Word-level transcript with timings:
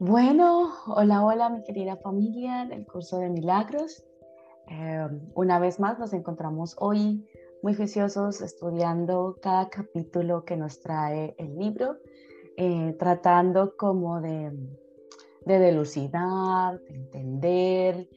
Bueno, 0.00 0.72
hola, 0.88 1.24
hola 1.24 1.50
mi 1.50 1.62
querida 1.62 1.96
familia 1.96 2.66
del 2.68 2.84
curso 2.84 3.18
de 3.18 3.28
milagros. 3.28 4.02
Eh, 4.68 5.06
una 5.34 5.60
vez 5.60 5.78
más 5.78 6.00
nos 6.00 6.12
encontramos 6.12 6.74
hoy 6.80 7.24
muy 7.62 7.74
juiciosos 7.74 8.40
estudiando 8.40 9.36
cada 9.40 9.68
capítulo 9.68 10.44
que 10.44 10.56
nos 10.56 10.80
trae 10.80 11.36
el 11.38 11.56
libro, 11.56 11.98
eh, 12.56 12.96
tratando 12.98 13.76
como 13.76 14.20
de, 14.20 14.50
de 15.44 15.58
delucidar, 15.60 16.80
de 16.80 16.94
entender, 16.94 18.08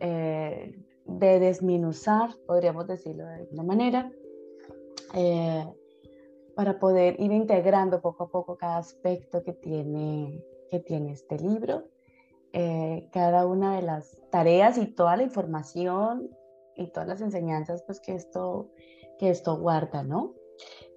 eh, 0.00 0.81
de 1.18 1.40
desminuzar, 1.40 2.30
podríamos 2.46 2.86
decirlo 2.86 3.24
de 3.24 3.34
alguna 3.34 3.62
manera, 3.62 4.12
para 6.54 6.78
poder 6.78 7.20
ir 7.20 7.32
integrando 7.32 8.00
poco 8.00 8.24
a 8.24 8.30
poco 8.30 8.56
cada 8.56 8.78
aspecto 8.78 9.42
que 9.42 9.52
tiene 9.52 10.42
que 10.72 10.80
tiene 10.80 11.12
este 11.12 11.38
libro, 11.38 11.84
eh, 12.54 13.06
cada 13.12 13.46
una 13.46 13.76
de 13.76 13.82
las 13.82 14.16
tareas 14.30 14.78
y 14.78 14.86
toda 14.86 15.18
la 15.18 15.22
información 15.22 16.30
y 16.74 16.86
todas 16.86 17.06
las 17.06 17.20
enseñanzas 17.20 17.82
pues, 17.82 18.00
que, 18.00 18.14
esto, 18.14 18.70
que 19.18 19.28
esto 19.28 19.58
guarda, 19.58 20.02
¿no? 20.02 20.32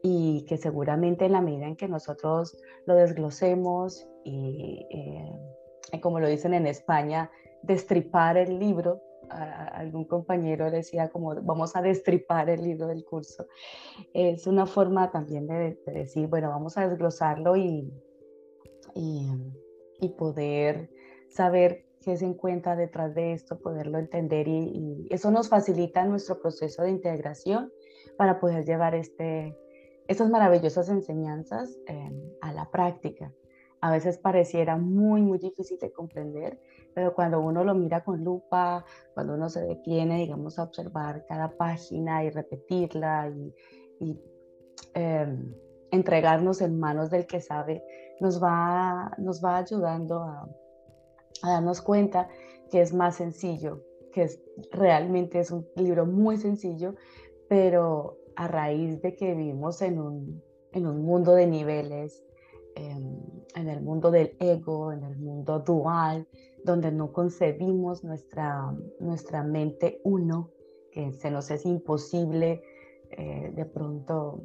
Y 0.01 0.45
que 0.47 0.55
seguramente 0.55 1.25
en 1.25 1.33
la 1.33 1.41
medida 1.41 1.67
en 1.67 1.75
que 1.75 1.89
nosotros 1.89 2.57
lo 2.85 2.95
desglosemos 2.95 4.07
y, 4.23 4.87
eh, 4.89 5.99
como 5.99 6.21
lo 6.21 6.29
dicen 6.29 6.53
en 6.53 6.67
España, 6.67 7.29
destripar 7.61 8.37
el 8.37 8.57
libro, 8.57 9.01
algún 9.29 10.05
compañero 10.05 10.69
decía 10.71 11.09
como 11.09 11.35
vamos 11.41 11.75
a 11.75 11.81
destripar 11.81 12.49
el 12.49 12.63
libro 12.63 12.87
del 12.87 13.03
curso. 13.05 13.45
Es 14.13 14.47
una 14.47 14.65
forma 14.65 15.11
también 15.11 15.47
de, 15.47 15.79
de 15.85 15.93
decir, 15.93 16.27
bueno, 16.27 16.49
vamos 16.49 16.77
a 16.77 16.87
desglosarlo 16.87 17.55
y, 17.55 17.91
y, 18.95 19.29
y 19.99 20.09
poder 20.09 20.89
saber 21.29 21.85
qué 22.05 22.15
se 22.17 22.25
encuentra 22.25 22.75
detrás 22.75 23.15
de 23.15 23.33
esto, 23.33 23.59
poderlo 23.59 23.97
entender 23.97 24.47
y, 24.47 25.07
eso 25.09 25.31
nos 25.31 25.49
facilita 25.49 26.05
nuestro 26.05 26.39
proceso 26.39 26.83
de 26.83 26.91
integración 26.91 27.71
para 28.17 28.39
poder 28.39 28.63
llevar 28.63 28.93
este, 28.93 29.57
estas 30.07 30.29
maravillosas 30.29 30.87
enseñanzas 30.89 31.77
eh, 31.87 32.11
a 32.41 32.53
la 32.53 32.69
práctica. 32.69 33.33
A 33.85 33.91
veces 33.91 34.17
pareciera 34.17 34.77
muy, 34.77 35.21
muy 35.21 35.37
difícil 35.37 35.77
de 35.77 35.91
comprender, 35.91 36.59
pero 36.95 37.13
cuando 37.13 37.39
uno 37.39 37.63
lo 37.63 37.75
mira 37.75 38.03
con 38.03 38.23
lupa, 38.23 38.83
cuando 39.13 39.35
uno 39.35 39.47
se 39.47 39.61
detiene, 39.61 40.17
digamos, 40.17 40.57
a 40.57 40.63
observar 40.63 41.23
cada 41.27 41.55
página 41.55 42.23
y 42.23 42.31
repetirla 42.31 43.31
y, 43.99 44.19
em, 44.95 45.53
entregarnos 45.91 46.61
en 46.61 46.79
manos 46.79 47.11
del 47.11 47.27
que 47.27 47.39
sabe, 47.41 47.83
nos 48.19 48.41
va, 48.41 49.11
nos 49.19 49.45
va 49.45 49.57
ayudando 49.57 50.23
a, 50.23 50.49
darnos 51.43 51.79
cuenta 51.79 52.27
que 52.71 52.81
es 52.81 52.91
más 52.91 53.17
sencillo, 53.17 53.83
que 54.11 54.23
es, 54.23 54.41
realmente 54.71 55.41
es 55.41 55.51
un 55.51 55.67
libro 55.75 56.07
muy 56.07 56.37
sencillo, 56.37 56.95
pero 57.47 58.17
a 58.35 58.47
raíz 58.47 58.99
de 59.03 59.15
que 59.15 59.35
vivimos 59.35 59.83
en 59.83 59.99
un, 59.99 60.43
en 60.71 60.87
un 60.87 61.03
mundo 61.03 61.35
de 61.35 61.45
niveles, 61.45 62.25
en 62.75 63.67
el 63.69 63.81
mundo 63.81 64.11
del 64.11 64.35
ego, 64.39 64.91
en 64.91 65.03
el 65.03 65.17
mundo 65.17 65.59
dual, 65.59 66.27
donde 66.65 66.91
no 66.91 67.13
concebimos 67.13 68.03
nuestra, 68.03 68.73
nuestra 68.99 69.43
mente 69.43 70.01
uno, 70.03 70.51
que 70.91 71.13
se 71.13 71.29
nos 71.29 71.51
es 71.51 71.65
imposible 71.65 72.63
eh, 73.11 73.51
de 73.55 73.65
pronto 73.65 74.41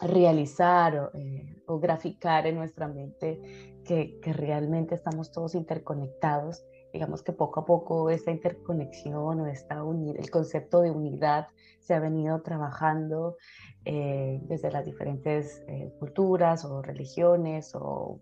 realizar 0.00 1.10
eh, 1.14 1.56
o, 1.66 1.78
graficar 1.78 2.46
en 2.46 2.56
nuestra 2.56 2.86
mente 2.86 3.40
que, 3.84 4.18
realmente 4.32 4.94
estamos 4.94 5.32
todos 5.32 5.54
interconectados. 5.54 6.64
Digamos 6.96 7.22
que 7.22 7.34
poco 7.34 7.60
a 7.60 7.66
poco 7.66 8.08
esta 8.08 8.30
interconexión 8.30 9.40
o 9.40 9.46
esta 9.46 9.84
el 9.84 10.30
concepto 10.30 10.80
de 10.80 10.90
unidad 10.90 11.46
se 11.78 11.92
ha 11.92 12.00
venido 12.00 12.40
trabajando 12.40 13.36
eh, 13.84 14.40
desde 14.44 14.70
las 14.70 14.86
diferentes 14.86 15.62
eh, 15.68 15.92
culturas 15.98 16.64
o 16.64 16.80
religiones 16.80 17.74
o 17.74 18.18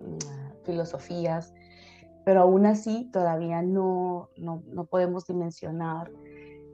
mm, 0.00 0.64
filosofías, 0.66 1.54
pero 2.26 2.42
aún 2.42 2.66
así 2.66 3.08
todavía 3.10 3.62
no, 3.62 4.28
no, 4.36 4.64
no 4.66 4.84
podemos 4.84 5.26
dimensionar 5.26 6.12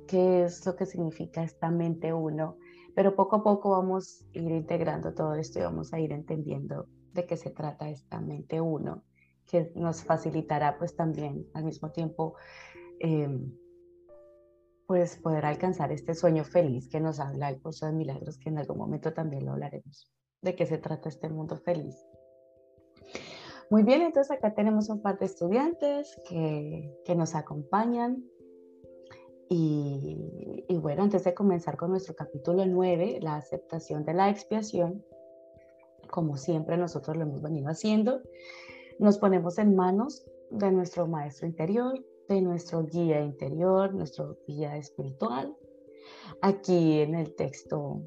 qué 0.08 0.42
es 0.42 0.66
lo 0.66 0.74
que 0.74 0.84
significa 0.84 1.44
esta 1.44 1.70
mente 1.70 2.12
uno 2.12 2.56
pero 2.96 3.14
poco 3.14 3.36
a 3.36 3.44
poco 3.44 3.70
vamos 3.70 4.24
a 4.34 4.38
ir 4.38 4.50
integrando 4.50 5.14
todo 5.14 5.34
esto 5.34 5.60
y 5.60 5.62
vamos 5.62 5.92
a 5.92 6.00
ir 6.00 6.10
entendiendo 6.10 6.88
de 7.12 7.24
qué 7.24 7.36
se 7.36 7.50
trata 7.50 7.88
esta 7.88 8.20
mente 8.20 8.60
uno, 8.60 9.04
que 9.46 9.72
nos 9.74 10.04
facilitará 10.04 10.78
pues 10.78 10.96
también 10.96 11.46
al 11.54 11.64
mismo 11.64 11.90
tiempo 11.90 12.34
em, 13.00 13.52
pues 14.86 15.16
poder 15.16 15.44
alcanzar 15.46 15.92
este 15.92 16.14
sueño 16.14 16.44
feliz 16.44 16.88
que 16.88 17.00
nos 17.00 17.18
habla 17.20 17.48
el 17.48 17.60
curso 17.60 17.86
de 17.86 17.92
milagros, 17.92 18.38
que 18.38 18.48
en 18.48 18.58
algún 18.58 18.78
momento 18.78 19.12
también 19.12 19.44
lo 19.44 19.52
hablaremos, 19.52 20.12
de 20.42 20.54
qué 20.54 20.66
se 20.66 20.78
trata 20.78 21.08
este 21.08 21.28
mundo 21.28 21.56
feliz. 21.56 21.96
Muy 23.68 23.82
bien, 23.82 24.02
entonces 24.02 24.30
acá 24.30 24.54
tenemos 24.54 24.88
un 24.88 25.02
par 25.02 25.18
de 25.18 25.26
estudiantes 25.26 26.16
que, 26.28 26.94
que 27.04 27.16
nos 27.16 27.34
acompañan. 27.34 28.24
Y, 29.48 30.18
bueno, 30.80 31.04
antes 31.04 31.24
de 31.24 31.34
comenzar 31.34 31.76
con 31.76 31.90
nuestro 31.90 32.14
capítulo 32.14 32.64
9, 32.66 33.20
la 33.22 33.36
aceptación 33.36 34.04
de 34.04 34.14
la 34.14 34.28
expiación, 34.28 35.04
como 36.10 36.36
siempre 36.36 36.76
nosotros 36.76 37.16
lo 37.16 37.22
hemos 37.22 37.42
venido 37.42 37.68
haciendo, 37.68 38.22
nos 38.98 39.18
ponemos 39.18 39.58
en 39.58 39.74
manos 39.74 40.24
de 40.50 40.70
nuestro 40.70 41.06
maestro 41.06 41.46
interior, 41.46 42.04
de 42.28 42.40
nuestro 42.40 42.84
guía 42.84 43.20
interior, 43.20 43.94
nuestro 43.94 44.38
guía 44.46 44.76
espiritual. 44.76 45.54
Aquí 46.42 47.00
en 47.00 47.14
el 47.14 47.34
texto 47.34 48.02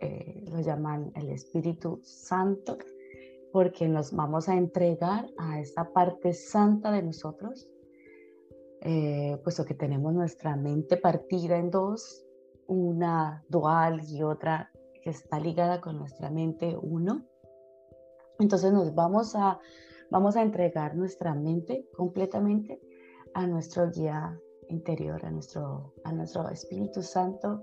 eh, 0.00 0.44
lo 0.50 0.60
llaman 0.60 1.12
el 1.14 1.30
Espíritu 1.30 2.00
Santo, 2.02 2.78
porque 3.52 3.88
nos 3.88 4.12
vamos 4.12 4.48
a 4.48 4.56
entregar 4.56 5.28
a 5.38 5.60
esta 5.60 5.92
parte 5.92 6.32
santa 6.32 6.92
de 6.92 7.02
nosotros 7.02 7.68
eh, 8.82 9.38
puesto 9.44 9.66
que 9.66 9.74
tenemos 9.74 10.14
nuestra 10.14 10.56
mente 10.56 10.96
partida 10.96 11.58
en 11.58 11.70
dos, 11.70 12.24
una 12.66 13.44
dual 13.48 14.00
y 14.08 14.22
otra 14.22 14.70
que 15.02 15.10
está 15.10 15.38
ligada 15.38 15.82
con 15.82 15.98
nuestra 15.98 16.30
mente 16.30 16.76
uno. 16.80 17.26
Entonces 18.38 18.72
nos 18.72 18.94
vamos 18.94 19.36
a, 19.36 19.58
vamos 20.10 20.36
a 20.36 20.42
entregar 20.42 20.96
nuestra 20.96 21.34
mente 21.34 21.86
completamente 21.96 22.80
a 23.34 23.46
nuestro 23.46 23.90
guía 23.90 24.38
interior, 24.68 25.24
a 25.24 25.30
nuestro, 25.30 25.94
a 26.04 26.12
nuestro 26.12 26.48
Espíritu 26.48 27.02
Santo, 27.02 27.62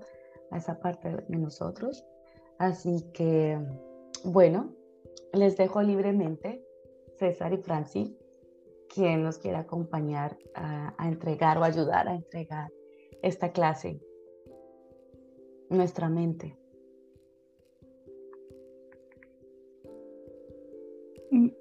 a 0.50 0.58
esa 0.58 0.78
parte 0.80 1.08
de 1.28 1.36
nosotros. 1.36 2.04
Así 2.58 3.04
que, 3.12 3.58
bueno, 4.24 4.72
les 5.32 5.56
dejo 5.56 5.82
libremente, 5.82 6.64
César 7.18 7.52
y 7.52 7.58
Francis, 7.58 8.12
quien 8.92 9.22
nos 9.22 9.38
quiera 9.38 9.60
acompañar 9.60 10.38
a, 10.54 10.94
entregar 11.06 11.58
o 11.58 11.64
ayudar 11.64 12.08
a 12.08 12.14
entregar 12.14 12.70
esta 13.22 13.52
clase, 13.52 14.00
nuestra 15.68 16.08
mente. 16.08 16.56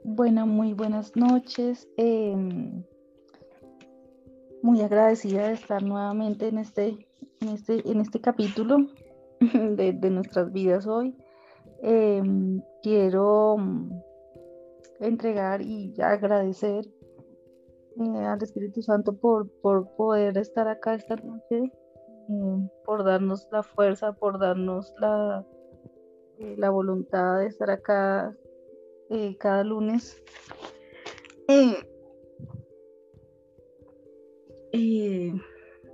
Bueno, 0.08 0.48
muy 0.48 0.74
buenas 0.74 1.18
noches. 1.18 1.86
Em, 1.98 2.82
muy 4.64 4.82
agradecida 4.82 5.50
de 5.50 5.54
estar 5.54 5.84
nuevamente 5.84 6.48
en 6.48 6.60
este, 6.60 7.08
en 7.42 7.50
este, 7.50 7.92
en 7.92 8.00
este 8.00 8.22
capítulo 8.22 8.78
de, 9.42 10.10
nuestras 10.10 10.54
vidas 10.54 10.88
hoy. 10.88 11.14
Em, 11.82 12.62
quiero 12.82 13.58
mm, 13.58 13.92
entregar 15.02 15.62
y 15.62 15.94
agradecer 16.02 16.86
eh, 18.00 18.20
al 18.26 18.42
Espíritu 18.42 18.82
Santo 18.82 19.12
por, 19.12 19.50
por 19.62 19.90
poder 19.98 20.38
estar 20.38 20.70
acá 20.70 20.96
esta 20.96 21.18
noche, 21.18 21.64
eh, 22.30 22.70
por 22.86 23.04
darnos 23.04 23.46
la 23.52 23.62
fuerza, 23.62 24.14
por 24.14 24.40
darnos 24.40 24.94
la, 25.00 25.46
eh, 26.40 26.56
la 26.58 26.70
voluntad 26.70 27.40
de 27.40 27.48
estar 27.48 27.70
acá 27.70 28.34
cada 29.40 29.64
lunes. 29.64 30.22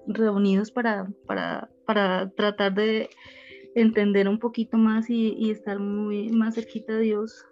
reunidos 0.07 0.71
para, 0.71 1.07
para, 1.25 1.69
para, 1.85 2.29
tratar 2.31 2.73
de 2.73 3.09
entender 3.75 4.27
un 4.27 4.39
poquito 4.39 4.77
más 4.77 5.09
y, 5.09 5.51
estar 5.51 5.79
muy 5.79 6.29
más 6.29 6.55
cerquita 6.55 6.93
de 6.93 7.01
Dios 7.01 7.45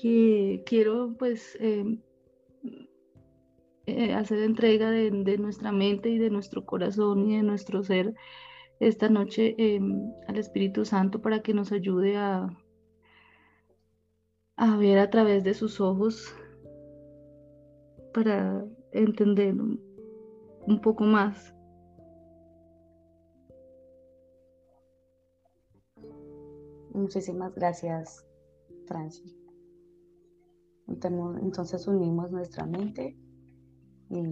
que 0.00 0.62
quiero 0.66 1.14
pues 1.18 1.56
em, 1.60 2.00
eh, 3.86 4.12
hacer 4.12 4.40
entrega 4.40 4.90
de, 4.90 5.10
nuestra 5.38 5.72
mente 5.72 6.10
y 6.10 6.18
de 6.18 6.30
nuestro 6.30 6.64
corazón 6.64 7.30
y 7.30 7.36
de 7.36 7.42
nuestro 7.42 7.82
ser 7.82 8.14
esta 8.82 9.08
noche 9.08 9.54
em, 9.58 10.12
al 10.26 10.38
Espíritu 10.38 10.84
Santo 10.84 11.22
para 11.22 11.40
que 11.40 11.54
nos 11.54 11.70
ayude 11.70 12.16
a, 12.16 12.48
a 14.56 14.76
ver 14.76 14.98
a 14.98 15.08
través 15.08 15.44
de 15.44 15.54
sus 15.54 15.80
ojos 15.80 16.34
para 18.12 18.64
entender 18.90 19.54
un 19.54 20.80
poco 20.80 21.04
más. 21.04 21.54
Muchísimas 26.92 27.54
gracias, 27.54 28.26
Francis. 28.86 29.36
Entonces 30.88 31.86
unimos 31.86 32.30
nuestra 32.32 32.66
mente 32.66 33.16
y 34.10 34.22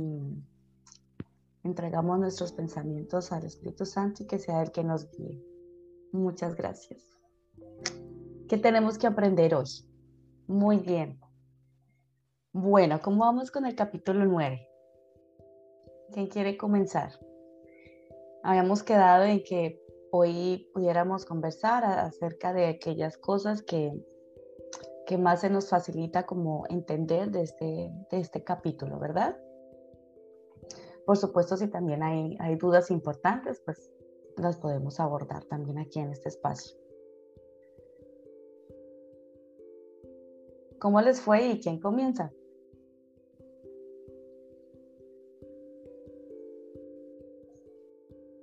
entregamos 1.65 2.19
nuestros 2.19 2.53
pensamientos 2.53 3.33
al 3.33 3.45
Espíritu 3.45 3.85
Santo 3.85 4.23
y 4.23 4.27
que 4.27 4.39
sea 4.39 4.63
el 4.63 4.73
que 4.73 4.85
nos 4.85 5.11
guíe. 5.11 5.43
Muchas 6.13 6.55
gracias. 6.57 7.07
¿Qué 8.49 8.57
tenemos 8.59 8.99
que 8.99 9.07
aprender 9.07 9.55
hoy? 9.55 9.69
Muy 10.47 10.79
bien. 10.79 11.21
Bueno, 12.53 13.01
¿cómo 13.01 13.25
vamos 13.25 13.51
con 13.51 13.65
el 13.65 13.77
capítulo 13.77 14.25
9? 14.25 14.67
¿Quién 16.13 16.27
quiere 16.27 16.57
comenzar? 16.57 17.13
Habíamos 18.43 18.83
quedado 18.83 19.25
en 19.25 19.45
que 19.45 19.81
hoy 20.11 20.69
pudiéramos 20.75 21.25
conversar 21.25 21.85
acerca 21.85 22.53
de 22.53 22.67
aquellas 22.67 23.17
cosas 23.17 23.63
que, 23.63 23.93
que 25.07 25.19
más 25.19 25.43
se 25.43 25.51
nos 25.51 25.69
facilita 25.69 26.27
como 26.27 26.65
entender 26.69 27.31
de 27.31 27.43
este, 27.43 27.93
de 28.11 28.19
este 28.19 28.43
capítulo, 28.43 28.99
¿verdad? 28.99 29.39
Por 31.11 31.17
supuesto, 31.17 31.57
si 31.57 31.67
también 31.67 32.05
hay, 32.05 32.55
dudas 32.55 32.93
importantes, 32.93 33.61
pues 33.65 33.91
las 34.37 34.57
podemos 34.59 35.01
abordar 35.01 35.45
también 35.47 35.81
aquí 35.81 35.99
en 35.99 36.13
este 36.13 36.29
espacio. 36.29 36.79
¿Cómo 40.79 41.01
les 41.01 41.21
fue 41.21 41.49
y 41.49 41.59
quién 41.59 41.81
comienza? 41.81 42.33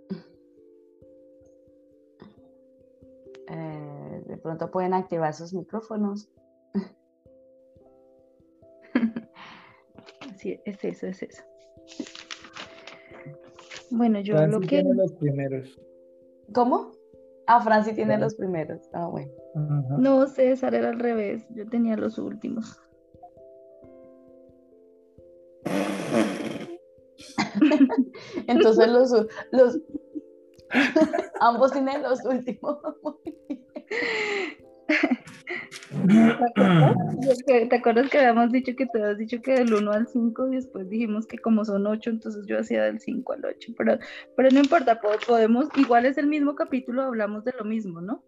pronto 4.43 4.69
pueden 4.71 4.93
activar 4.93 5.33
sus 5.33 5.53
micrófonos. 5.53 6.29
Sí, 10.37 10.59
es 10.65 10.83
eso, 10.83 11.07
es 11.07 11.23
eso. 11.23 11.41
Bueno, 13.91 14.19
yo 14.21 14.35
lo 14.47 14.59
que... 14.59 14.67
tiene 14.67 14.93
los 14.93 15.13
primeros. 15.13 15.79
¿Cómo? 16.53 16.91
Ah, 17.47 17.61
Franci 17.61 17.93
tiene 17.93 18.17
los 18.17 18.35
primeros. 18.35 18.81
Ah, 18.93 19.07
bueno. 19.07 19.31
No, 19.97 20.27
César 20.27 20.75
era 20.75 20.89
al 20.89 20.99
revés. 20.99 21.47
Yo 21.51 21.65
tenía 21.67 21.95
los 21.95 22.17
últimos. 22.17 22.77
Entonces 28.47 28.87
los, 28.89 29.11
los 29.51 29.79
ambos 31.39 31.71
tienen 31.71 32.03
los 32.03 32.23
últimos. 32.25 32.77
¿Te 37.69 37.75
acuerdas 37.75 38.09
que 38.09 38.19
habíamos 38.19 38.51
dicho 38.51 38.75
que 38.75 38.85
te 38.85 39.01
habías 39.01 39.17
dicho 39.17 39.41
que 39.41 39.53
del 39.53 39.73
1 39.73 39.91
al 39.91 40.07
5 40.07 40.47
y 40.47 40.55
después 40.55 40.89
dijimos 40.89 41.27
que 41.27 41.37
como 41.37 41.65
son 41.65 41.87
8, 41.87 42.09
entonces 42.09 42.45
yo 42.47 42.59
hacía 42.59 42.83
del 42.83 42.99
5 42.99 43.33
al 43.33 43.45
8, 43.45 43.73
pero, 43.77 43.97
pero 44.35 44.49
no 44.51 44.59
importa, 44.59 44.99
podemos, 44.99 45.67
igual 45.75 46.05
es 46.05 46.17
el 46.17 46.27
mismo 46.27 46.55
capítulo, 46.55 47.03
hablamos 47.03 47.43
de 47.43 47.53
lo 47.57 47.65
mismo, 47.65 48.01
¿no? 48.01 48.23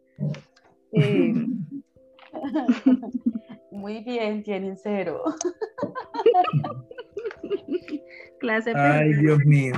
Eh, 0.91 1.33
Muy 3.71 4.03
bien, 4.03 4.43
tienen 4.43 4.77
cero. 4.77 5.23
Clase. 8.39 8.73
Ay, 8.75 9.13
Dios 9.13 9.39
mío. 9.45 9.73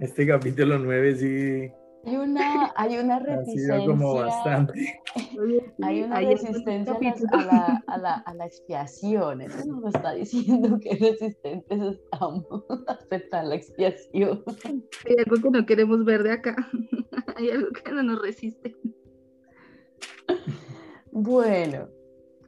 Este 0.00 0.26
capítulo 0.26 0.78
9 0.78 1.16
sí 1.16 1.72
hay 2.04 2.16
una, 2.16 2.72
hay 2.76 2.98
una 2.98 3.18
resistencia. 3.20 3.86
como 3.86 4.14
bastante. 4.14 5.00
Hay 5.82 6.02
una 6.02 6.20
resistencia 6.20 6.94
a 7.32 7.36
la, 7.44 7.84
a, 7.86 7.98
la, 7.98 8.14
a 8.14 8.34
la, 8.34 8.46
expiación. 8.46 9.40
Eso 9.40 9.64
nos 9.66 9.94
está 9.94 10.12
diciendo 10.12 10.78
que 10.82 10.94
resistentes 10.94 11.80
estamos 11.80 12.44
a 12.86 12.92
aceptar 12.92 13.44
la 13.44 13.56
expiación. 13.56 14.44
Hay 14.64 15.16
algo 15.18 15.42
que 15.42 15.50
no 15.50 15.66
queremos 15.66 16.04
ver 16.04 16.22
de 16.22 16.32
acá. 16.32 16.56
Hay 17.36 17.50
algo 17.50 17.70
que 17.70 17.90
no 17.92 18.02
nos 18.02 18.22
resiste. 18.22 18.76
Bueno, 21.10 21.88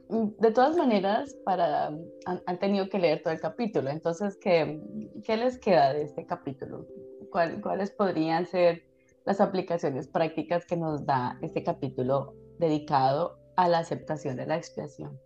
de 0.09 0.51
todas 0.51 0.77
maneras, 0.77 1.35
para, 1.43 1.87
han, 2.25 2.59
tenido 2.59 2.87
que 2.89 2.99
leer 2.99 3.21
todo 3.23 3.33
el 3.33 3.41
capítulo. 3.41 3.89
Entonces, 3.89 4.37
¿qué, 4.39 4.81
qué 5.25 5.37
les 5.37 5.57
queda 5.57 5.93
de 5.93 6.03
este 6.03 6.25
capítulo? 6.25 6.87
¿Cuáles 7.29 7.91
podrían 7.91 8.45
ser 8.45 8.83
las 9.25 9.41
aplicaciones 9.41 10.07
prácticas 10.07 10.65
que 10.65 10.77
nos 10.77 11.05
da 11.05 11.37
este 11.41 11.63
capítulo 11.63 12.35
dedicado 12.59 13.39
a 13.55 13.67
la 13.67 13.79
aceptación 13.79 14.35
de 14.35 14.45
la 14.45 14.57
expiación. 14.57 15.19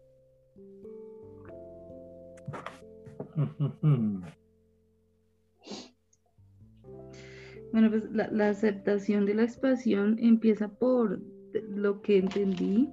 Bueno, 7.72 7.92
pues 7.92 8.06
la, 8.12 8.50
aceptación 8.50 9.26
de 9.26 9.36
la 9.36 9.44
expiación 9.44 10.18
empieza 10.20 10.70
por 10.70 11.20
lo 11.54 12.02
que 12.02 12.18
entendí, 12.18 12.90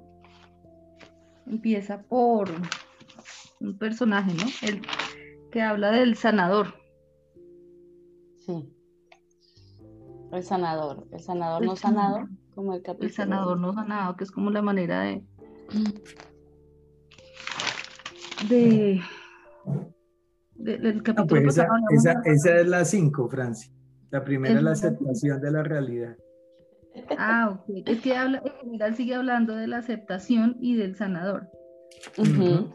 empieza 1.47 2.03
por 2.03 2.51
un 3.61 3.79
personaje, 3.79 4.35
¿no? 4.35 4.69
El 4.69 4.83
que 5.51 5.63
habla 5.63 5.93
del 5.93 6.17
sanador. 6.17 6.75
Sí. 8.41 8.74
El 10.35 10.43
sanador, 10.43 11.07
el 11.13 11.21
sanador 11.21 11.65
no 11.65 11.77
sanado, 11.77 12.29
como 12.55 12.75
el 12.75 12.83
capítulo. 12.83 13.09
El 13.09 13.15
sanador 13.15 13.61
no 13.61 13.73
sanado, 13.73 14.17
que 14.17 14.25
es 14.25 14.31
como 14.31 14.51
la 14.51 14.63
manera 14.63 15.03
de. 15.03 15.23
de. 18.49 19.01
del 20.55 21.03
capítulo. 21.03 21.25
Ah, 21.25 21.27
pues 21.29 21.45
esa, 21.47 21.69
esa, 21.91 22.23
esa, 22.25 22.61
es 22.61 22.67
la 22.67 22.85
5, 22.85 23.29
Franci. 23.29 23.71
La 24.11 24.25
primera 24.25 24.57
es 24.57 24.63
la 24.63 24.73
aceptación 24.73 25.41
de 25.41 25.51
la 25.53 25.63
realidad. 25.63 26.17
Ah, 27.19 27.51
ok. 27.51 27.83
Es 27.87 28.01
que 28.01 28.17
habla, 28.17 28.43
en 28.45 28.53
general 28.61 28.95
sigue 28.97 29.15
hablando 29.15 29.55
de 29.55 29.67
la 29.67 29.79
aceptación 29.79 30.57
y 30.61 30.77
del 30.77 30.97
sanador. 30.97 31.49
sí. 32.17 32.71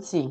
sí. 0.00 0.30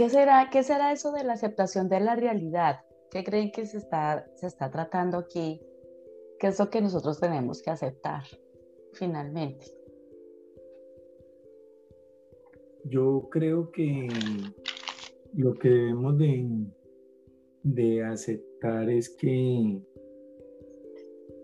¿Qué 0.00 0.08
será, 0.08 0.48
¿Qué 0.50 0.62
será 0.62 0.92
eso 0.92 1.12
de 1.12 1.24
la 1.24 1.34
aceptación 1.34 1.90
de 1.90 2.00
la 2.00 2.16
realidad? 2.16 2.86
¿Qué 3.10 3.22
creen 3.22 3.52
que 3.52 3.66
se 3.66 3.76
está, 3.76 4.26
se 4.34 4.46
está 4.46 4.70
tratando 4.70 5.18
aquí? 5.18 5.60
¿Qué 6.38 6.46
es 6.46 6.58
lo 6.58 6.70
que 6.70 6.80
nosotros 6.80 7.20
tenemos 7.20 7.60
que 7.60 7.68
aceptar 7.68 8.22
finalmente? 8.94 9.66
Yo 12.84 13.28
creo 13.30 13.70
que 13.70 14.08
lo 15.34 15.52
que 15.52 15.68
debemos 15.68 16.16
de, 16.16 16.48
de 17.62 18.02
aceptar 18.02 18.88
es 18.88 19.10
que, 19.10 19.82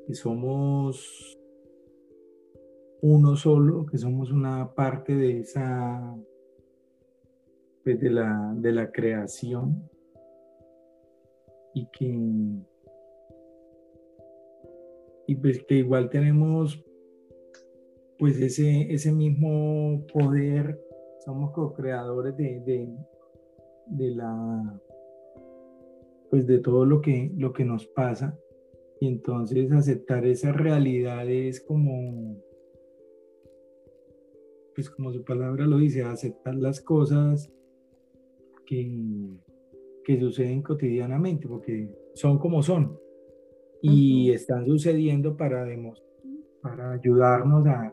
que 0.06 0.14
somos 0.14 1.38
uno 3.02 3.36
solo, 3.36 3.84
que 3.84 3.98
somos 3.98 4.32
una 4.32 4.72
parte 4.74 5.14
de 5.14 5.40
esa 5.40 6.16
pues, 7.86 8.00
de, 8.00 8.10
la, 8.10 8.52
de 8.56 8.72
la 8.72 8.90
creación 8.90 9.88
y 11.72 11.86
que, 11.96 12.18
y 15.28 15.36
pues 15.36 15.62
que 15.62 15.76
igual 15.76 16.10
tenemos 16.10 16.84
pues 18.18 18.40
ese, 18.40 18.92
ese 18.92 19.12
mismo 19.12 20.04
poder, 20.12 20.80
somos 21.24 21.52
co-creadores 21.52 22.36
de, 22.36 22.60
de, 23.86 24.10
la 24.10 24.80
pues 26.28 26.44
de 26.48 26.58
todo 26.58 26.84
lo 26.84 27.00
que, 27.00 27.30
lo 27.36 27.52
que 27.52 27.64
nos 27.64 27.86
pasa. 27.86 28.36
Y 29.00 29.06
entonces 29.06 29.70
aceptar 29.70 30.26
esa 30.26 30.50
realidad 30.50 31.30
es 31.30 31.60
como 31.60 32.42
pues 34.74 34.90
como 34.90 35.12
su 35.12 35.22
palabra 35.22 35.66
lo 35.66 35.78
dice, 35.78 36.02
aceptar 36.02 36.56
las 36.56 36.80
cosas 36.80 37.52
que, 38.66 39.40
que 40.04 40.20
suceden 40.20 40.62
cotidianamente, 40.62 41.48
porque 41.48 41.88
son 42.14 42.38
como 42.38 42.62
son 42.62 42.98
y 43.82 44.32
están 44.32 44.66
sucediendo 44.66 45.36
para, 45.36 45.66
para 46.62 46.92
ayudarnos 46.92 47.66
a, 47.66 47.92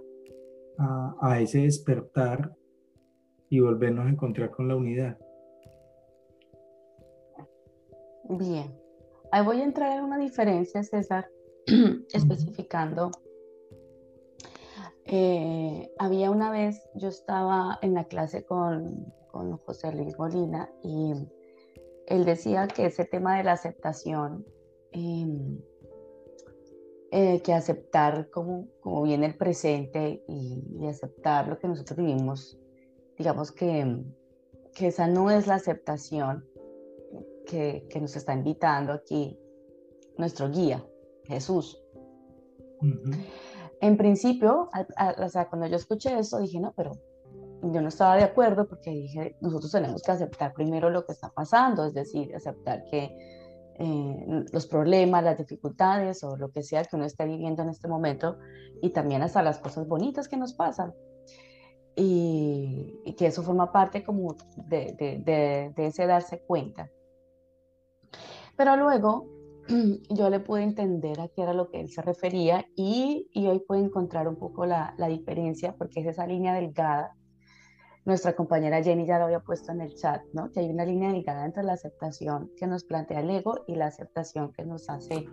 a, 1.21 1.39
ese 1.39 1.59
despertar 1.59 2.55
y 3.49 3.59
volvernos 3.59 4.07
a 4.07 4.09
encontrar 4.09 4.49
con 4.51 4.67
la 4.67 4.75
unidad. 4.75 5.17
Bien, 8.29 8.73
ahí 9.31 9.45
voy 9.45 9.61
a 9.61 9.65
entrar 9.65 9.97
en 9.97 10.05
una 10.05 10.17
diferencia, 10.17 10.83
César, 10.83 11.27
especificando. 12.13 13.11
Eh, 15.05 15.91
había 15.99 16.31
una 16.31 16.49
vez, 16.49 16.81
yo 16.95 17.09
estaba 17.09 17.77
en 17.81 17.93
la 17.93 18.05
clase 18.05 18.45
con, 18.45 19.13
con 19.33 19.57
José 19.57 19.91
Luis 19.91 20.17
Molina 20.19 20.69
y 20.83 21.11
él 22.05 22.23
decía 22.23 22.67
que 22.67 22.85
ese 22.85 23.03
tema 23.03 23.37
de 23.37 23.43
la 23.43 23.53
aceptación, 23.53 24.45
em, 24.91 25.59
eh, 27.11 27.41
que 27.41 27.53
aceptar 27.53 28.29
como, 28.29 28.67
como 28.79 29.01
viene 29.01 29.25
el 29.25 29.35
presente 29.35 30.23
y, 30.27 30.85
aceptar 30.87 31.47
lo 31.47 31.57
que 31.57 31.67
nosotros 31.67 31.97
vivimos, 31.97 32.59
digamos 33.17 33.51
que, 33.51 34.03
que 34.75 34.87
esa 34.87 35.07
no 35.07 35.31
es 35.31 35.47
la 35.47 35.55
aceptación 35.55 36.45
que, 37.47 37.87
que, 37.89 37.99
nos 37.99 38.15
está 38.15 38.33
invitando 38.33 38.93
aquí 38.93 39.39
nuestro 40.17 40.49
guía, 40.49 40.85
Jesús. 41.23 41.81
En 43.81 43.97
principio, 43.97 44.69
o 45.17 45.29
sea, 45.29 45.49
cuando 45.49 45.67
yo 45.67 45.77
escuché 45.77 46.19
eso, 46.19 46.39
dije, 46.39 46.59
no, 46.59 46.73
pero 46.75 46.91
yo 47.71 47.81
no 47.81 47.87
estaba 47.87 48.17
de 48.17 48.23
acuerdo 48.23 48.67
porque 48.67 48.91
dije, 48.91 49.37
nosotros 49.39 49.71
tenemos 49.71 50.01
que 50.01 50.11
aceptar 50.11 50.53
primero 50.53 50.89
lo 50.89 51.05
que 51.05 51.13
está 51.13 51.29
pasando, 51.29 51.85
es 51.85 51.93
decir, 51.93 52.35
aceptar 52.35 52.83
que 52.85 53.15
eh, 53.79 54.45
los 54.51 54.67
problemas, 54.67 55.23
las 55.23 55.37
dificultades 55.37 56.23
o 56.23 56.35
lo 56.35 56.51
que 56.51 56.61
sea 56.61 56.83
que 56.83 56.95
uno 56.95 57.05
esté 57.05 57.25
viviendo 57.25 57.63
en 57.63 57.69
este 57.69 57.87
momento 57.87 58.37
y 58.81 58.89
también 58.89 59.21
hasta 59.21 59.41
las 59.41 59.59
cosas 59.59 59.87
bonitas 59.87 60.27
que 60.27 60.37
nos 60.37 60.53
pasan. 60.53 60.93
Y, 61.95 63.13
que 63.17 63.27
eso 63.27 63.43
forma 63.43 63.71
parte 63.71 64.03
como 64.03 64.35
de, 64.67 64.95
de, 64.97 65.71
de, 65.75 65.85
ese 65.85 66.07
darse 66.07 66.39
cuenta. 66.39 66.89
Pero 68.57 68.75
luego 68.75 69.27
yo 70.09 70.29
le 70.29 70.39
pude 70.39 70.63
entender 70.63 71.21
a 71.21 71.27
qué 71.27 71.43
era 71.43 71.53
lo 71.53 71.69
que 71.69 71.79
él 71.79 71.89
se 71.89 72.01
refería 72.01 72.65
y, 72.75 73.29
y 73.31 73.45
hoy 73.45 73.59
puedo 73.59 73.83
encontrar 73.83 74.27
un 74.27 74.37
poco 74.37 74.65
la, 74.65 74.95
la 74.97 75.07
diferencia 75.07 75.75
porque 75.77 75.99
es 75.99 76.07
esa 76.07 76.25
línea 76.25 76.55
delgada 76.55 77.15
nuestra 78.05 78.35
compañera 78.35 78.83
Jenny 78.83 79.05
ya 79.05 79.17
lo 79.17 79.25
había 79.25 79.39
puesto 79.39 79.71
en 79.71 79.81
el 79.81 79.95
chat, 79.95 80.21
¿no? 80.33 80.51
Que 80.51 80.59
hay 80.59 80.69
una 80.69 80.85
línea 80.85 81.11
delgada 81.11 81.45
entre 81.45 81.63
la 81.63 81.73
aceptación 81.73 82.51
que 82.57 82.67
nos 82.67 82.83
plantea 82.83 83.21
el 83.21 83.29
ego 83.29 83.63
y 83.67 83.75
la 83.75 83.87
aceptación 83.87 84.51
que 84.51 84.65
nos 84.65 84.89
hace 84.89 85.15
eh, 85.15 85.25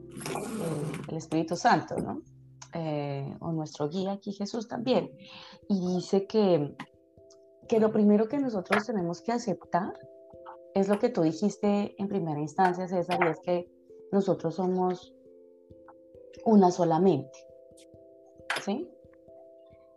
el 1.09 1.17
Espíritu 1.17 1.57
Santo, 1.57 1.97
¿no? 1.97 2.23
Eh, 2.73 3.37
o 3.41 3.51
nuestro 3.51 3.89
guía 3.89 4.13
aquí 4.13 4.33
Jesús 4.33 4.69
también. 4.69 5.11
Y 5.69 5.95
dice 5.97 6.27
que, 6.27 6.77
que 7.69 7.81
lo 7.81 7.91
primero 7.91 8.29
que 8.29 8.39
nosotros 8.39 8.87
tenemos 8.87 9.21
que 9.21 9.33
aceptar 9.33 9.93
es 10.75 10.89
lo 10.89 11.01
que 11.01 11.09
tú 11.09 11.23
dijiste 11.23 11.95
en 11.99 12.09
primera 12.09 12.39
instancia, 12.39 12.87
César, 12.87 13.19
y 13.27 13.31
es 13.31 13.41
que 13.41 13.69
nosotros 14.13 14.55
somos 14.55 15.13
una 16.45 16.71
solamente. 16.71 17.47
¿Sí? 18.65 18.89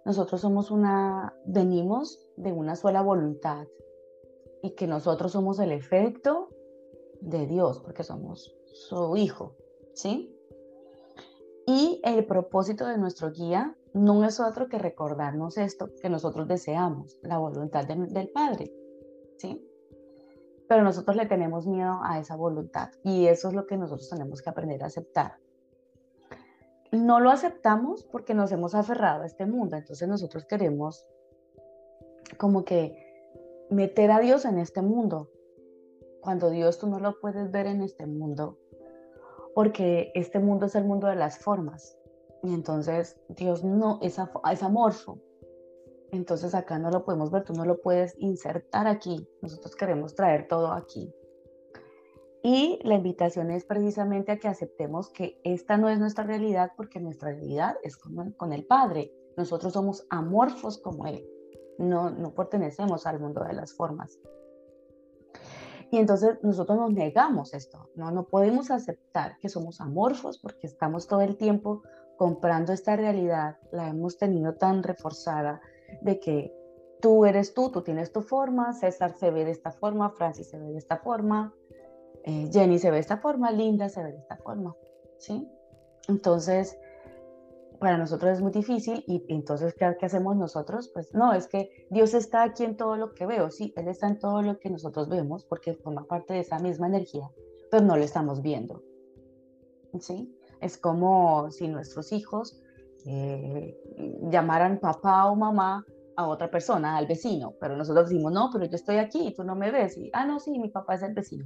Nosotros 0.06 0.42
somos 0.42 0.70
una, 0.70 1.34
venimos 1.46 2.20
de 2.36 2.52
una 2.52 2.76
sola 2.76 3.02
voluntad 3.02 3.68
y 4.62 4.72
que 4.72 4.88
nosotros 4.88 5.32
somos 5.32 5.60
el 5.60 5.72
efecto 5.72 6.50
de 7.22 7.48
Dios 7.48 7.80
porque 7.80 8.04
somos 8.04 8.54
su 8.74 9.16
hijo, 9.16 9.56
¿sí? 9.94 10.36
Y 11.66 12.02
el 12.04 12.26
propósito 12.26 12.86
de 12.86 12.98
nuestro 12.98 13.32
guía 13.32 13.78
no 13.94 14.26
es 14.26 14.40
otro 14.40 14.68
que 14.68 14.78
recordarnos 14.78 15.58
esto 15.58 15.90
que 16.02 16.10
nosotros 16.10 16.48
deseamos, 16.48 17.18
la 17.22 17.38
voluntad 17.38 17.86
del 17.86 18.30
Padre, 18.30 18.74
¿sí? 19.38 19.66
Pero 20.68 20.84
nosotros 20.84 21.16
le 21.16 21.28
tenemos 21.28 21.66
miedo 21.66 22.00
a 22.04 22.20
esa 22.20 22.36
voluntad 22.36 22.90
y 23.04 23.28
eso 23.28 23.50
es 23.50 23.54
lo 23.54 23.66
que 23.66 23.78
nosotros 23.78 24.10
tenemos 24.10 24.42
que 24.42 24.50
aprender 24.50 24.84
a 24.84 24.88
aceptar 24.88 25.38
no 26.94 27.20
lo 27.20 27.32
aceptamos 27.32 28.04
porque 28.04 28.34
nos 28.34 28.52
hemos 28.52 28.76
aferrado 28.76 29.24
a 29.24 29.26
este 29.26 29.46
mundo. 29.46 29.76
Entonces 29.76 30.08
nosotros 30.08 30.46
queremos 30.46 31.06
como 32.38 32.64
que 32.64 33.66
meter 33.70 34.12
a 34.12 34.20
Dios 34.20 34.46
en 34.46 34.60
este 34.60 34.82
mundo, 34.82 35.30
cuando 36.22 36.50
Dios 36.50 36.80
tú 36.80 36.88
no 36.88 37.00
lo 37.00 37.20
puedes 37.20 37.52
ver 37.52 37.68
en 37.68 37.82
este 37.82 38.06
mundo, 38.06 38.58
porque 39.56 40.12
este 40.16 40.40
mundo 40.40 40.68
es 40.68 40.76
el 40.76 40.86
mundo 40.86 41.08
de 41.08 41.16
las 41.16 41.40
formas. 41.40 41.98
Y 42.44 42.54
entonces 42.54 43.20
Dios 43.30 43.64
no 43.64 44.00
es, 44.02 44.20
es 44.52 44.64
amorfo. 44.64 45.20
Entonces 46.12 46.54
acá 46.54 46.78
no 46.78 46.92
lo 46.92 47.04
podemos 47.04 47.32
ver, 47.32 47.44
tú 47.44 47.54
no 47.54 47.66
lo 47.66 47.82
puedes 47.82 48.16
insertar 48.20 48.88
aquí. 48.88 49.28
Nosotros 49.42 49.76
queremos 49.76 50.14
traer 50.14 50.48
todo 50.48 50.72
aquí. 50.72 51.12
Y 52.44 52.78
la 52.84 52.96
invitación 52.96 53.52
es 53.52 53.64
precisamente 53.64 54.34
a 54.34 54.38
que 54.38 54.50
aceptemos 54.50 55.10
que 55.10 55.40
esta 55.46 55.78
no 55.78 55.88
es 55.88 55.98
nuestra 55.98 56.26
realidad 56.26 56.74
porque 56.76 57.00
nuestra 57.00 57.30
realidad 57.30 57.78
es 57.84 57.96
con, 57.96 58.34
con 58.34 58.52
el 58.52 58.66
Padre. 58.66 59.14
Nosotros 59.38 59.72
somos 59.72 60.06
amorfos 60.10 60.78
como 60.78 61.08
Él. 61.08 61.26
No, 61.78 62.10
no 62.10 62.36
pertenecemos 62.36 63.08
al 63.08 63.22
mundo 63.22 63.46
de 63.46 63.54
las 63.54 63.74
formas. 63.74 64.20
Y 65.90 65.98
entonces 66.00 66.38
nosotros 66.42 66.78
nos 66.78 66.92
negamos 66.92 67.54
esto, 67.54 67.90
¿no? 67.96 68.10
no 68.10 68.26
podemos 68.26 68.72
aceptar 68.72 69.38
que 69.38 69.48
somos 69.48 69.80
amorfos 69.80 70.40
porque 70.40 70.66
estamos 70.66 71.08
todo 71.08 71.22
el 71.22 71.38
tiempo 71.38 71.84
comprando 72.18 72.74
esta 72.74 72.96
realidad, 72.96 73.58
la 73.72 73.90
hemos 73.90 74.18
tenido 74.18 74.56
tan 74.56 74.82
reforzada 74.82 75.62
de 76.02 76.20
que 76.20 76.52
tú 77.00 77.26
eres 77.26 77.54
tú, 77.54 77.70
tú 77.70 77.84
tienes 77.84 78.12
tu 78.12 78.22
forma, 78.22 78.74
César 78.74 79.16
se 79.18 79.30
ve 79.30 79.46
de 79.46 79.52
esta 79.52 79.72
forma, 79.72 80.10
Francis 80.10 80.50
se 80.50 80.58
ve 80.58 80.72
de 80.72 80.80
esta 80.80 80.98
forma, 80.98 81.54
eh, 82.24 82.50
Jenny 82.52 82.80
se 82.80 82.90
ve 82.90 82.96
de 82.96 83.02
esta 83.02 83.18
forma, 83.18 83.52
Linda 83.52 83.90
se 83.90 84.02
ve 84.02 84.14
de 84.14 84.20
esta 84.20 84.38
forma, 84.38 84.76
¿sí? 85.20 85.48
Entonces, 86.08 86.78
para 87.80 87.98
nosotros 87.98 88.32
es 88.32 88.42
muy 88.42 88.52
difícil 88.52 89.04
y 89.08 89.26
entonces, 89.28 89.74
¿qué, 89.74 89.86
hacemos 90.06 90.38
nosotros? 90.38 90.90
Pues 90.94 91.14
no, 91.14 91.34
es 91.34 91.48
que 91.48 91.86
Dios 91.90 92.14
está 92.14 92.44
aquí 92.44 92.64
en 92.64 92.78
todo 92.78 92.96
lo 92.96 93.14
que 93.14 93.26
veo, 93.26 93.52
sí, 93.52 93.74
Él 93.76 93.90
está 93.90 94.08
en 94.08 94.20
todo 94.20 94.42
lo 94.42 94.58
que 94.58 94.70
nosotros 94.70 95.10
vemos 95.10 95.44
porque 95.44 95.74
forma 95.74 96.06
parte 96.06 96.34
de 96.34 96.40
esa 96.40 96.60
misma 96.60 96.88
energía, 96.88 97.30
pero 97.70 97.84
no 97.84 97.98
lo 97.98 98.04
estamos 98.04 98.42
viendo, 98.42 98.82
¿sí? 100.00 100.34
Es 100.62 100.78
como 100.78 101.52
si 101.52 101.68
nuestros 101.68 102.14
hijos 102.14 102.58
eh, 103.06 103.78
llamaran 104.30 104.80
papá 104.80 105.26
o 105.26 105.36
mamá 105.36 105.86
a 106.16 106.28
otra 106.28 106.50
persona, 106.50 106.96
al 106.96 107.08
vecino, 107.08 107.54
pero 107.60 107.76
nosotros 107.76 108.10
decimos, 108.10 108.32
no, 108.32 108.50
pero 108.54 108.64
yo 108.64 108.76
estoy 108.76 108.96
aquí 108.96 109.28
y 109.28 109.34
tú 109.34 109.44
no 109.44 109.56
me 109.56 109.72
ves, 109.72 109.98
y, 109.98 110.10
ah, 110.14 110.26
no, 110.26 110.40
sí, 110.40 110.58
mi 110.58 110.70
papá 110.70 110.96
es 110.96 111.04
el 111.04 111.14
vecino 111.14 111.46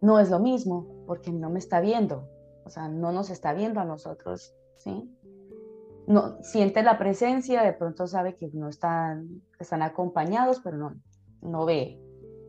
no 0.00 0.18
es 0.18 0.30
lo 0.30 0.38
mismo 0.38 1.04
porque 1.06 1.32
no 1.32 1.50
me 1.50 1.58
está 1.58 1.80
viendo, 1.80 2.28
o 2.64 2.70
sea, 2.70 2.88
no 2.88 3.12
nos 3.12 3.30
está 3.30 3.52
viendo 3.52 3.80
a 3.80 3.84
nosotros, 3.84 4.54
¿sí? 4.76 5.10
No, 6.06 6.40
siente 6.42 6.82
la 6.82 6.98
presencia, 6.98 7.62
de 7.62 7.72
pronto 7.72 8.06
sabe 8.06 8.36
que 8.36 8.48
no 8.52 8.68
están, 8.68 9.42
están 9.58 9.82
acompañados, 9.82 10.60
pero 10.62 10.76
no, 10.76 10.94
no 11.42 11.64
ve 11.64 12.00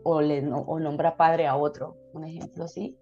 o, 0.03 0.21
le, 0.21 0.47
o 0.51 0.79
nombra 0.79 1.17
padre 1.17 1.47
a 1.47 1.55
otro, 1.55 1.97
un 2.13 2.23
ejemplo, 2.23 2.67
¿sí? 2.67 2.97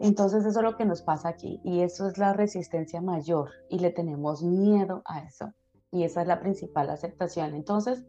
Entonces 0.00 0.44
eso 0.44 0.60
es 0.60 0.64
lo 0.64 0.76
que 0.76 0.84
nos 0.84 1.02
pasa 1.02 1.28
aquí 1.28 1.60
y 1.64 1.80
eso 1.80 2.08
es 2.08 2.18
la 2.18 2.32
resistencia 2.32 3.00
mayor 3.00 3.50
y 3.68 3.78
le 3.78 3.90
tenemos 3.90 4.42
miedo 4.42 5.02
a 5.04 5.20
eso 5.20 5.52
y 5.92 6.04
esa 6.04 6.22
es 6.22 6.28
la 6.28 6.40
principal 6.40 6.90
aceptación. 6.90 7.54
Entonces, 7.54 8.04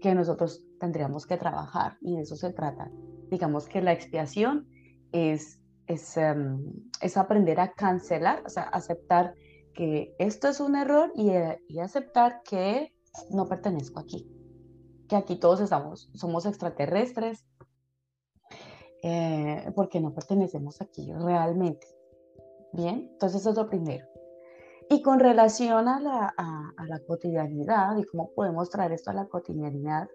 que 0.00 0.14
nosotros 0.14 0.62
tendríamos 0.78 1.26
que 1.26 1.36
trabajar 1.36 1.98
y 2.00 2.16
de 2.16 2.22
eso 2.22 2.36
se 2.36 2.52
trata. 2.52 2.90
Digamos 3.30 3.68
que 3.68 3.82
la 3.82 3.92
expiación 3.92 4.68
es, 5.12 5.58
em, 6.16 6.72
es, 7.00 7.16
aprender 7.16 7.60
a 7.60 7.72
cancelar, 7.72 8.42
o 8.44 8.48
sea, 8.48 8.64
aceptar 8.64 9.34
que 9.74 10.14
esto 10.18 10.48
es 10.48 10.60
un 10.60 10.76
error 10.76 11.12
y, 11.14 11.30
eh, 11.30 11.58
aceptar 11.82 12.42
que 12.42 12.92
no 13.30 13.46
pertenezco 13.46 14.00
aquí, 14.00 14.28
que 15.08 15.16
aquí 15.16 15.36
todos 15.36 15.60
estamos, 15.60 16.10
somos 16.14 16.46
extraterrestres, 16.46 17.46
eh, 19.02 19.70
porque 19.76 20.00
no 20.00 20.12
pertenecemos 20.12 20.80
aquí 20.82 21.12
realmente. 21.12 21.86
Bien, 22.72 23.08
entonces 23.12 23.40
eso 23.40 23.50
es 23.50 23.56
lo 23.56 23.68
primero. 23.68 24.06
Y 24.90 25.02
con 25.02 25.20
relación 25.20 25.86
a 25.88 26.00
la, 26.00 26.34
a 26.36 26.86
la 26.86 26.98
cotidianidad 27.06 27.96
y 27.98 28.04
cómo 28.04 28.30
podemos 28.34 28.70
traer 28.70 28.92
esto 28.92 29.10
a 29.10 29.14
la 29.14 29.26
cotidianidad, 29.26 30.08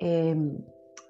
eh, 0.00 0.36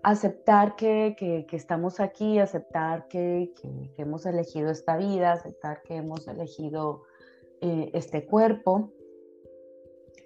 aceptar 0.03 0.77
que, 0.77 1.15
que, 1.19 1.57
estamos 1.57 2.01
aquí, 2.01 2.39
aceptar 2.39 3.09
que, 3.09 3.53
que, 3.61 4.03
hemos 4.03 4.27
elegido 4.27 4.71
esta 4.71 4.97
vida, 4.97 5.33
aceptar 5.33 5.83
que 5.83 5.97
hemos 5.97 6.27
elegido 6.27 7.03
eh, 7.61 7.91
este 7.95 8.27
cuerpo. 8.27 8.93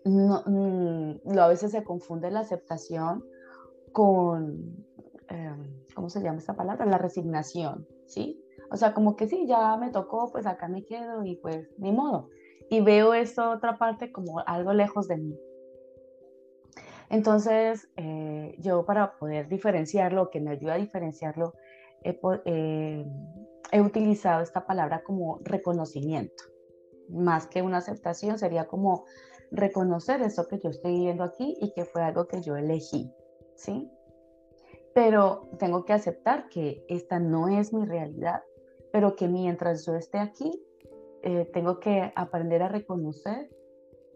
No, 0.04 0.42
mm, 0.46 1.38
a 1.38 1.48
veces 1.48 1.72
se 1.72 1.82
confunde 1.82 2.30
la 2.30 2.40
aceptación 2.40 3.24
con, 3.92 4.76
em, 5.28 5.84
¿cómo 5.94 6.08
se 6.08 6.22
llama 6.22 6.38
esta 6.38 6.54
palabra? 6.54 6.86
La 6.86 6.98
resignación, 6.98 7.86
¿sí? 8.06 8.40
O 8.70 8.76
sea, 8.76 8.92
como 8.92 9.16
que 9.16 9.26
sí, 9.26 9.46
ya 9.46 9.76
me 9.76 9.90
tocó, 9.90 10.30
pues 10.30 10.46
acá 10.46 10.68
me 10.68 10.84
quedo 10.84 11.24
y 11.24 11.36
pues 11.36 11.68
ni 11.78 11.92
modo. 11.92 12.28
Y 12.70 12.80
veo 12.80 13.14
esta 13.14 13.50
otra 13.50 13.78
parte 13.78 14.12
como 14.12 14.40
algo 14.46 14.72
lejos 14.72 15.08
de 15.08 15.16
mí. 15.16 15.38
Entonces, 17.14 17.88
eh, 17.96 18.56
yo 18.58 18.84
para 18.84 19.16
poder 19.18 19.48
diferenciarlo, 19.48 20.30
que 20.30 20.40
me 20.40 20.50
ayuda 20.50 20.74
a 20.74 20.78
diferenciarlo, 20.78 21.54
he, 22.02 22.18
he 23.70 23.80
utilizado 23.80 24.42
esta 24.42 24.66
palabra 24.66 25.04
como 25.04 25.38
reconocimiento. 25.44 26.42
Más 27.08 27.46
que 27.46 27.62
una 27.62 27.78
aceptación, 27.78 28.36
sería 28.36 28.66
como 28.66 29.04
reconocer 29.52 30.22
eso 30.22 30.48
que 30.48 30.58
yo 30.58 30.70
estoy 30.70 30.94
viviendo 30.94 31.22
aquí 31.22 31.56
y 31.60 31.72
que 31.72 31.84
fue 31.84 32.02
algo 32.02 32.26
que 32.26 32.42
yo 32.42 32.56
elegí, 32.56 33.08
¿sí? 33.54 33.88
Pero 34.92 35.50
tengo 35.60 35.84
que 35.84 35.92
aceptar 35.92 36.48
que 36.48 36.84
esta 36.88 37.20
no 37.20 37.46
es 37.46 37.72
mi 37.72 37.84
realidad, 37.84 38.42
pero 38.92 39.14
que 39.14 39.28
mientras 39.28 39.86
yo 39.86 39.94
esté 39.94 40.18
aquí, 40.18 40.50
eh, 41.22 41.48
tengo 41.52 41.78
que 41.78 42.12
aprender 42.16 42.60
a 42.62 42.68
reconocer 42.68 43.48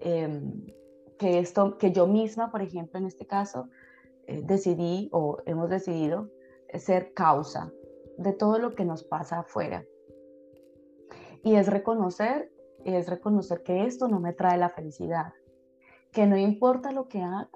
em, 0.01 0.67
que 1.19 1.39
esto, 1.39 1.79
que 1.79 1.93
yo 1.93 2.07
misma, 2.07 2.51
por 2.51 2.63
ejemplo, 2.63 2.99
en 2.99 3.07
este 3.07 3.27
caso, 3.27 3.69
eh, 4.27 4.43
decidí 4.45 5.09
o 5.13 5.39
hemos 5.47 5.69
decidido 5.69 6.31
ser 6.75 7.13
causa 7.15 7.73
de 8.19 8.33
todo 8.33 8.59
lo 8.59 8.75
que 8.75 8.85
nos 8.85 9.05
pasa 9.05 9.41
afuera. 9.41 9.85
Y 11.43 11.55
es 11.55 11.69
reconocer, 11.69 12.53
es 12.85 13.09
reconocer 13.09 13.63
que 13.63 13.85
esto 13.85 14.09
no 14.09 14.21
me 14.21 14.33
trae 14.33 14.59
la 14.59 14.69
felicidad, 14.69 15.33
que 16.13 16.27
no 16.27 16.37
importa 16.37 16.93
lo 16.93 17.09
que 17.09 17.23
haga, 17.23 17.49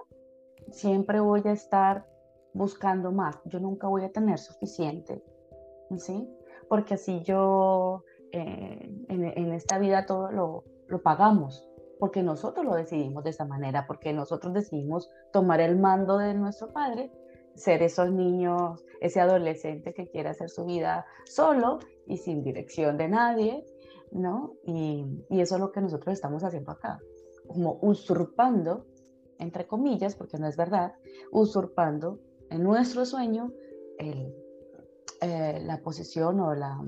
siempre 0.70 1.20
voy 1.20 1.42
a 1.44 1.52
estar 1.52 2.06
buscando 2.54 3.12
más, 3.12 3.40
yo 3.46 3.58
nunca 3.58 3.88
voy 3.88 4.04
a 4.04 4.12
tener 4.12 4.38
suficiente, 4.38 5.22
¿sí? 5.96 6.28
Porque 6.68 6.94
así 6.94 7.22
yo 7.22 8.04
eh, 8.30 8.90
en, 9.08 9.52
esta 9.52 9.78
vida 9.78 10.06
todo 10.06 10.30
lo, 10.30 10.64
lo 10.86 11.02
pagamos, 11.02 11.68
porque 12.02 12.24
nosotros 12.24 12.66
lo 12.66 12.74
decidimos 12.74 13.22
de 13.22 13.30
esa 13.30 13.44
manera, 13.44 13.86
porque 13.86 14.12
nosotros 14.12 14.52
decidimos 14.52 15.08
tomar 15.32 15.60
el 15.60 15.78
mando 15.78 16.18
de 16.18 16.34
nuestro 16.34 16.72
padre 16.72 17.12
ser 17.54 17.80
esos 17.80 18.10
niños, 18.10 18.84
ese 19.00 19.20
adolescente 19.20 19.94
que 19.94 20.08
quiere 20.08 20.30
hacer 20.30 20.50
su 20.50 20.64
vida 20.64 21.06
solo 21.26 21.78
y 22.08 22.16
sin 22.16 22.42
dirección 22.42 22.98
de 22.98 23.06
nadie, 23.06 23.64
¿no? 24.10 24.54
Y, 24.66 25.06
eso 25.30 25.54
es 25.54 25.60
lo 25.60 25.70
que 25.70 25.80
nosotros 25.80 26.12
estamos 26.12 26.42
haciendo 26.42 26.72
acá, 26.72 26.98
como 27.46 27.78
usurpando, 27.82 28.84
entre 29.38 29.68
comillas, 29.68 30.16
porque 30.16 30.38
no 30.38 30.48
es 30.48 30.56
verdad, 30.56 30.94
usurpando 31.30 32.18
en 32.50 32.64
nuestro 32.64 33.06
sueño 33.06 33.52
eh, 34.00 34.34
la 35.20 35.80
posición 35.84 36.40
o 36.40 36.52
la 36.52 36.82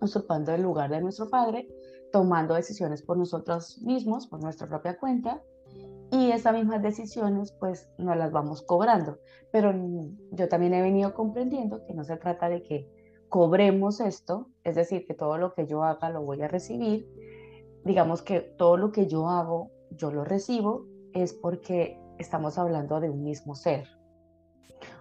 usurpando 0.00 0.52
el 0.52 0.62
lugar 0.62 0.88
de 0.90 1.02
nuestro 1.02 1.28
padre, 1.28 1.68
tomando 2.16 2.54
decisiones 2.54 3.02
por 3.02 3.18
nosotros 3.18 3.78
mismos, 3.82 4.26
por 4.26 4.42
nuestra 4.42 4.66
propia 4.66 4.98
cuenta, 4.98 5.42
y 6.10 6.30
esas 6.30 6.54
mismas 6.54 6.80
decisiones 6.80 7.52
pues 7.52 7.90
no 7.98 8.14
las 8.14 8.32
vamos 8.32 8.62
cobrando. 8.62 9.18
Pero 9.52 9.74
yo 10.32 10.48
también 10.48 10.72
he 10.72 10.80
venido 10.80 11.12
comprendiendo 11.12 11.84
que 11.84 11.92
no 11.92 12.04
se 12.04 12.16
trata 12.16 12.48
de 12.48 12.62
que 12.62 12.90
cobremos 13.28 14.00
esto, 14.00 14.48
es 14.64 14.76
decir, 14.76 15.06
que 15.06 15.12
todo 15.12 15.36
lo 15.36 15.52
que 15.52 15.66
yo 15.66 15.82
haga 15.82 16.08
lo 16.08 16.22
voy 16.22 16.40
a 16.40 16.48
recibir. 16.48 17.06
Digamos 17.84 18.22
que 18.22 18.40
todo 18.40 18.78
lo 18.78 18.92
que 18.92 19.08
yo 19.08 19.28
hago, 19.28 19.70
yo 19.90 20.10
lo 20.10 20.24
recibo, 20.24 20.86
es 21.12 21.34
porque 21.34 22.00
estamos 22.16 22.56
hablando 22.56 22.98
de 22.98 23.10
un 23.10 23.24
mismo 23.24 23.54
ser. 23.54 23.88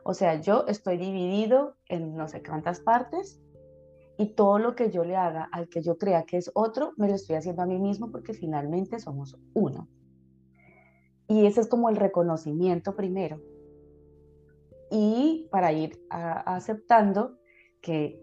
O 0.03 0.13
sea, 0.13 0.41
yo 0.41 0.65
estoy 0.67 0.97
dividido 0.97 1.77
en 1.87 2.17
no 2.17 2.27
sé 2.27 2.43
cuántas 2.43 2.81
partes 2.81 3.41
y 4.17 4.27
todo 4.33 4.59
lo 4.59 4.75
que 4.75 4.91
yo 4.91 5.03
le 5.03 5.15
haga 5.15 5.49
al 5.51 5.67
que 5.67 5.81
yo 5.81 5.97
crea 5.97 6.23
que 6.23 6.37
es 6.37 6.51
otro, 6.53 6.93
me 6.97 7.07
lo 7.07 7.15
estoy 7.15 7.35
haciendo 7.35 7.61
a 7.61 7.65
mí 7.65 7.79
mismo 7.79 8.11
porque 8.11 8.33
finalmente 8.33 8.99
somos 8.99 9.37
uno. 9.53 9.89
Y 11.27 11.45
ese 11.45 11.61
es 11.61 11.67
como 11.67 11.89
el 11.89 11.95
reconocimiento 11.95 12.95
primero. 12.95 13.41
Y 14.91 15.47
para 15.51 15.73
ir 15.73 15.99
aceptando 16.09 17.37
que 17.81 18.21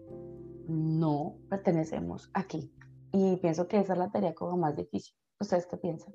no 0.67 1.37
pertenecemos 1.49 2.31
aquí. 2.33 2.73
Y 3.11 3.37
pienso 3.37 3.67
que 3.67 3.79
esa 3.79 3.93
es 3.93 3.99
la 3.99 4.09
tarea 4.09 4.33
como 4.33 4.57
más 4.57 4.75
difícil. 4.75 5.15
¿Ustedes 5.39 5.67
qué 5.67 5.77
piensan? 5.77 6.13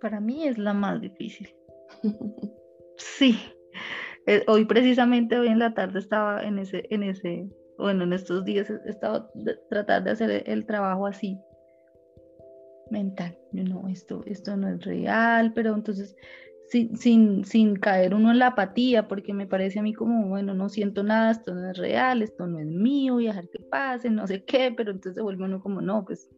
Para 0.00 0.18
mí 0.20 0.48
es 0.48 0.58
la 0.58 0.72
más 0.72 1.00
difícil. 1.00 1.54
sí. 2.96 3.36
Eh, 4.26 4.44
hoy 4.46 4.64
precisamente, 4.64 5.38
hoy 5.38 5.48
en 5.48 5.58
la 5.58 5.74
tarde 5.74 5.98
estaba 5.98 6.42
en 6.44 6.58
ese, 6.58 6.86
en 6.90 7.02
ese, 7.02 7.48
bueno, 7.78 8.04
en 8.04 8.12
estos 8.12 8.44
días 8.44 8.70
he 8.70 8.88
estado 8.88 9.30
tratando 9.68 10.06
de 10.06 10.12
hacer 10.12 10.42
el 10.46 10.64
trabajo 10.66 11.06
así, 11.06 11.38
mental. 12.90 13.36
No, 13.52 13.88
esto, 13.88 14.22
esto 14.26 14.56
no 14.56 14.68
es 14.68 14.84
real, 14.84 15.52
pero 15.54 15.74
entonces 15.74 16.14
sin, 16.68 16.96
sin, 16.96 17.44
sin 17.44 17.76
caer 17.76 18.14
uno 18.14 18.30
en 18.30 18.38
la 18.38 18.48
apatía, 18.48 19.08
porque 19.08 19.34
me 19.34 19.46
parece 19.46 19.78
a 19.78 19.82
mí 19.82 19.92
como, 19.92 20.28
bueno, 20.28 20.54
no 20.54 20.68
siento 20.68 21.02
nada, 21.02 21.32
esto 21.32 21.54
no 21.54 21.70
es 21.70 21.76
real, 21.76 22.22
esto 22.22 22.46
no 22.46 22.60
es 22.60 22.66
mío, 22.66 23.20
y 23.20 23.26
dejar 23.26 23.48
que 23.48 23.58
pase, 23.70 24.08
no 24.08 24.26
sé 24.26 24.44
qué, 24.44 24.72
pero 24.74 24.92
entonces 24.92 25.16
se 25.16 25.22
vuelve 25.22 25.44
uno 25.44 25.60
como, 25.60 25.82
no, 25.82 26.04
pues 26.04 26.30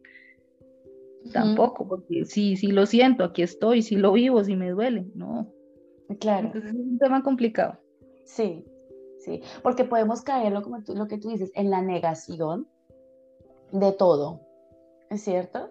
tampoco, 1.31 1.87
porque 1.87 2.25
sí, 2.25 2.57
sí 2.57 2.67
lo 2.67 2.85
siento, 2.85 3.23
aquí 3.23 3.43
estoy, 3.43 3.81
sí 3.81 3.95
lo 3.95 4.11
vivo, 4.11 4.43
sí 4.43 4.55
me 4.55 4.71
duele, 4.71 5.05
no. 5.15 5.54
Claro. 6.19 6.47
Entonces 6.47 6.71
es 6.71 6.75
un 6.75 6.99
tema 6.99 7.23
complicado. 7.23 7.77
Sí, 8.25 8.65
sí, 9.19 9.41
porque 9.63 9.83
podemos 9.83 10.21
caerlo, 10.21 10.61
como 10.61 10.83
tú, 10.83 10.95
lo 10.95 11.07
que 11.07 11.17
tú 11.17 11.29
dices, 11.29 11.51
en 11.55 11.69
la 11.69 11.81
negación 11.81 12.67
de 13.71 13.91
todo, 13.91 14.41
¿es 15.09 15.21
cierto? 15.21 15.69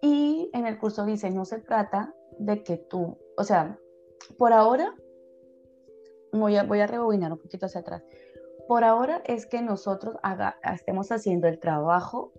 Y 0.00 0.50
en 0.52 0.66
el 0.66 0.78
curso 0.78 1.04
dice, 1.04 1.30
no 1.30 1.44
se 1.44 1.58
trata 1.60 2.14
de 2.38 2.62
que 2.62 2.76
tú, 2.76 3.18
o 3.36 3.44
sea, 3.44 3.78
por 4.38 4.52
ahora, 4.52 4.94
voy 6.32 6.56
a, 6.56 6.64
voy 6.64 6.80
a 6.80 6.86
rebobinar 6.86 7.32
un 7.32 7.38
poquito 7.38 7.66
hacia 7.66 7.80
atrás, 7.80 8.02
por 8.68 8.84
ahora 8.84 9.22
es 9.26 9.46
que 9.46 9.60
nosotros 9.60 10.16
haga, 10.22 10.56
estemos 10.74 11.10
haciendo 11.12 11.48
el 11.48 11.58
trabajo 11.58 12.32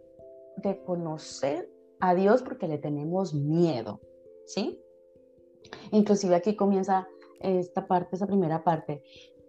de 0.57 0.81
conocer 0.83 1.69
a 1.99 2.15
Dios 2.15 2.43
porque 2.43 2.67
le 2.67 2.77
tenemos 2.77 3.33
miedo, 3.33 3.99
¿sí? 4.45 4.79
Inclusive 5.91 6.35
aquí 6.35 6.55
comienza 6.55 7.07
esta 7.43 7.87
parte, 7.87 8.15
esa 8.15 8.27
primera 8.27 8.63
parte. 8.63 9.03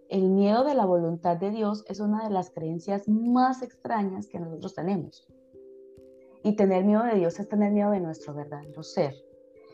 El 0.09 0.29
miedo 0.29 0.63
de 0.63 0.75
la 0.75 0.85
voluntad 0.85 1.37
de 1.37 1.49
Dios 1.49 1.83
es 1.87 1.99
una 1.99 2.23
de 2.23 2.29
las 2.29 2.51
creencias 2.51 3.07
más 3.07 3.63
extrañas 3.63 4.27
que 4.27 4.39
nosotros 4.39 4.75
tenemos. 4.75 5.27
Y 6.43 6.55
tener 6.55 6.83
miedo 6.83 7.03
de 7.03 7.15
Dios 7.15 7.39
es 7.39 7.49
tener 7.49 7.71
miedo 7.71 7.89
de 7.89 7.99
nuestro 7.99 8.35
verdadero 8.35 8.83
ser. 8.83 9.15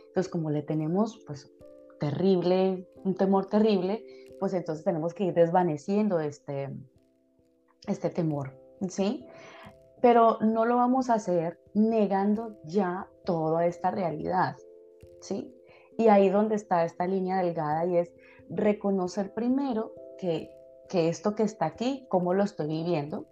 Entonces, 0.08 0.32
como 0.32 0.50
le 0.50 0.62
tenemos, 0.62 1.22
pues, 1.28 1.52
terrible, 2.00 2.88
un 3.04 3.16
temor 3.16 3.46
terrible, 3.48 4.04
pues 4.40 4.54
entonces 4.54 4.84
tenemos 4.84 5.14
que 5.14 5.26
ir 5.26 5.34
desvaneciendo 5.36 6.20
este, 6.20 6.76
este 7.88 8.10
temor, 8.10 8.60
¿sí? 8.90 9.26
Pero 10.02 10.40
no 10.42 10.66
lo 10.66 10.78
vamos 10.78 11.12
a 11.12 11.14
hacer 11.14 11.60
negando 11.76 12.58
ya 12.66 13.08
toda 13.24 13.68
esta 13.68 13.92
realidad, 13.92 14.56
¿sí? 15.22 15.54
Y 15.98 16.08
ahí 16.08 16.30
donde 16.30 16.56
está 16.56 16.84
esta 16.86 17.08
línea 17.08 17.42
delgada 17.42 17.86
y 17.86 17.98
es 17.98 18.12
reconocer 18.50 19.34
primero 19.34 19.94
que, 20.18 20.50
que 20.90 21.10
esto 21.10 21.36
que 21.36 21.44
está 21.44 21.66
aquí, 21.66 22.06
cómo 22.10 22.34
lo 22.34 22.44
estoy 22.44 22.68
viviendo, 22.68 23.26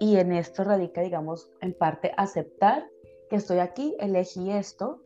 y 0.00 0.16
en 0.16 0.32
esto 0.32 0.64
radica, 0.64 1.00
digamos, 1.00 1.50
en 1.60 1.74
parte 1.74 2.12
aceptar 2.16 2.88
que 3.30 3.36
estoy 3.36 3.58
aquí, 3.58 3.96
elegí 4.00 4.50
esto, 4.50 5.00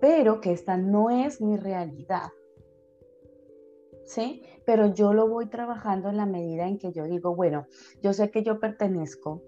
pero 0.00 0.40
que 0.40 0.52
esta 0.52 0.76
no 0.76 1.10
es 1.10 1.40
mi 1.40 1.56
realidad. 1.56 2.28
¿Sí? 4.04 4.42
Pero 4.66 4.92
yo 4.92 5.12
lo 5.12 5.28
voy 5.28 5.46
trabajando 5.46 6.08
en 6.08 6.16
la 6.16 6.26
medida 6.26 6.66
en 6.66 6.78
que 6.78 6.92
yo 6.92 7.04
digo, 7.04 7.34
bueno, 7.34 7.66
yo 8.02 8.12
sé 8.12 8.30
que 8.30 8.42
yo 8.42 8.58
pertenezco 8.58 9.42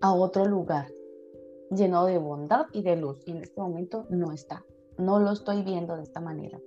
a 0.00 0.12
otro 0.12 0.44
lugar 0.44 0.88
lleno 1.70 2.04
de 2.06 2.18
bondad 2.18 2.66
y 2.72 2.82
de 2.82 2.96
luz 2.96 3.22
y 3.26 3.32
en 3.32 3.38
este 3.38 3.60
momento 3.60 4.06
no 4.10 4.32
está, 4.32 4.64
no 4.98 5.18
lo 5.18 5.32
estoy 5.32 5.62
viendo 5.62 5.96
de 5.96 6.02
esta 6.02 6.20
manera. 6.20 6.58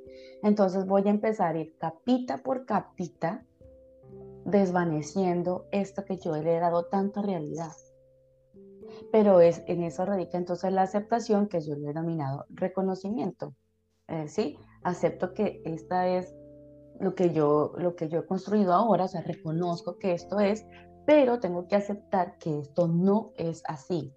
Entonces 0.43 0.85
voy 0.85 1.03
a 1.07 1.11
empezar 1.11 1.55
a 1.55 1.59
ir 1.59 1.75
capita 1.77 2.37
por 2.37 2.65
capita 2.65 3.45
desvaneciendo 4.45 5.67
esto 5.71 6.05
que 6.05 6.17
yo 6.17 6.35
le 6.35 6.55
he 6.55 6.59
dado 6.59 6.85
tanta 6.85 7.21
realidad. 7.21 7.71
Pero 9.11 9.41
es 9.41 9.63
en 9.67 9.83
eso 9.83 10.05
radica 10.05 10.37
entonces 10.37 10.71
la 10.71 10.83
aceptación 10.83 11.47
que 11.47 11.61
yo 11.61 11.75
le 11.75 11.85
he 11.85 11.87
denominado 11.87 12.45
reconocimiento. 12.49 13.53
¿sí? 14.27 14.57
Acepto 14.83 15.33
que 15.33 15.61
esta 15.65 16.07
es 16.07 16.33
lo 16.99 17.15
que 17.15 17.31
yo 17.31 17.73
lo 17.77 17.95
que 17.95 18.09
yo 18.09 18.19
he 18.19 18.25
construido 18.25 18.73
ahora, 18.73 19.05
o 19.05 19.07
sea, 19.07 19.21
reconozco 19.21 19.97
que 19.97 20.13
esto 20.13 20.39
es, 20.39 20.65
pero 21.05 21.39
tengo 21.39 21.67
que 21.67 21.75
aceptar 21.75 22.37
que 22.37 22.59
esto 22.59 22.87
no 22.87 23.31
es 23.37 23.63
así. 23.67 24.13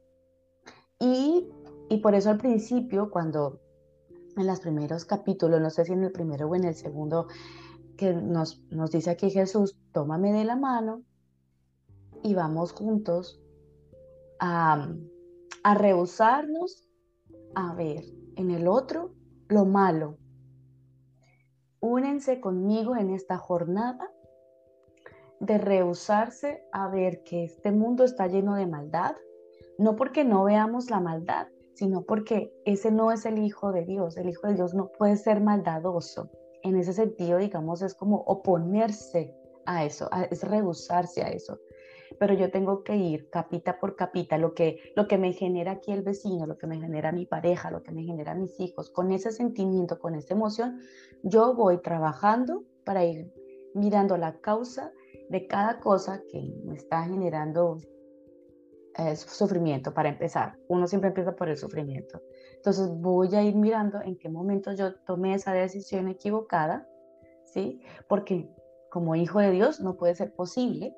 Y, 0.99 1.49
y 1.89 1.99
por 1.99 2.15
eso 2.15 2.31
al 2.31 2.39
principio, 2.39 3.11
cuando 3.11 3.62
en 4.37 4.47
los 4.47 4.61
primeros 4.61 5.05
capítulos, 5.05 5.61
no 5.61 5.71
sé 5.71 5.85
si 5.85 5.93
en 5.93 6.05
el 6.05 6.13
primero 6.13 6.49
o 6.49 6.55
en 6.55 6.65
el 6.65 6.75
segundo, 6.75 7.27
que 7.97 8.13
nos, 8.13 8.63
nos 8.71 8.91
dice 8.91 9.11
aquí 9.11 9.31
Jesús, 9.31 9.79
tómame 9.93 10.33
de 10.33 10.45
la 10.45 10.57
mano 10.57 11.03
y 12.23 12.35
vamos 12.35 12.73
juntos 12.73 13.41
a, 14.39 14.93
a 15.63 15.75
rehusarnos 15.75 16.89
a 17.55 17.75
ver 17.75 18.05
en 18.37 18.51
el 18.51 18.67
otro 18.67 19.15
lo 19.49 19.65
malo. 19.65 20.19
Únense 21.81 22.41
conmigo 22.41 22.97
en 22.97 23.11
esta 23.11 23.39
jornada 23.39 24.11
de 25.41 25.59
rehusarse 25.59 26.65
a 26.73 26.89
ver 26.89 27.25
que 27.25 27.45
este 27.45 27.73
mundo 27.73 28.05
está 28.05 28.29
lleno 28.29 28.55
de 28.55 28.67
maldad, 28.67 29.17
no 29.77 29.97
porque 29.97 30.25
no 30.25 30.45
veamos 30.45 30.89
la 30.89 31.01
maldad, 31.01 31.49
sino 31.83 32.03
porque 32.03 32.55
ese 32.65 32.93
no 32.93 33.11
es 33.11 33.27
el 33.27 33.39
Hijo 33.39 33.73
de 33.73 33.85
Dios. 33.85 34.17
El 34.17 34.29
Hijo 34.29 34.47
de 34.47 34.55
Dios 34.55 34.73
no 34.73 34.93
puede 34.93 35.17
ser 35.17 35.41
maldadoso. 35.41 36.31
En 36.63 36.77
ese 36.77 36.93
sentido, 36.93 37.39
digamos, 37.39 37.83
es 37.83 37.97
como 37.97 38.19
oponerse 38.19 39.35
a 39.67 39.85
eso, 39.85 40.09
es 40.31 40.45
rehusarse 40.45 41.25
a 41.25 41.31
eso. 41.31 41.59
Pero 42.21 42.35
yo 42.35 42.53
tengo 42.53 42.85
que 42.85 42.95
ir 42.95 43.29
capita 43.31 43.81
por 43.81 43.97
capita, 43.97 44.39
lo 44.39 44.55
que, 44.55 44.93
lo 44.95 45.09
que 45.09 45.19
me 45.19 45.33
genera 45.33 45.73
aquí 45.73 45.91
el 45.91 46.03
vecino, 46.03 46.47
lo 46.47 46.57
que 46.57 46.69
me 46.69 46.79
genera 46.79 47.11
mi 47.11 47.27
pareja, 47.27 47.73
lo 47.73 47.83
que 47.83 47.91
me 47.91 48.05
genera 48.05 48.37
mis 48.37 48.61
hijos, 48.61 48.89
con 48.89 49.11
ese 49.11 49.33
sentimiento, 49.33 49.99
con 49.99 50.15
esa 50.15 50.35
emoción, 50.35 50.79
yo 51.25 51.53
voy 51.53 51.83
trabajando 51.83 52.63
para 52.85 53.05
ir 53.05 53.35
mirando 53.75 54.17
la 54.17 54.39
causa 54.39 54.93
de 55.31 55.49
cada 55.49 55.81
cosa 55.81 56.23
que 56.31 56.55
me 56.65 56.77
está 56.77 57.03
generando 57.03 57.79
eh, 58.99 59.17
sufrimiento 59.17 59.95
para 59.95 60.09
empezar. 60.09 60.57
Uno 60.69 60.87
siempre 60.87 61.09
empieza 61.09 61.35
por 61.35 61.49
el 61.49 61.57
sufrimiento. 61.57 62.21
Entonces 62.57 62.89
voy 62.91 63.35
a 63.35 63.43
ir 63.43 63.55
mirando 63.55 64.01
en 64.03 64.19
qué 64.19 64.29
momento 64.29 64.73
yo 64.73 64.95
tomé 65.07 65.35
esa 65.35 65.53
decisión 65.53 66.09
equivocada, 66.09 66.87
¿sí? 67.45 67.81
Porque 68.09 68.49
como 68.91 69.17
hijo 69.17 69.41
de 69.41 69.51
Dios 69.51 69.81
no 69.81 69.97
puede 69.97 70.15
ser 70.15 70.35
posible 70.35 70.95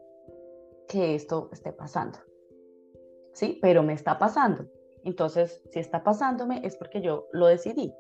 que 0.89 1.15
esto 1.15 1.49
esté 1.53 1.73
pasando, 1.73 2.19
¿sí? 3.33 3.59
Pero 3.63 3.83
me 3.83 3.93
está 3.93 4.19
pasando. 4.19 4.67
Entonces, 5.05 5.63
si 5.71 5.79
está 5.79 6.03
pasándome 6.03 6.61
es 6.65 6.77
porque 6.77 7.01
yo 7.01 7.29
lo 7.33 7.47
decidí 7.47 7.95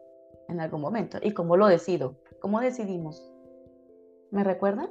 en 0.48 0.60
algún 0.60 0.80
momento. 0.80 1.18
¿Y 1.22 1.32
cómo 1.32 1.56
lo 1.56 1.66
decido? 1.66 2.16
¿Cómo 2.40 2.60
decidimos? 2.60 3.32
¿Me 4.30 4.42
recuerdan? 4.42 4.90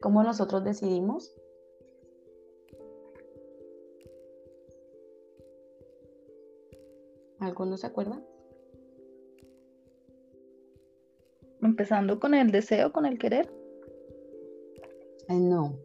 ¿Cómo 0.00 0.22
nosotros 0.22 0.64
decidimos? 0.64 1.34
¿Alguno 7.44 7.76
se 7.76 7.86
acuerda? 7.86 8.22
Empezando 11.60 12.18
con 12.18 12.32
el 12.34 12.50
deseo, 12.50 12.90
con 12.90 13.04
el 13.04 13.18
querer. 13.18 13.52
no. 15.28 15.78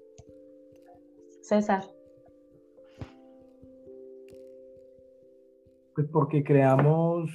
César. 1.41 1.83
Pues 5.95 6.07
porque 6.13 6.43
creamos, 6.43 7.29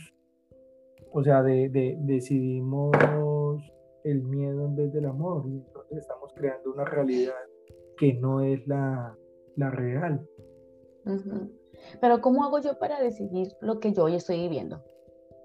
o 1.13 1.23
sea, 1.23 1.43
decidimos 1.43 2.93
el 4.05 4.23
miedo 4.23 4.65
en 4.65 4.77
vez 4.77 4.93
del 4.93 5.05
amor. 5.05 5.45
Y 5.47 5.59
entonces 5.59 5.99
estamos 5.99 6.33
creando 6.35 6.73
una 6.73 6.87
realidad 6.87 7.35
que 7.99 8.15
no 8.15 8.41
es 8.41 8.67
la, 8.67 9.19
real. 9.57 10.27
Pero 12.01 12.21
¿cómo 12.21 12.45
hago 12.45 12.61
yo 12.61 12.79
para 12.79 13.01
decidir 13.01 13.53
lo 13.61 13.81
que 13.81 13.93
yo 13.93 14.05
hoy 14.05 14.17
estoy 14.17 14.41
viviendo? 14.41 14.83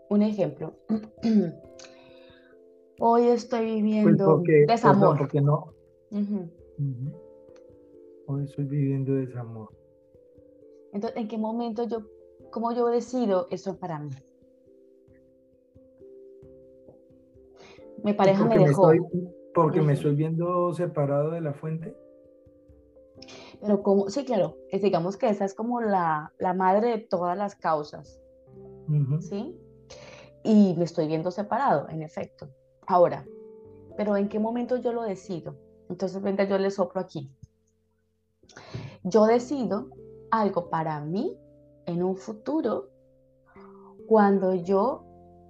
Un 0.10 0.22
ejemplo. 0.22 0.74
hoy 3.00 3.28
estoy 3.28 3.66
pues 3.66 3.84
viviendo 3.84 4.42
desamor. 4.68 5.18
porque 5.18 5.42
no. 5.42 5.74
Hoy 8.28 8.44
estoy 8.44 8.66
viviendo 8.66 9.14
desamor. 9.14 9.70
Entonces, 10.94 11.20
¿en 11.20 11.28
qué 11.28 11.38
momento 11.38 11.88
yo, 11.88 12.00
cómo 12.52 12.72
yo 12.74 12.88
decido 12.88 13.48
eso 13.52 13.78
para 13.78 14.00
mí? 14.00 14.10
Mi 18.04 18.14
pareja 18.14 18.46
me 18.46 18.58
dejó. 18.58 18.92
porque 19.54 19.82
me 19.82 19.94
estoy 19.94 20.16
viendo 20.16 20.74
separado 20.74 21.32
de 21.32 21.42
la 21.42 21.54
fuente. 21.54 21.96
Pero 23.62 23.84
como, 23.84 24.10
sí, 24.10 24.24
claro, 24.24 24.58
es, 24.70 24.82
digamos 24.82 25.18
que 25.18 25.30
esa 25.30 25.46
es 25.46 25.54
como 25.54 25.82
la, 25.82 26.34
la 26.40 26.54
madre 26.54 26.90
de 26.90 26.98
todas 27.00 27.38
las 27.38 27.56
causas. 27.56 28.20
¿Sí? 29.22 29.56
Y 30.44 30.74
me 30.78 30.86
estoy 30.86 31.08
viendo 31.08 31.30
separado, 31.32 31.88
en 31.90 32.02
efecto. 32.02 32.50
Ahora, 32.88 33.26
pero 33.98 34.16
¿en 34.16 34.30
qué 34.30 34.40
momento 34.40 34.78
yo 34.78 34.94
lo 34.94 35.04
decido? 35.04 35.56
Entonces, 35.90 36.22
venga, 36.22 36.46
yo 36.46 36.58
le 36.58 36.72
soplo 36.72 37.02
aquí. 37.02 37.32
Yo 39.04 39.26
decido 39.26 39.90
algo 40.32 40.70
para 40.70 41.02
mí 41.02 41.38
en 41.86 42.04
un 42.04 42.16
futuro 42.16 42.90
cuando 44.08 44.56
yo 44.56 45.06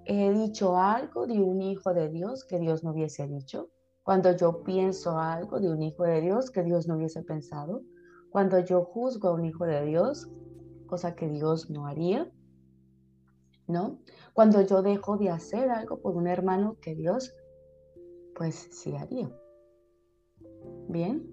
he 0.05 0.31
dicho 0.31 0.75
algo 0.75 1.27
de 1.27 1.39
un 1.39 1.61
hijo 1.61 1.93
de 1.93 2.09
Dios 2.09 2.43
que 2.43 2.59
Dios 2.59 2.83
no 2.83 2.91
hubiese 2.91 3.27
dicho, 3.27 3.69
cuando 4.03 4.35
yo 4.35 4.63
pienso 4.63 5.19
algo 5.19 5.59
de 5.59 5.69
un 5.71 5.83
hijo 5.83 6.03
de 6.03 6.19
Dios 6.21 6.49
que 6.49 6.63
Dios 6.63 6.87
no 6.87 6.95
hubiese 6.95 7.21
pensado, 7.21 7.83
cuando 8.31 8.59
yo 8.59 8.83
juzgo 8.83 9.29
a 9.29 9.33
un 9.33 9.45
hijo 9.45 9.65
de 9.65 9.85
Dios, 9.85 10.29
cosa 10.87 11.15
que 11.15 11.27
Dios 11.27 11.69
no 11.69 11.85
haría, 11.85 12.31
¿no? 13.67 13.99
Cuando 14.33 14.61
yo 14.61 14.81
dejo 14.81 15.17
de 15.17 15.29
hacer 15.29 15.69
algo 15.69 15.99
por 15.99 16.15
un 16.15 16.27
hermano 16.27 16.77
que 16.81 16.95
Dios, 16.95 17.35
pues 18.35 18.67
sí 18.71 18.95
haría. 18.95 19.29
Bien, 20.87 21.27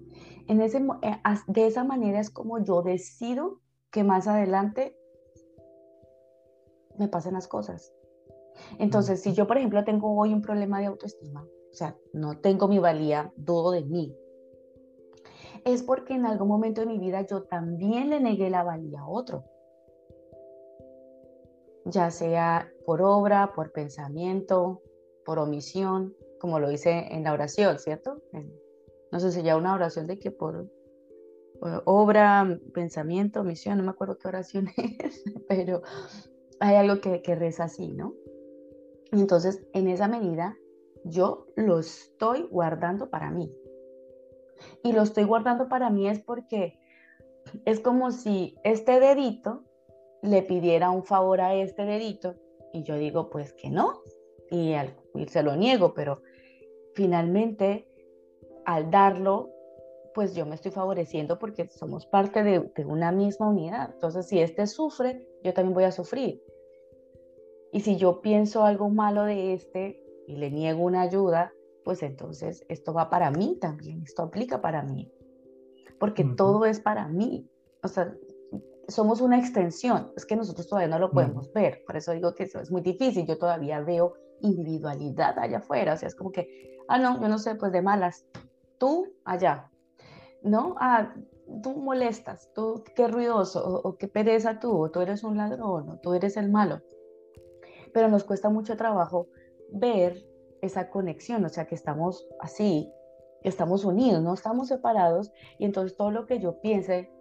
en 0.47 0.61
ese, 0.61 0.77
eh, 1.01 1.17
de 1.47 1.67
esa 1.67 1.83
manera 1.83 2.19
es 2.19 2.29
como 2.29 2.63
yo 2.63 2.81
decido 2.83 3.59
que 3.91 4.03
más 4.03 4.27
adelante 4.27 4.95
me 6.97 7.07
pasen 7.07 7.33
las 7.33 7.47
cosas. 7.47 7.93
Entonces, 8.79 9.21
si 9.21 9.33
yo, 9.33 9.47
por 9.47 9.57
ejemplo, 9.57 9.83
tengo 9.83 10.15
hoy 10.15 10.33
un 10.33 10.41
problema 10.41 10.79
de 10.79 10.87
autoestima, 10.87 11.43
o 11.43 11.73
sea, 11.73 11.95
no 12.13 12.39
tengo 12.39 12.67
mi 12.67 12.79
valía, 12.79 13.31
dudo 13.35 13.71
de 13.71 13.83
mí, 13.83 14.15
es 15.73 15.83
porque 15.83 16.13
en 16.13 16.25
algún 16.25 16.47
momento 16.47 16.81
de 16.81 16.87
mi 16.87 16.97
vida 16.97 17.25
yo 17.27 17.43
también 17.43 18.09
le 18.09 18.21
negué 18.21 18.49
la 18.49 18.63
valía 18.63 19.01
a 19.01 19.07
otro. 19.07 19.43
Ya 21.85 22.09
sea 22.09 22.71
por 22.85 23.01
obra, 23.01 23.51
por 23.53 23.73
pensamiento, 23.73 24.81
por 25.25 25.39
omisión, 25.39 26.15
como 26.39 26.59
lo 26.59 26.71
hice 26.71 27.13
en 27.13 27.23
la 27.23 27.33
oración, 27.33 27.79
¿cierto? 27.79 28.21
No 29.11 29.19
sé 29.19 29.31
si 29.31 29.43
ya 29.43 29.57
una 29.57 29.73
oración 29.73 30.07
de 30.07 30.19
que 30.19 30.31
por, 30.31 30.69
obra, 31.83 32.59
pensamiento, 32.73 33.41
omisión, 33.41 33.77
no 33.77 33.83
me 33.83 33.91
acuerdo 33.91 34.17
qué 34.17 34.29
oración 34.29 34.69
es, 34.77 35.23
pero 35.49 35.81
hay 36.61 36.75
algo 36.75 37.01
que, 37.01 37.21
que 37.21 37.35
reza 37.35 37.65
así, 37.65 37.91
¿no? 37.91 38.13
Entonces, 39.11 39.61
en 39.73 39.89
esa 39.89 40.07
medida, 40.07 40.57
yo 41.03 41.47
lo 41.55 41.79
estoy 41.79 42.43
guardando 42.43 43.09
para 43.09 43.31
mí. 43.31 43.53
Y 44.83 44.93
lo 44.93 45.01
estoy 45.03 45.23
guardando 45.23 45.67
para 45.67 45.89
mí 45.89 46.07
es 46.07 46.19
porque 46.19 46.79
es 47.65 47.79
como 47.79 48.11
si 48.11 48.55
este 48.63 48.99
dedito 48.99 49.63
le 50.21 50.41
pidiera 50.41 50.89
un 50.89 51.03
favor 51.03 51.41
a 51.41 51.55
este 51.55 51.85
dedito 51.85 52.35
y 52.73 52.83
yo 52.83 52.95
digo, 52.97 53.29
pues 53.29 53.53
que 53.53 53.69
no, 53.69 54.01
y, 54.49 54.73
se 55.27 55.43
lo 55.43 55.55
niego, 55.55 55.93
pero 55.93 56.21
finalmente 56.93 57.87
al 58.65 58.91
darlo, 58.91 59.49
pues 60.13 60.35
yo 60.35 60.45
me 60.45 60.55
estoy 60.55 60.71
favoreciendo 60.71 61.39
porque 61.39 61.67
somos 61.69 62.05
parte 62.05 62.43
de, 62.43 62.59
de 62.75 62.85
una 62.85 63.11
misma 63.11 63.49
unidad. 63.49 63.91
Entonces, 63.93 64.27
si 64.27 64.39
este 64.39 64.67
sufre, 64.67 65.25
yo 65.43 65.53
también 65.53 65.73
voy 65.73 65.83
a 65.85 65.91
sufrir. 65.91 66.41
Y 67.71 67.81
si 67.81 67.97
yo 67.97 68.21
pienso 68.21 68.63
algo 68.63 68.89
malo 68.89 69.23
de 69.23 69.53
este 69.53 70.03
y 70.27 70.35
le 70.35 70.49
niego 70.49 70.83
una 70.83 71.01
ayuda, 71.01 71.53
pues 71.87 72.03
entonces 72.03 72.65
esto 72.67 72.93
va 72.93 73.09
para 73.09 73.31
mí 73.31 73.57
también, 73.61 74.03
esto 74.03 74.23
aplica 74.23 74.59
para 74.59 74.83
mí, 74.83 75.09
porque 75.97 76.25
todo 76.35 76.65
es 76.65 76.81
para 76.81 77.07
mí. 77.07 77.49
O 77.81 77.87
sea, 77.87 78.13
somos 78.89 79.21
una 79.21 79.39
extensión, 79.39 80.11
es 80.17 80.25
que 80.25 80.35
nosotros 80.35 80.67
todavía 80.67 80.89
no 80.89 80.99
lo 80.99 81.11
podemos 81.11 81.49
ver, 81.53 81.85
por 81.87 81.95
eso 81.95 82.11
digo 82.11 82.35
que 82.35 82.43
eso 82.43 82.59
es 82.59 82.71
muy 82.71 82.81
difícil, 82.81 83.25
yo 83.25 83.37
todavía 83.37 83.79
veo 83.79 84.15
individualidad 84.41 85.39
allá 85.39 85.59
afuera, 85.59 85.93
o 85.93 85.97
sea, 85.97 86.09
es 86.09 86.15
como 86.15 86.33
que, 86.33 86.77
ah, 86.89 86.99
no, 86.99 87.21
yo 87.21 87.29
no 87.29 87.39
sé, 87.39 87.55
pues 87.55 87.71
de 87.71 87.81
malas, 87.81 88.25
tú 88.77 89.07
allá, 89.23 89.71
¿no? 90.43 90.75
Ah, 90.81 91.15
tú 91.63 91.73
molestas, 91.77 92.51
tú 92.53 92.83
qué 92.97 93.07
ruidoso, 93.07 93.65
o, 93.65 93.87
o 93.87 93.95
qué 93.95 94.09
pereza 94.09 94.59
tú, 94.59 94.77
o 94.77 94.91
tú 94.91 94.99
eres 94.99 95.23
un 95.23 95.37
ladrón, 95.37 95.89
o 95.89 95.99
tú 95.99 96.15
eres 96.15 96.35
el 96.35 96.51
malo 96.51 96.81
pero 97.93 98.09
nos 98.09 98.25
cuesta 98.25 98.49
mucho 98.49 98.75
trabajo 98.75 99.27
ver 99.71 100.25
esa 100.61 100.89
conexión, 100.89 101.45
o 101.45 101.49
sea, 101.49 101.65
que 101.65 101.75
estamos 101.75 102.27
así, 102.39 102.91
estamos 103.43 103.85
unidos, 103.85 104.21
no 104.23 104.33
estamos 104.33 104.67
separados, 104.67 105.31
y 105.57 105.65
entonces 105.65 105.97
todo 105.97 106.11
lo 106.11 106.25
que 106.25 106.39
yo 106.39 106.59
piense, 106.61 107.11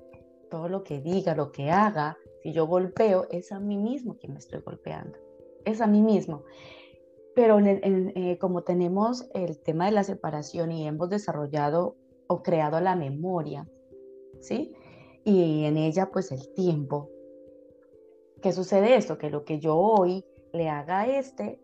todo 0.51 0.68
lo 0.68 0.83
que 0.83 1.01
diga, 1.01 1.35
lo 1.35 1.53
que 1.53 1.70
haga, 1.70 2.16
si 2.42 2.53
yo 2.53 2.66
golpeo, 2.66 3.27
es 3.31 3.53
a 3.53 3.61
mí 3.61 3.77
mismo 3.77 4.16
quien 4.16 4.33
me 4.33 4.38
estoy 4.38 4.61
golpeando, 4.61 5.18
es 5.64 5.81
a 5.81 5.87
mí 5.87 6.03
mismo. 6.03 6.44
Pero 7.35 7.59
eh, 7.61 8.38
como 8.40 8.62
tenemos 8.62 9.29
el 9.35 9.59
tema 9.59 9.87
de 9.87 9.92
la 9.92 10.05
separación 10.05 10.72
y 10.72 10.87
hemos 10.87 11.11
desarrollado 11.11 11.96
o 12.29 12.42
creado 12.42 12.81
la 12.81 12.96
memoria, 12.96 13.68
¿sí? 14.40 14.75
Y 15.25 15.64
en 15.64 15.77
ella 15.77 16.11
pues 16.11 16.33
el 16.33 16.55
tiempo. 16.55 17.11
¿Qué 18.40 18.53
sucede 18.53 18.96
esto? 18.96 19.18
Que 19.18 19.29
lo 19.29 19.44
que 19.44 19.59
yo 19.59 19.77
hoy 19.77 20.25
le 20.53 20.70
haga 20.70 21.01
a 21.01 21.18
este, 21.18 21.61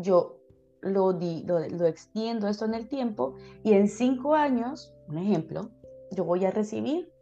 yo 0.00 0.40
lo, 0.80 1.12
di, 1.12 1.44
lo, 1.44 1.58
extiendo 1.86 2.48
esto 2.48 2.64
en 2.64 2.74
el 2.74 2.88
tiempo 2.88 3.34
y 3.62 3.74
en 3.74 3.88
cinco 3.88 4.34
años, 4.34 4.94
un 5.08 5.18
ejemplo, 5.18 5.70
yo 6.10 6.24
voy 6.24 6.44
a 6.44 6.50
recibir 6.50 7.12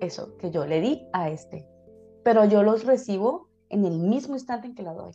eso 0.00 0.36
que 0.38 0.50
yo 0.50 0.64
le 0.64 0.80
di 0.80 1.08
a 1.12 1.30
este, 1.30 1.68
pero 2.22 2.44
yo 2.44 2.62
los 2.62 2.84
recibo 2.84 3.48
en 3.68 3.84
el 3.84 3.98
mismo 3.98 4.34
instante 4.34 4.68
en 4.68 4.74
que 4.74 4.82
lo 4.82 4.94
doy. 4.94 5.12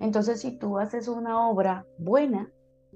Entonces, 0.00 0.40
si 0.40 0.58
tú 0.58 0.78
haces 0.78 1.06
una 1.06 1.48
obra 1.48 1.86
buena, 1.96 2.52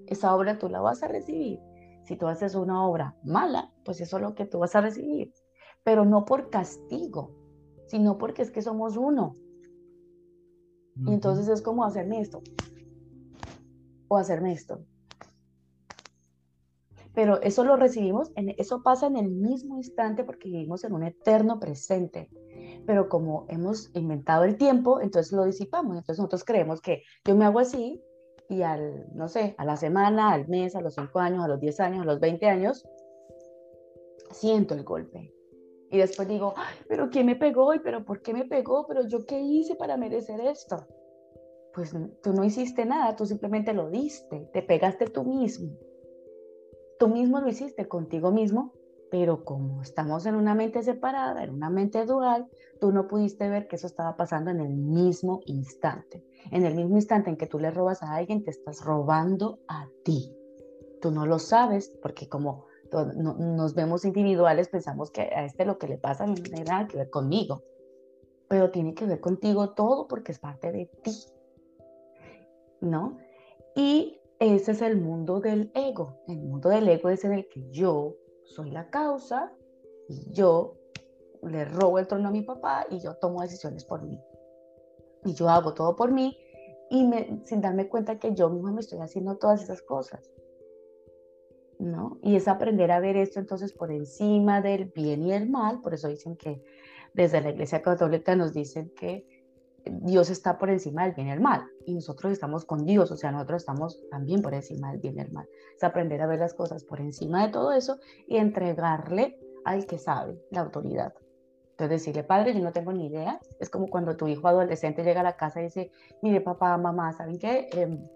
esa 0.08 0.34
obra 0.34 0.58
tú 0.58 0.68
la 0.68 0.80
vas 0.80 1.02
a 1.02 1.08
recibir. 1.08 1.60
Si 2.04 2.16
tú 2.16 2.26
haces 2.26 2.54
una 2.54 2.84
obra 2.86 3.16
mala, 3.22 3.72
pues 3.84 4.00
eso 4.00 4.16
es 4.16 4.22
lo 4.22 4.34
que 4.34 4.44
tú 4.44 4.58
vas 4.58 4.74
a 4.74 4.80
recibir. 4.80 5.32
Pero 5.84 6.04
no 6.04 6.24
por 6.24 6.50
castigo, 6.50 7.30
sino 7.86 8.18
porque 8.18 8.42
es 8.42 8.50
que 8.50 8.62
somos 8.62 8.96
uno. 8.96 9.36
Y 11.04 11.12
entonces 11.12 11.48
es 11.48 11.62
como 11.62 11.85
hacerme 11.85 12.20
esto 12.20 12.42
o 14.09 14.16
hacerme 14.16 14.52
esto. 14.52 14.80
Pero 17.14 17.40
eso 17.40 17.64
lo 17.64 17.76
recibimos, 17.76 18.30
en, 18.37 18.54
eso 18.59 18.82
pasa 18.82 19.06
en 19.06 19.16
el 19.16 19.30
mismo 19.30 19.76
instante 19.76 20.24
porque 20.24 20.48
vivimos 20.48 20.85
en 20.85 20.92
un 20.92 21.02
eterno 21.02 21.59
presente 21.59 22.28
pero 22.87 23.09
como 23.09 23.46
hemos 23.48 23.90
inventado 23.94 24.44
el 24.44 24.56
tiempo, 24.56 25.00
entonces 25.00 25.32
lo 25.32 25.44
disipamos. 25.44 25.96
Entonces 25.96 26.18
nosotros 26.18 26.44
creemos 26.44 26.80
que 26.80 27.02
yo 27.24 27.35
me 27.35 27.44
hago 27.44 27.59
así 27.59 28.00
y 28.48 28.62
al, 28.62 29.06
no 29.14 29.28
sé, 29.28 29.54
a 29.59 29.64
la 29.64 29.76
semana, 29.76 30.32
al 30.32 30.48
mes, 30.48 30.76
a 30.76 30.80
los 30.80 30.94
5 30.94 31.18
años, 31.18 31.44
a 31.44 31.48
los 31.48 31.61
10 31.61 31.80
años, 31.80 32.02
a 32.02 32.04
los 32.04 32.20
20 32.20 32.46
años, 32.46 32.87
siento 34.30 34.74
el 34.74 34.85
golpe. 34.85 35.32
Y 35.96 36.00
después 36.00 36.28
digo, 36.28 36.54
pero 36.88 37.11
¿quién 37.11 37.26
me 37.26 37.37
pegó? 37.37 37.74
¿Y 37.74 37.80
pero 37.80 38.04
por 38.04 38.22
qué 38.22 38.32
me 38.32 38.44
pegó? 38.44 38.87
¿Pero 38.87 39.06
yo 39.06 39.26
qué 39.26 39.40
hice 39.40 39.74
para 39.74 39.96
merecer 39.96 40.40
esto? 40.40 40.87
Pues 41.74 41.94
tú 42.22 42.32
no 42.32 42.44
hiciste 42.44 42.87
nada, 42.87 43.16
tú 43.16 43.26
simplemente 43.26 43.74
lo 43.74 43.90
diste, 43.90 44.48
te 44.52 44.62
pegaste 44.62 45.06
tú 45.06 45.24
mismo. 45.24 45.72
Tú 46.98 47.09
mismo 47.09 47.40
lo 47.40 47.48
hiciste 47.48 47.87
contigo 47.87 48.30
mismo 48.30 48.72
pero 49.11 49.44
como 49.44 49.82
estamos 49.82 50.26
en 50.26 50.35
una 50.35 50.54
mente 50.54 50.82
separada, 50.82 51.44
en 51.44 51.50
una 51.50 51.70
mente 51.70 52.04
dual, 52.04 52.48
tú 52.80 52.92
no 52.92 53.06
pudiste 53.06 53.48
ver 53.48 53.68
que 53.68 53.76
eso 53.76 53.87
estaba 53.87 54.16
pasando 54.16 54.50
en 54.50 54.61
el 54.61 54.74
mismo 54.74 55.40
instante. 55.46 56.24
En 56.50 56.64
el 56.64 56.74
mismo 56.74 56.96
instante 56.96 57.30
en 57.30 57.37
que 57.37 57.46
tú 57.46 57.59
le 57.59 57.70
robas 57.70 58.02
a 58.02 58.14
alguien, 58.14 58.44
te 58.44 58.50
estás 58.50 58.85
robando 58.85 59.61
a 59.68 59.88
ti. 60.04 60.35
Tú 61.00 61.11
no 61.11 61.26
lo 61.26 61.38
sabes 61.38 61.96
porque 62.02 62.28
como 62.28 62.66
nos 62.92 63.75
vemos 63.75 64.05
individuales, 64.05 64.68
pensamos 64.68 65.11
que 65.11 65.22
a 65.22 65.44
este 65.44 65.64
lo 65.64 65.79
que 65.79 65.88
le 65.88 65.99
pasa 65.99 66.27
no 66.27 66.35
tiene 66.35 66.64
nada 66.64 66.87
que 66.87 66.96
ver 66.96 67.11
conmigo, 67.11 67.62
pero 68.49 68.70
tiene 68.70 68.94
que 68.94 69.07
ver 69.07 69.20
contigo 69.20 69.70
todo 69.70 70.07
porque 70.09 70.33
es 70.33 70.38
parte 70.38 70.72
de 70.72 70.87
ti. 71.03 71.12
¿No? 72.81 73.18
Y 73.75 74.20
ese 74.38 74.72
es 74.72 74.83
el 74.83 75.01
mundo 75.01 75.40
del 75.40 75.70
ego. 75.75 76.18
El 76.29 76.38
mundo 76.38 76.68
del 76.68 76.88
ego 76.88 77.09
es 77.09 77.25
en 77.25 77.33
el 77.33 77.49
que 77.49 77.68
yo 77.70 78.16
soy 78.44 78.70
la 78.70 78.90
causa 78.90 79.53
y 80.09 80.31
yo 80.33 80.77
le 81.42 81.64
robo 81.64 81.99
el 81.99 82.07
trono 82.07 82.29
a 82.29 82.33
mi 82.33 82.42
papá 82.42 82.87
y 82.90 83.01
yo 83.01 83.14
tomo 83.14 83.42
decisiones 83.42 83.85
por 83.85 84.03
mí. 84.03 84.20
Y 85.25 85.35
yo 85.35 85.49
hago 85.49 85.75
todo 85.75 85.96
por 85.96 86.12
mí 86.12 86.37
y 86.90 87.05
me, 87.05 87.42
sin 87.44 87.61
darme 87.61 87.88
cuenta 87.88 88.18
que 88.18 88.35
yo 88.35 88.49
misma 88.49 88.72
me 88.72 88.81
estoy 88.81 89.01
haciendo 89.01 89.37
todas 89.37 89.62
esas 89.62 89.83
cosas. 89.83 90.31
¿No? 91.78 92.18
Y 92.22 92.36
es 92.36 92.48
aprender 92.48 92.90
a 92.90 93.00
ver 93.00 93.16
esto 93.16 93.38
entonces 93.38 93.72
por 93.72 93.92
encima 93.92 94.62
del 94.62 94.86
bien 94.86 95.22
y 95.22 95.32
el 95.32 95.48
mal. 95.48 95.80
Por 95.82 95.92
eso 95.92 96.08
dicen 96.08 96.36
que 96.36 96.62
desde 97.12 97.40
la 97.40 97.50
Iglesia 97.50 97.82
Católica 97.82 98.34
nos 98.34 98.54
dicen 98.54 98.90
que 98.96 99.26
Dios 99.90 100.30
está 100.30 100.58
por 100.58 100.70
encima 100.70 101.04
del 101.04 101.14
bien 101.14 101.28
y 101.28 101.32
el 101.32 101.40
mal, 101.40 101.64
y 101.84 101.94
nosotros 101.94 102.32
estamos 102.32 102.64
con 102.64 102.84
Dios, 102.84 103.10
o 103.10 103.16
sea, 103.16 103.30
nosotros 103.30 103.62
estamos 103.62 104.02
también 104.10 104.42
por 104.42 104.54
encima 104.54 104.90
del 104.90 105.00
bien 105.00 105.16
y 105.16 105.20
el 105.20 105.32
mal. 105.32 105.48
Es 105.76 105.84
aprender 105.84 106.20
a 106.22 106.26
ver 106.26 106.40
las 106.40 106.54
cosas 106.54 106.84
por 106.84 107.00
encima 107.00 107.46
de 107.46 107.52
todo 107.52 107.72
eso 107.72 107.98
y 108.26 108.36
entregarle 108.36 109.38
al 109.64 109.86
que 109.86 109.98
sabe 109.98 110.40
la 110.50 110.62
autoridad. 110.62 111.14
Entonces 111.70 112.00
decirle, 112.00 112.24
padre, 112.24 112.54
yo 112.54 112.60
no 112.60 112.72
tengo 112.72 112.92
ni 112.92 113.06
idea. 113.06 113.38
Es 113.60 113.68
como 113.68 113.88
cuando 113.88 114.16
tu 114.16 114.28
hijo 114.28 114.48
adolescente 114.48 115.04
llega 115.04 115.20
a 115.20 115.24
la 115.24 115.36
casa 115.36 115.60
y 115.60 115.64
dice, 115.64 115.90
mire 116.22 116.40
papá, 116.40 116.76
mamá, 116.78 117.12
¿saben 117.12 117.38
qué? 117.38 117.68
Em, 117.72 118.08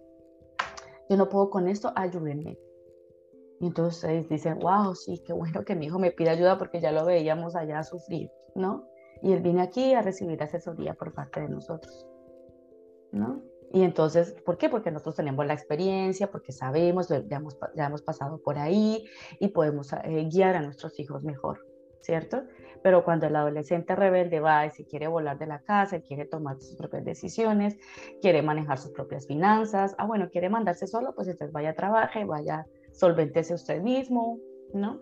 yo 1.09 1.17
no 1.17 1.29
puedo 1.29 1.51
con 1.51 1.69
esto, 1.69 1.93
ayúdenme. 1.95 2.59
Y 3.61 3.67
entonces 3.67 4.29
dicen, 4.29 4.59
wow, 4.59 4.95
sí, 4.95 5.23
qué 5.25 5.33
bueno 5.33 5.65
que 5.65 5.77
mi 5.77 5.87
hijo 5.87 5.99
me 5.99 6.11
pida 6.11 6.33
ayuda 6.33 6.59
porque 6.59 6.81
ya 6.81 6.93
lo 6.93 7.05
veíamos 7.05 7.55
allá 7.55 7.83
sufrir, 7.85 8.31
¿no? 8.55 8.91
y 9.23 9.33
él 9.33 9.41
viene 9.41 9.63
aquí 9.63 9.95
a 9.95 10.03
recibir 10.03 10.43
asesoría 10.43 10.95
por 10.95 11.13
parte 11.13 11.41
de 11.41 11.49
nosotros, 11.49 12.07
¿no? 13.13 13.43
Y 13.73 13.83
entonces, 13.83 14.35
¿por 14.45 14.59
qué? 14.59 14.69
Porque 14.69 14.91
nosotros 14.91 15.15
tenemos 15.17 15.47
la 15.47 15.55
experiencia, 15.55 16.31
porque 16.31 16.51
sabemos, 16.53 17.09
ya 17.09 17.37
hemos, 17.37 17.57
ya 17.77 17.87
hemos 17.87 18.03
pasado 18.03 18.41
por 18.43 18.59
ahí 18.59 19.05
y 19.39 19.49
podemos 19.49 19.93
eh, 19.93 20.29
guiar 20.31 20.57
a 20.57 20.61
nuestros 20.61 20.99
hijos 20.99 21.23
mejor, 21.23 21.65
¿cierto? 22.01 22.43
Pero 22.83 23.05
cuando 23.05 23.27
el 23.27 23.37
adolescente 23.37 23.95
rebelde 23.95 24.41
va 24.41 24.67
y 24.67 24.71
se 24.71 24.87
quiere 24.87 25.07
volar 25.07 25.39
de 25.39 25.47
la 25.47 25.61
casa, 25.61 26.01
quiere 26.01 26.25
tomar 26.25 26.59
sus 26.59 26.75
propias 26.77 27.05
decisiones, 27.05 27.77
quiere 28.21 28.43
manejar 28.43 28.79
sus 28.79 28.91
propias 28.91 29.27
finanzas, 29.27 29.95
ah, 29.99 30.07
bueno, 30.07 30.31
quiere 30.31 30.49
mandarse 30.49 30.89
solo, 30.89 31.15
pues 31.15 31.29
entonces 31.29 31.53
vaya 31.53 31.71
a 31.71 31.75
trabajar, 31.75 32.27
vaya, 32.27 32.67
solventese 33.01 33.55
usted 33.55 33.81
mismo, 33.83 34.39
¿no? 34.75 35.01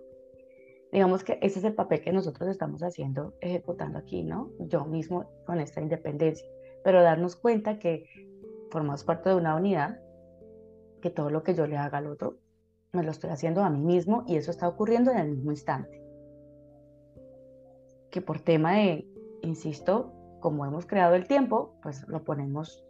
digamos 0.92 1.22
que 1.22 1.38
ese 1.42 1.58
es 1.58 1.64
el 1.64 1.74
papel 1.74 2.00
que 2.00 2.12
nosotros 2.12 2.48
estamos 2.48 2.82
haciendo, 2.82 3.34
ejecutando 3.40 3.98
aquí, 3.98 4.22
¿no? 4.22 4.50
Yo 4.58 4.84
mismo 4.84 5.30
con 5.46 5.60
esta 5.60 5.80
independencia, 5.80 6.48
pero 6.82 7.02
darnos 7.02 7.36
cuenta 7.36 7.78
que 7.78 8.06
formamos 8.70 9.04
parte 9.04 9.28
de 9.28 9.36
una 9.36 9.56
unidad, 9.56 10.00
que 11.02 11.10
todo 11.10 11.30
lo 11.30 11.42
que 11.42 11.54
yo 11.54 11.66
le 11.66 11.76
haga 11.76 11.98
al 11.98 12.06
otro, 12.06 12.38
me 12.92 13.02
lo 13.02 13.10
estoy 13.10 13.30
haciendo 13.30 13.62
a 13.62 13.70
mí 13.70 13.80
mismo 13.80 14.24
y 14.26 14.36
eso 14.36 14.50
está 14.50 14.66
ocurriendo 14.66 15.10
en 15.10 15.18
el 15.18 15.30
mismo 15.30 15.50
instante. 15.50 16.02
Que 18.10 18.22
por 18.22 18.40
tema 18.40 18.74
de, 18.74 19.06
insisto, 19.42 20.14
como 20.40 20.64
hemos 20.64 20.86
creado 20.86 21.14
el 21.14 21.26
tiempo, 21.26 21.78
pues 21.82 22.06
lo 22.08 22.24
ponemos 22.24 22.82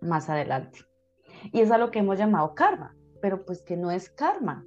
más 0.00 0.30
adelante. 0.30 0.80
Y 1.52 1.60
es 1.60 1.70
a 1.70 1.78
lo 1.78 1.90
que 1.90 1.98
hemos 1.98 2.18
llamado 2.18 2.54
karma, 2.54 2.94
pero 3.20 3.44
pues 3.44 3.62
que 3.62 3.76
no 3.76 3.90
es 3.90 4.10
karma, 4.10 4.66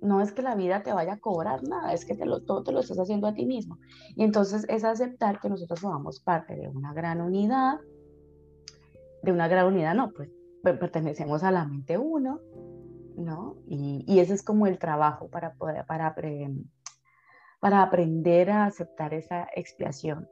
no 0.00 0.20
es 0.20 0.32
que 0.32 0.42
la 0.42 0.56
vida 0.56 0.82
te 0.82 0.92
vaya 0.92 1.14
a 1.14 1.20
cobrar 1.20 1.62
nada, 1.62 1.92
es 1.92 2.04
que 2.04 2.16
todo 2.16 2.64
te 2.64 2.72
lo 2.72 2.80
estás 2.80 2.98
haciendo 2.98 3.28
a 3.28 3.34
ti 3.34 3.46
mismo. 3.46 3.78
Y 4.16 4.24
entonces 4.24 4.66
es 4.68 4.84
aceptar 4.84 5.40
que 5.40 5.48
nosotros 5.48 5.80
formamos 5.80 6.20
parte 6.20 6.56
de 6.56 6.68
una 6.68 6.92
gran 6.92 7.20
unidad, 7.20 7.78
de 9.22 9.32
una 9.32 9.46
gran 9.46 9.66
unidad, 9.66 9.94
no, 9.94 10.10
pues 10.12 10.30
pertenecemos 10.62 11.44
a 11.44 11.52
la 11.52 11.64
mente 11.64 11.98
uno, 11.98 12.40
¿no? 13.16 13.56
Y, 13.66 14.04
y 14.06 14.18
ese 14.18 14.34
es 14.34 14.42
como 14.42 14.66
el 14.66 14.78
trabajo 14.78 15.28
para 15.28 15.54
poder, 15.54 15.84
para, 15.86 16.14
para 17.60 17.82
aprender 17.82 18.50
a 18.50 18.64
aceptar 18.64 19.14
esa 19.14 19.46
expiación. 19.54 20.28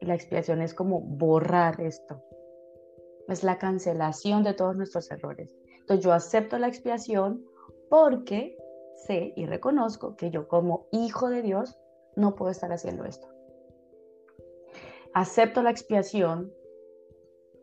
Y 0.00 0.06
la 0.06 0.14
expiación 0.14 0.62
es 0.62 0.72
como 0.74 1.00
borrar 1.00 1.80
esto, 1.80 2.22
es 3.28 3.42
la 3.42 3.58
cancelación 3.58 4.42
de 4.44 4.54
todos 4.54 4.76
nuestros 4.76 5.10
errores. 5.10 5.54
Entonces 5.84 6.02
yo 6.02 6.14
acepto 6.14 6.58
la 6.58 6.66
expiación 6.68 7.44
porque 7.90 8.56
sé 9.06 9.34
y 9.36 9.44
reconozco 9.44 10.16
que 10.16 10.30
yo 10.30 10.48
como 10.48 10.86
hijo 10.92 11.28
de 11.28 11.42
Dios 11.42 11.78
no 12.16 12.34
puedo 12.36 12.50
estar 12.50 12.72
haciendo 12.72 13.04
esto. 13.04 13.28
Acepto 15.12 15.62
la 15.62 15.70
expiación 15.70 16.50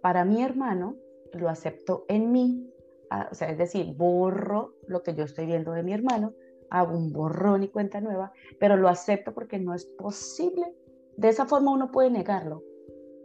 para 0.04 0.24
mi 0.24 0.44
hermano, 0.44 0.98
lo 1.34 1.50
acepto 1.50 2.06
en 2.10 2.32
mí, 2.32 2.72
ah, 3.10 3.28
o 3.32 3.36
sea, 3.36 3.50
es 3.50 3.58
decir, 3.58 3.96
borro 3.96 4.76
lo 4.88 5.02
que 5.02 5.16
yo 5.16 5.24
estoy 5.24 5.48
viendo 5.48 5.72
de 5.72 5.82
mi 5.82 5.94
hermano, 5.94 6.34
hago 6.70 6.96
un 6.96 7.12
borrón 7.12 7.64
y 7.64 7.70
cuenta 7.70 8.02
nueva, 8.02 8.34
pero 8.60 8.78
lo 8.78 8.88
acepto 8.88 9.34
porque 9.34 9.58
no 9.58 9.74
es 9.74 9.86
posible. 9.86 10.76
De 11.18 11.30
esa 11.30 11.48
forma 11.48 11.72
uno 11.72 11.92
puede 11.92 12.12
negarlo, 12.12 12.64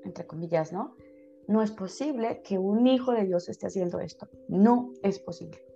entre 0.04 0.26
comillas, 0.26 0.72
¿no? 0.72 0.96
No 1.48 1.62
es 1.62 1.70
posible 1.70 2.42
que 2.42 2.58
un 2.58 2.86
hijo 2.86 3.12
de 3.12 3.24
Dios 3.24 3.48
esté 3.48 3.66
haciendo 3.66 4.00
esto. 4.00 4.28
No 4.48 4.92
es 5.02 5.18
posible 5.18 5.66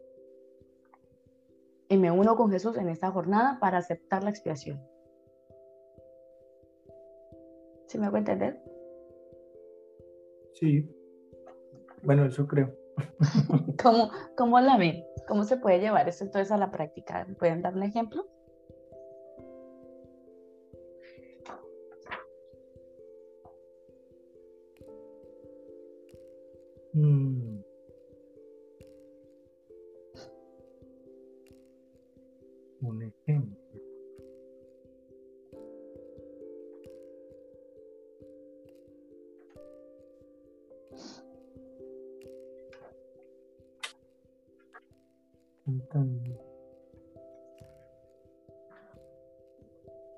y 1.91 1.97
me 1.99 2.11
uno 2.11 2.37
con 2.37 2.51
Jesús 2.51 2.77
en 2.79 2.89
esta 2.89 3.11
jornada 3.11 3.59
para 3.59 3.79
aceptar 3.79 4.23
la 4.23 4.31
expiación. 4.31 4.81
¿Sí 7.89 7.99
me 7.99 8.07
hago 8.07 8.17
entender? 8.17 8.63
Sí. 10.55 10.89
Bueno, 12.05 12.25
eso 12.25 12.47
creo. 12.47 12.73
¿Cómo, 13.83 14.11
¿Cómo 14.37 14.61
la 14.61 14.79
ven? 14.79 15.05
¿Cómo 15.27 15.43
se 15.43 15.57
puede 15.57 15.81
llevar 15.81 16.09
esto 16.09 16.23
entonces 16.23 16.53
a 16.53 16.57
la 16.57 16.71
práctica? 16.71 17.27
¿Pueden 17.41 17.61
dar 17.61 17.75
un 17.75 17.83
ejemplo? 17.83 18.25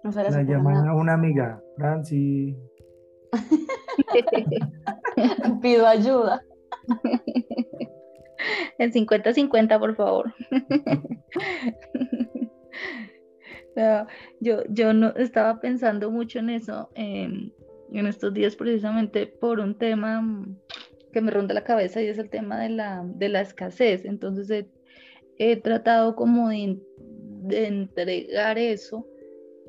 La 0.05 0.43
llaman 0.43 0.89
a 0.89 0.95
una 0.95 1.15
amiga, 1.15 1.63
Franci. 1.77 2.57
Pido 5.63 5.87
ayuda. 5.87 6.43
El 8.79 8.93
50-50, 8.93 9.79
por 9.79 9.95
favor. 9.95 10.35
yo, 14.41 14.65
yo 14.69 14.93
no 14.93 15.15
estaba 15.17 15.61
pensando 15.61 16.11
mucho 16.11 16.41
en 16.41 16.51
eso 16.51 16.91
en 16.95 18.07
estos 18.07 18.35
días 18.35 18.57
precisamente 18.57 19.27
por 19.27 19.61
un 19.61 19.77
tema 19.77 20.23
que 21.13 21.21
me 21.21 21.31
ronda 21.31 21.55
la 21.55 21.65
cabeza 21.65 22.01
y 22.01 22.09
es 22.09 22.19
el 22.19 22.31
tema 22.31 22.59
de 22.59 22.71
la, 22.71 23.03
de 23.05 23.29
la 23.29 23.43
escasez. 23.43 24.05
Entonces 24.05 24.51
he, 24.51 24.69
tratado 25.63 26.17
como 26.17 26.49
de, 26.49 26.79
de, 27.43 27.67
entregar 27.67 28.59
eso, 28.59 29.07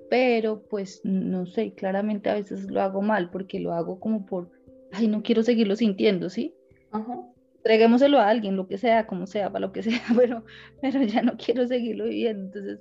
pero 0.09 0.63
pues 0.69 1.01
no 1.03 1.45
sé, 1.45 1.73
claramente 1.73 2.29
a 2.29 2.35
veces 2.35 2.69
lo 2.69 2.81
hago 2.81 3.01
mal 3.01 3.29
porque 3.29 3.59
lo 3.59 3.73
hago 3.73 3.99
como 3.99 4.25
por, 4.25 4.49
ay, 4.91 5.07
no 5.07 5.23
quiero 5.23 5.43
seguirlo 5.43 5.75
sintiendo, 5.75 6.29
¿sí? 6.29 6.53
Ajá 6.91 7.33
entreguémoselo 7.63 8.19
a 8.19 8.27
alguien, 8.27 8.57
lo 8.57 8.67
que 8.67 8.77
sea, 8.77 9.07
como 9.07 9.25
sea, 9.25 9.49
para 9.49 9.65
lo 9.65 9.71
que 9.71 9.83
sea, 9.83 10.01
pero, 10.17 10.43
pero 10.81 11.01
ya 11.03 11.21
no 11.21 11.37
quiero 11.37 11.65
seguirlo 11.65 12.05
viviendo. 12.05 12.43
Entonces, 12.43 12.79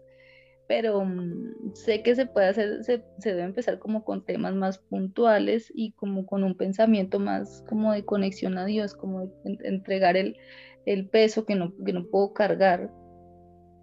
pero 0.66 1.04
mm, 1.04 1.74
sé 1.74 2.02
que 2.02 2.14
se 2.14 2.26
puede 2.26 2.48
hacer, 2.48 2.82
se, 2.82 3.04
debe 3.18 3.42
empezar 3.42 3.78
como 3.78 4.04
con 4.04 4.24
temas 4.24 4.54
más 4.54 4.78
puntuales 4.78 5.72
y 5.74 5.92
como 5.92 6.26
con 6.26 6.42
un 6.42 6.56
pensamiento 6.56 7.20
más 7.20 7.64
como 7.68 7.92
de 7.92 8.04
conexión 8.04 8.58
a 8.58 8.64
Dios, 8.64 8.94
como 8.94 9.26
de 9.26 9.58
entregar 9.62 10.16
el, 10.16 10.36
el 10.86 11.08
peso 11.08 11.44
que 11.44 11.54
no, 11.54 11.74
que 11.84 11.92
no 11.92 12.06
puedo 12.06 12.32
cargar, 12.32 12.90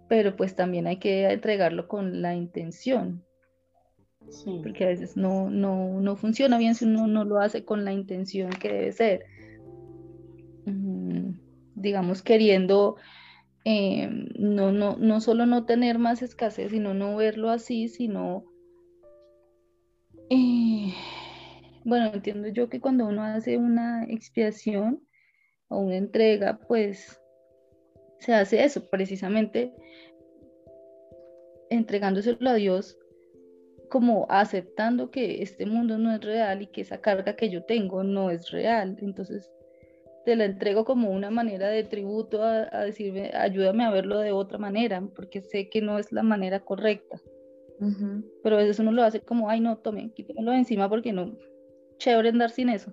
pero 0.08 0.36
pues 0.36 0.56
también 0.56 0.86
hay 0.86 0.98
que 0.98 1.30
entregarlo 1.30 1.88
con 1.88 2.22
la 2.22 2.34
intención. 2.34 3.24
Porque 4.62 4.84
a 4.84 4.88
veces 4.88 5.16
no, 5.16 5.50
no, 5.50 6.00
no 6.00 6.14
funciona 6.14 6.58
bien 6.58 6.74
si 6.74 6.84
uno 6.84 7.06
no 7.06 7.24
lo 7.24 7.40
hace 7.40 7.64
con 7.64 7.84
la 7.84 7.92
intención 7.92 8.50
que 8.50 8.72
debe 8.72 8.92
ser. 8.92 9.26
digamos, 11.74 12.22
queriendo 12.22 12.96
eh, 13.64 14.08
no, 14.38 14.72
no, 14.72 14.96
no 14.96 15.20
solo 15.20 15.46
no 15.46 15.66
tener 15.66 15.98
más 15.98 16.22
escasez, 16.22 16.70
sino 16.70 16.94
no 16.94 17.16
verlo 17.16 17.50
así, 17.50 17.88
sino... 17.88 18.44
Eh, 20.30 20.94
bueno, 21.84 22.10
entiendo 22.14 22.48
yo 22.48 22.68
que 22.68 22.80
cuando 22.80 23.06
uno 23.06 23.24
hace 23.24 23.56
una 23.56 24.04
expiación 24.04 25.02
o 25.70 25.78
una 25.78 25.96
entrega, 25.96 26.58
pues 26.68 27.18
se 28.18 28.34
hace 28.34 28.62
eso, 28.62 28.88
precisamente 28.90 29.72
entregándoselo 31.70 32.50
a 32.50 32.54
Dios 32.54 32.98
como 33.88 34.26
aceptando 34.28 35.10
que 35.10 35.42
este 35.42 35.66
mundo 35.66 35.98
no 35.98 36.12
es 36.14 36.20
real 36.20 36.62
y 36.62 36.66
que 36.66 36.82
esa 36.82 37.00
carga 37.00 37.34
que 37.34 37.48
yo 37.50 37.64
tengo 37.64 38.04
no 38.04 38.30
es 38.30 38.50
real. 38.50 38.96
Entonces, 39.00 39.50
te 40.24 40.36
la 40.36 40.44
entrego 40.44 40.84
como 40.84 41.10
una 41.10 41.30
manera 41.30 41.68
de 41.68 41.82
tributo 41.84 42.42
a, 42.42 42.84
decirme, 42.84 43.30
ayúdame 43.34 43.84
a 43.84 43.90
verlo 43.90 44.18
de 44.20 44.32
otra 44.32 44.58
manera, 44.58 45.02
porque 45.14 45.40
sé 45.40 45.68
que 45.68 45.80
no 45.80 45.98
es 45.98 46.12
la 46.12 46.22
manera 46.22 46.60
correcta. 46.60 47.20
Pero 48.42 48.56
a 48.56 48.58
veces 48.58 48.78
uno 48.78 48.92
lo 48.92 49.02
hace 49.02 49.20
como, 49.20 49.48
ay, 49.48 49.60
no, 49.60 49.78
tome, 49.78 50.12
quítemelo 50.12 50.50
de 50.52 50.58
encima 50.58 50.88
porque 50.88 51.14
no, 51.14 51.34
chévere 51.96 52.28
andar 52.28 52.50
sin 52.50 52.68
eso, 52.68 52.92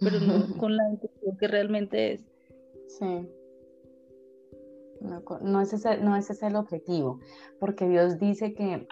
pero 0.00 0.20
no 0.20 0.56
con 0.58 0.76
la 0.76 0.90
intención 0.90 1.36
que 1.36 1.48
realmente 1.48 2.12
es. 2.14 2.24
Sí. 2.88 3.28
No, 5.00 5.22
no, 5.42 5.60
es 5.60 5.72
ese, 5.72 5.98
no 5.98 6.16
ese 6.16 6.32
es 6.32 6.42
el 6.42 6.56
objetivo, 6.56 7.20
porque 7.60 7.88
Dios 7.88 8.18
dice 8.18 8.54
que 8.54 8.86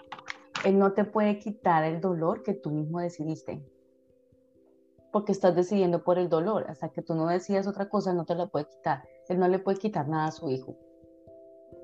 Él 0.64 0.78
no 0.78 0.92
te 0.92 1.04
puede 1.04 1.38
quitar 1.38 1.84
el 1.84 2.00
dolor 2.00 2.42
que 2.42 2.52
tú 2.54 2.70
mismo 2.70 3.00
decidiste 3.00 3.62
porque 5.12 5.30
estás 5.30 5.54
decidiendo 5.54 6.02
por 6.02 6.18
el 6.18 6.28
dolor. 6.28 6.64
Hasta 6.68 6.88
que 6.88 7.02
tú 7.02 7.14
no 7.14 7.28
decidas 7.28 7.68
otra 7.68 7.88
cosa, 7.88 8.12
no 8.12 8.24
te 8.24 8.34
la 8.34 8.46
puede 8.46 8.66
quitar. 8.66 9.04
Él 9.28 9.38
no 9.38 9.46
le 9.46 9.58
puede 9.58 9.78
quitar 9.78 10.08
nada 10.08 10.26
a 10.26 10.32
su 10.32 10.50
hijo, 10.50 10.76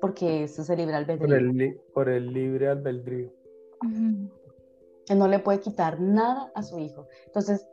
porque 0.01 0.43
eso 0.43 0.63
es 0.63 0.69
el 0.69 0.79
libre 0.79 0.95
albedrío. 0.95 1.27
Por 1.27 1.37
el, 1.37 1.81
por 1.93 2.09
el 2.09 2.33
libre 2.33 2.67
albedrío. 2.67 3.31
Él 5.07 5.17
no 5.17 5.27
le 5.27 5.39
puede 5.39 5.59
quitar 5.59 6.01
nada 6.01 6.51
a 6.53 6.63
su 6.63 6.79
hijo. 6.79 7.07
Entonces, 7.27 7.65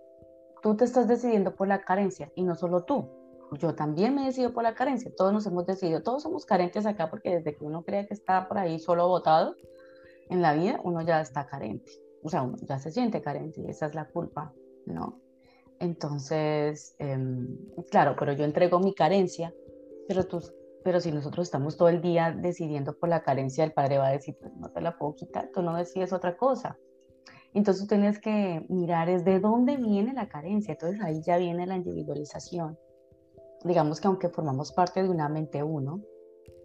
tú 0.66 0.76
te 0.76 0.85
estás 0.85 1.07
decidiendo 1.07 1.55
por 1.55 1.68
la 1.68 1.83
carencia 1.83 2.33
y 2.35 2.42
no 2.42 2.57
solo 2.57 2.83
tú. 2.83 3.09
Yo 3.52 3.76
también 3.76 4.16
me 4.16 4.24
decido 4.24 4.52
por 4.52 4.64
la 4.64 4.74
carencia. 4.74 5.12
Todos 5.16 5.33
nos 5.33 5.46
hemos 5.46 5.64
decidido. 5.64 6.02
Todos 6.02 6.24
somos 6.24 6.44
carentes 6.44 6.87
acá 6.87 7.09
porque 7.09 7.37
desde 7.37 7.55
que 7.55 7.64
uno 7.64 7.85
cree 7.85 8.09
que 8.09 8.14
está 8.14 8.48
por 8.48 8.59
ahí 8.59 8.81
solo 8.81 9.07
votado 9.07 9.55
en 10.29 10.42
la 10.42 10.55
vida, 10.55 10.81
uno 10.83 11.02
ya 11.02 11.20
está 11.20 11.46
carente. 11.46 11.92
O 12.24 12.29
sea, 12.29 12.42
uno 12.42 12.57
ya 12.62 12.81
se 12.81 12.90
siente 12.90 13.22
carente 13.22 13.61
y 13.61 13.70
esa 13.70 13.87
es 13.87 13.94
la 13.94 14.09
culpa, 14.09 14.52
¿no? 14.87 15.20
Entonces, 15.79 16.96
em, 16.98 17.46
claro, 17.88 18.16
pero 18.18 18.33
yo 18.33 18.44
entrego 18.44 18.81
mi 18.81 18.92
carencia, 18.92 19.55
pero, 20.09 20.24
tú, 20.24 20.42
pero 20.83 20.98
si 20.98 21.12
nosotros 21.12 21.46
estamos 21.46 21.76
todo 21.76 21.90
el 21.90 22.00
día 22.02 22.37
decidiendo 22.37 22.98
por 22.98 23.09
la 23.09 23.22
carencia, 23.22 23.62
el 23.62 23.72
padre 23.72 23.98
va 23.98 24.09
a 24.09 24.12
decir, 24.12 24.37
pues 24.40 24.52
no 24.57 24.72
te 24.72 24.81
la 24.81 24.98
puedo 24.98 25.14
quitar, 25.14 25.48
tú 25.55 25.62
no 25.62 25.76
decides 25.76 26.12
otra 26.12 26.37
cosa. 26.37 26.76
Entonces 27.56 27.84
tú 27.84 27.88
tienes 27.88 28.20
que 28.20 28.66
mirar 28.68 29.08
es 29.08 29.24
de 29.24 29.40
dónde 29.40 29.78
viene 29.78 30.12
la 30.12 30.28
carencia, 30.28 30.72
entonces 30.72 31.00
ahí 31.02 31.22
ya 31.22 31.38
viene 31.38 31.66
la 31.66 31.76
individualización. 31.76 32.78
Digamos 33.64 33.98
que 33.98 34.08
aunque 34.08 34.28
formamos 34.28 34.72
parte 34.72 35.02
de 35.02 35.08
una 35.08 35.30
mente 35.30 35.62
uno, 35.62 36.02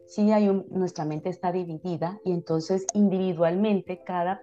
sí 0.05 0.33
hay 0.33 0.51
nuestra 0.69 1.05
mente 1.05 1.29
está 1.29 1.53
dividida 1.53 2.19
y 2.25 2.33
entonces 2.33 2.85
individualmente 2.93 4.03
cada, 4.03 4.41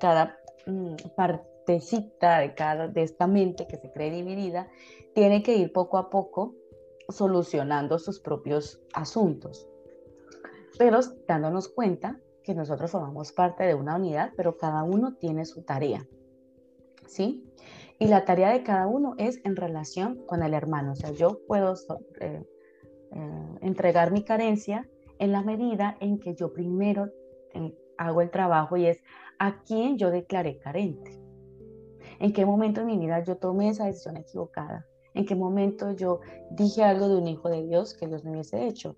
cada 0.00 0.36
mm, 0.66 0.96
parte 1.14 1.48
de, 1.68 2.54
cada, 2.56 2.88
de 2.88 3.02
esta 3.02 3.28
mente 3.28 3.68
que 3.68 3.76
se 3.76 3.92
cree 3.92 4.10
dividida, 4.10 4.68
tiene 5.14 5.40
que 5.40 5.56
ir 5.56 5.72
poco 5.72 5.98
a 5.98 6.10
poco 6.10 6.56
solucionando 7.08 8.00
sus 8.00 8.18
propios 8.18 8.80
asuntos, 8.92 9.68
pero 10.78 10.98
dándonos 11.28 11.68
cuenta 11.68 12.18
que 12.50 12.56
nosotros 12.56 12.90
formamos 12.90 13.32
parte 13.32 13.62
de 13.62 13.76
una 13.76 13.94
unidad, 13.94 14.32
pero 14.36 14.56
cada 14.56 14.82
uno 14.82 15.14
tiene 15.14 15.44
su 15.44 15.62
tarea, 15.62 16.04
¿sí? 17.06 17.44
Y 18.00 18.08
la 18.08 18.24
tarea 18.24 18.50
de 18.50 18.64
cada 18.64 18.88
uno 18.88 19.14
es 19.18 19.40
en 19.44 19.54
relación 19.54 20.26
con 20.26 20.42
el 20.42 20.52
hermano, 20.52 20.92
o 20.92 20.94
sea, 20.96 21.12
yo 21.12 21.38
puedo 21.46 21.74
eh, 22.20 22.42
eh, 23.12 23.58
entregar 23.60 24.10
mi 24.10 24.24
carencia 24.24 24.88
en 25.20 25.30
la 25.30 25.42
medida 25.42 25.96
en 26.00 26.18
que 26.18 26.34
yo 26.34 26.52
primero 26.52 27.08
hago 27.98 28.20
el 28.20 28.30
trabajo 28.30 28.76
y 28.76 28.86
es 28.86 29.00
a 29.38 29.62
quien 29.62 29.96
yo 29.96 30.10
declaré 30.10 30.58
carente. 30.58 31.20
¿En 32.18 32.32
qué 32.32 32.44
momento 32.44 32.80
en 32.80 32.88
mi 32.88 32.98
vida 32.98 33.22
yo 33.22 33.36
tomé 33.36 33.68
esa 33.68 33.84
decisión 33.84 34.16
equivocada? 34.16 34.86
¿En 35.14 35.24
qué 35.24 35.36
momento 35.36 35.92
yo 35.92 36.18
dije 36.50 36.82
algo 36.82 37.08
de 37.08 37.16
un 37.16 37.28
hijo 37.28 37.48
de 37.48 37.62
Dios 37.62 37.94
que 37.94 38.08
Dios 38.08 38.24
no 38.24 38.32
hubiese 38.32 38.66
hecho? 38.66 38.96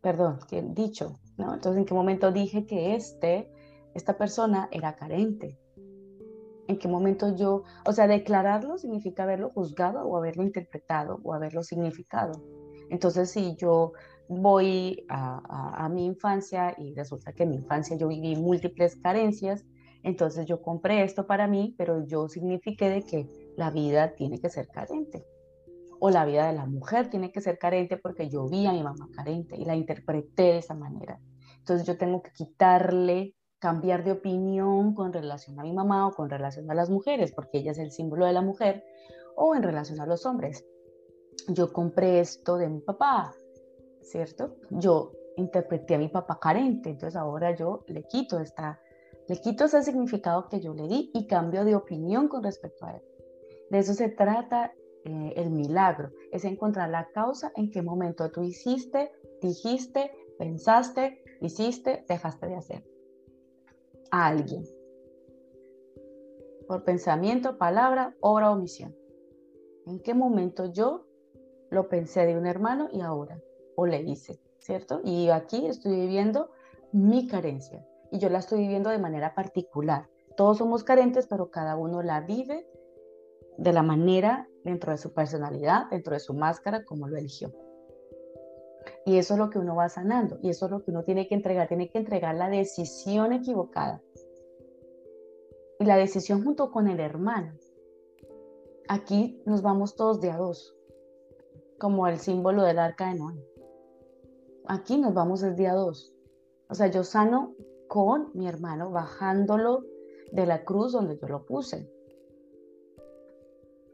Perdón, 0.00 0.40
que 0.48 0.62
dicho, 0.62 1.14
¿no? 1.36 1.54
Entonces, 1.54 1.78
¿en 1.78 1.84
qué 1.84 1.94
momento 1.94 2.32
dije 2.32 2.66
que 2.66 2.94
este, 2.94 3.50
esta 3.94 4.16
persona 4.16 4.68
era 4.70 4.96
carente? 4.96 5.58
¿En 6.66 6.78
qué 6.78 6.88
momento 6.88 7.34
yo, 7.36 7.64
o 7.84 7.92
sea, 7.92 8.06
declararlo 8.06 8.78
significa 8.78 9.24
haberlo 9.24 9.50
juzgado 9.50 10.06
o 10.06 10.16
haberlo 10.16 10.42
interpretado 10.42 11.20
o 11.22 11.34
haberlo 11.34 11.62
significado? 11.62 12.42
Entonces, 12.90 13.30
si 13.30 13.54
yo 13.56 13.92
voy 14.28 15.04
a, 15.08 15.84
a, 15.84 15.88
mi 15.88 16.06
infancia 16.06 16.74
y 16.78 16.94
resulta 16.94 17.32
que 17.32 17.42
en 17.42 17.50
mi 17.50 17.56
infancia 17.56 17.96
yo 17.96 18.08
viví 18.08 18.36
múltiples 18.36 18.96
carencias, 18.96 19.64
entonces 20.02 20.46
yo 20.46 20.62
compré 20.62 21.02
esto 21.02 21.26
para 21.26 21.46
mí, 21.46 21.74
pero 21.76 22.06
yo 22.06 22.28
signifiqué 22.28 22.88
de 22.88 23.02
que 23.02 23.28
la 23.56 23.70
vida 23.70 24.14
tiene 24.14 24.38
que 24.38 24.48
ser 24.48 24.68
carente. 24.68 25.24
O 26.06 26.10
la 26.10 26.26
vida 26.26 26.46
de 26.46 26.52
la 26.52 26.66
mujer 26.66 27.08
tiene 27.08 27.32
que 27.32 27.40
ser 27.40 27.56
carente 27.56 27.96
porque 27.96 28.28
yo 28.28 28.46
vi 28.46 28.66
a 28.66 28.72
mi 28.72 28.82
mamá 28.82 29.08
carente 29.16 29.56
y 29.56 29.64
la 29.64 29.74
interpreté 29.74 30.42
de 30.42 30.58
esa 30.58 30.74
manera. 30.74 31.18
Entonces 31.60 31.86
yo 31.86 31.96
tengo 31.96 32.20
que 32.20 32.30
quitarle, 32.32 33.34
cambiar 33.58 34.04
de 34.04 34.12
opinión 34.12 34.94
con 34.94 35.14
relación 35.14 35.58
a 35.58 35.62
mi 35.62 35.72
mamá 35.72 36.06
o 36.06 36.12
con 36.12 36.28
relación 36.28 36.70
a 36.70 36.74
las 36.74 36.90
mujeres, 36.90 37.32
porque 37.32 37.56
ella 37.56 37.70
es 37.70 37.78
el 37.78 37.90
símbolo 37.90 38.26
de 38.26 38.34
la 38.34 38.42
mujer, 38.42 38.84
o 39.34 39.54
en 39.54 39.62
relación 39.62 39.98
a 39.98 40.04
los 40.04 40.26
hombres. 40.26 40.66
Yo 41.48 41.72
compré 41.72 42.20
esto 42.20 42.58
de 42.58 42.68
mi 42.68 42.82
papá, 42.82 43.32
¿cierto? 44.02 44.56
Yo 44.72 45.12
interpreté 45.38 45.94
a 45.94 45.98
mi 45.98 46.08
papá 46.08 46.38
carente, 46.38 46.90
entonces 46.90 47.16
ahora 47.16 47.56
yo 47.56 47.82
le 47.86 48.02
quito 48.02 48.40
esta 48.40 48.78
le 49.26 49.40
quito 49.40 49.64
ese 49.64 49.82
significado 49.82 50.50
que 50.50 50.60
yo 50.60 50.74
le 50.74 50.86
di 50.86 51.10
y 51.14 51.26
cambio 51.26 51.64
de 51.64 51.74
opinión 51.74 52.28
con 52.28 52.42
respecto 52.42 52.84
a 52.84 52.92
él. 52.92 53.02
De 53.70 53.78
eso 53.78 53.94
se 53.94 54.10
trata 54.10 54.74
eh, 55.04 55.32
el 55.36 55.50
milagro, 55.50 56.10
es 56.32 56.44
encontrar 56.44 56.90
la 56.90 57.08
causa 57.12 57.52
en 57.56 57.70
qué 57.70 57.82
momento 57.82 58.30
tú 58.30 58.42
hiciste, 58.42 59.12
dijiste, 59.40 60.10
pensaste, 60.38 61.22
hiciste, 61.40 62.04
dejaste 62.08 62.46
de 62.46 62.56
hacer 62.56 62.84
a 64.10 64.26
alguien. 64.26 64.64
Por 66.66 66.84
pensamiento, 66.84 67.58
palabra, 67.58 68.14
obra 68.20 68.50
omisión. 68.50 68.94
¿En 69.86 70.00
qué 70.00 70.14
momento 70.14 70.72
yo 70.72 71.06
lo 71.70 71.88
pensé 71.88 72.24
de 72.24 72.38
un 72.38 72.46
hermano 72.46 72.88
y 72.92 73.02
ahora? 73.02 73.38
O 73.76 73.86
le 73.86 74.00
hice. 74.00 74.40
¿cierto? 74.64 75.02
Y 75.04 75.28
aquí 75.28 75.66
estoy 75.66 75.92
viviendo 75.92 76.50
mi 76.90 77.26
carencia 77.26 77.86
y 78.10 78.18
yo 78.18 78.30
la 78.30 78.38
estoy 78.38 78.60
viviendo 78.60 78.88
de 78.88 78.98
manera 78.98 79.34
particular. 79.34 80.08
Todos 80.36 80.58
somos 80.58 80.84
carentes, 80.84 81.26
pero 81.26 81.50
cada 81.50 81.76
uno 81.76 82.02
la 82.02 82.22
vive 82.22 82.66
de 83.56 83.72
la 83.72 83.82
manera 83.82 84.48
dentro 84.64 84.92
de 84.92 84.98
su 84.98 85.12
personalidad, 85.12 85.88
dentro 85.90 86.14
de 86.14 86.20
su 86.20 86.34
máscara, 86.34 86.84
como 86.84 87.08
lo 87.08 87.16
eligió. 87.16 87.52
Y 89.06 89.18
eso 89.18 89.34
es 89.34 89.38
lo 89.38 89.50
que 89.50 89.58
uno 89.58 89.76
va 89.76 89.88
sanando 89.88 90.38
y 90.42 90.50
eso 90.50 90.66
es 90.66 90.70
lo 90.70 90.82
que 90.82 90.90
uno 90.90 91.04
tiene 91.04 91.28
que 91.28 91.34
entregar. 91.34 91.68
Tiene 91.68 91.90
que 91.90 91.98
entregar 91.98 92.34
la 92.34 92.48
decisión 92.48 93.32
equivocada. 93.32 94.02
Y 95.78 95.84
la 95.84 95.96
decisión 95.96 96.44
junto 96.44 96.70
con 96.70 96.88
el 96.88 97.00
hermano. 97.00 97.52
Aquí 98.88 99.42
nos 99.44 99.62
vamos 99.62 99.96
todos 99.96 100.20
de 100.20 100.30
a 100.30 100.36
dos, 100.36 100.76
como 101.78 102.06
el 102.06 102.18
símbolo 102.18 102.62
del 102.62 102.78
arca 102.78 103.08
de 103.08 103.18
Noé. 103.18 103.46
Aquí 104.66 104.98
nos 104.98 105.14
vamos 105.14 105.42
el 105.42 105.56
día 105.56 105.74
dos. 105.74 106.14
O 106.68 106.74
sea, 106.74 106.86
yo 106.88 107.04
sano 107.04 107.54
con 107.88 108.30
mi 108.34 108.46
hermano, 108.46 108.90
bajándolo 108.90 109.84
de 110.32 110.46
la 110.46 110.64
cruz 110.64 110.92
donde 110.92 111.18
yo 111.18 111.28
lo 111.28 111.44
puse. 111.44 111.90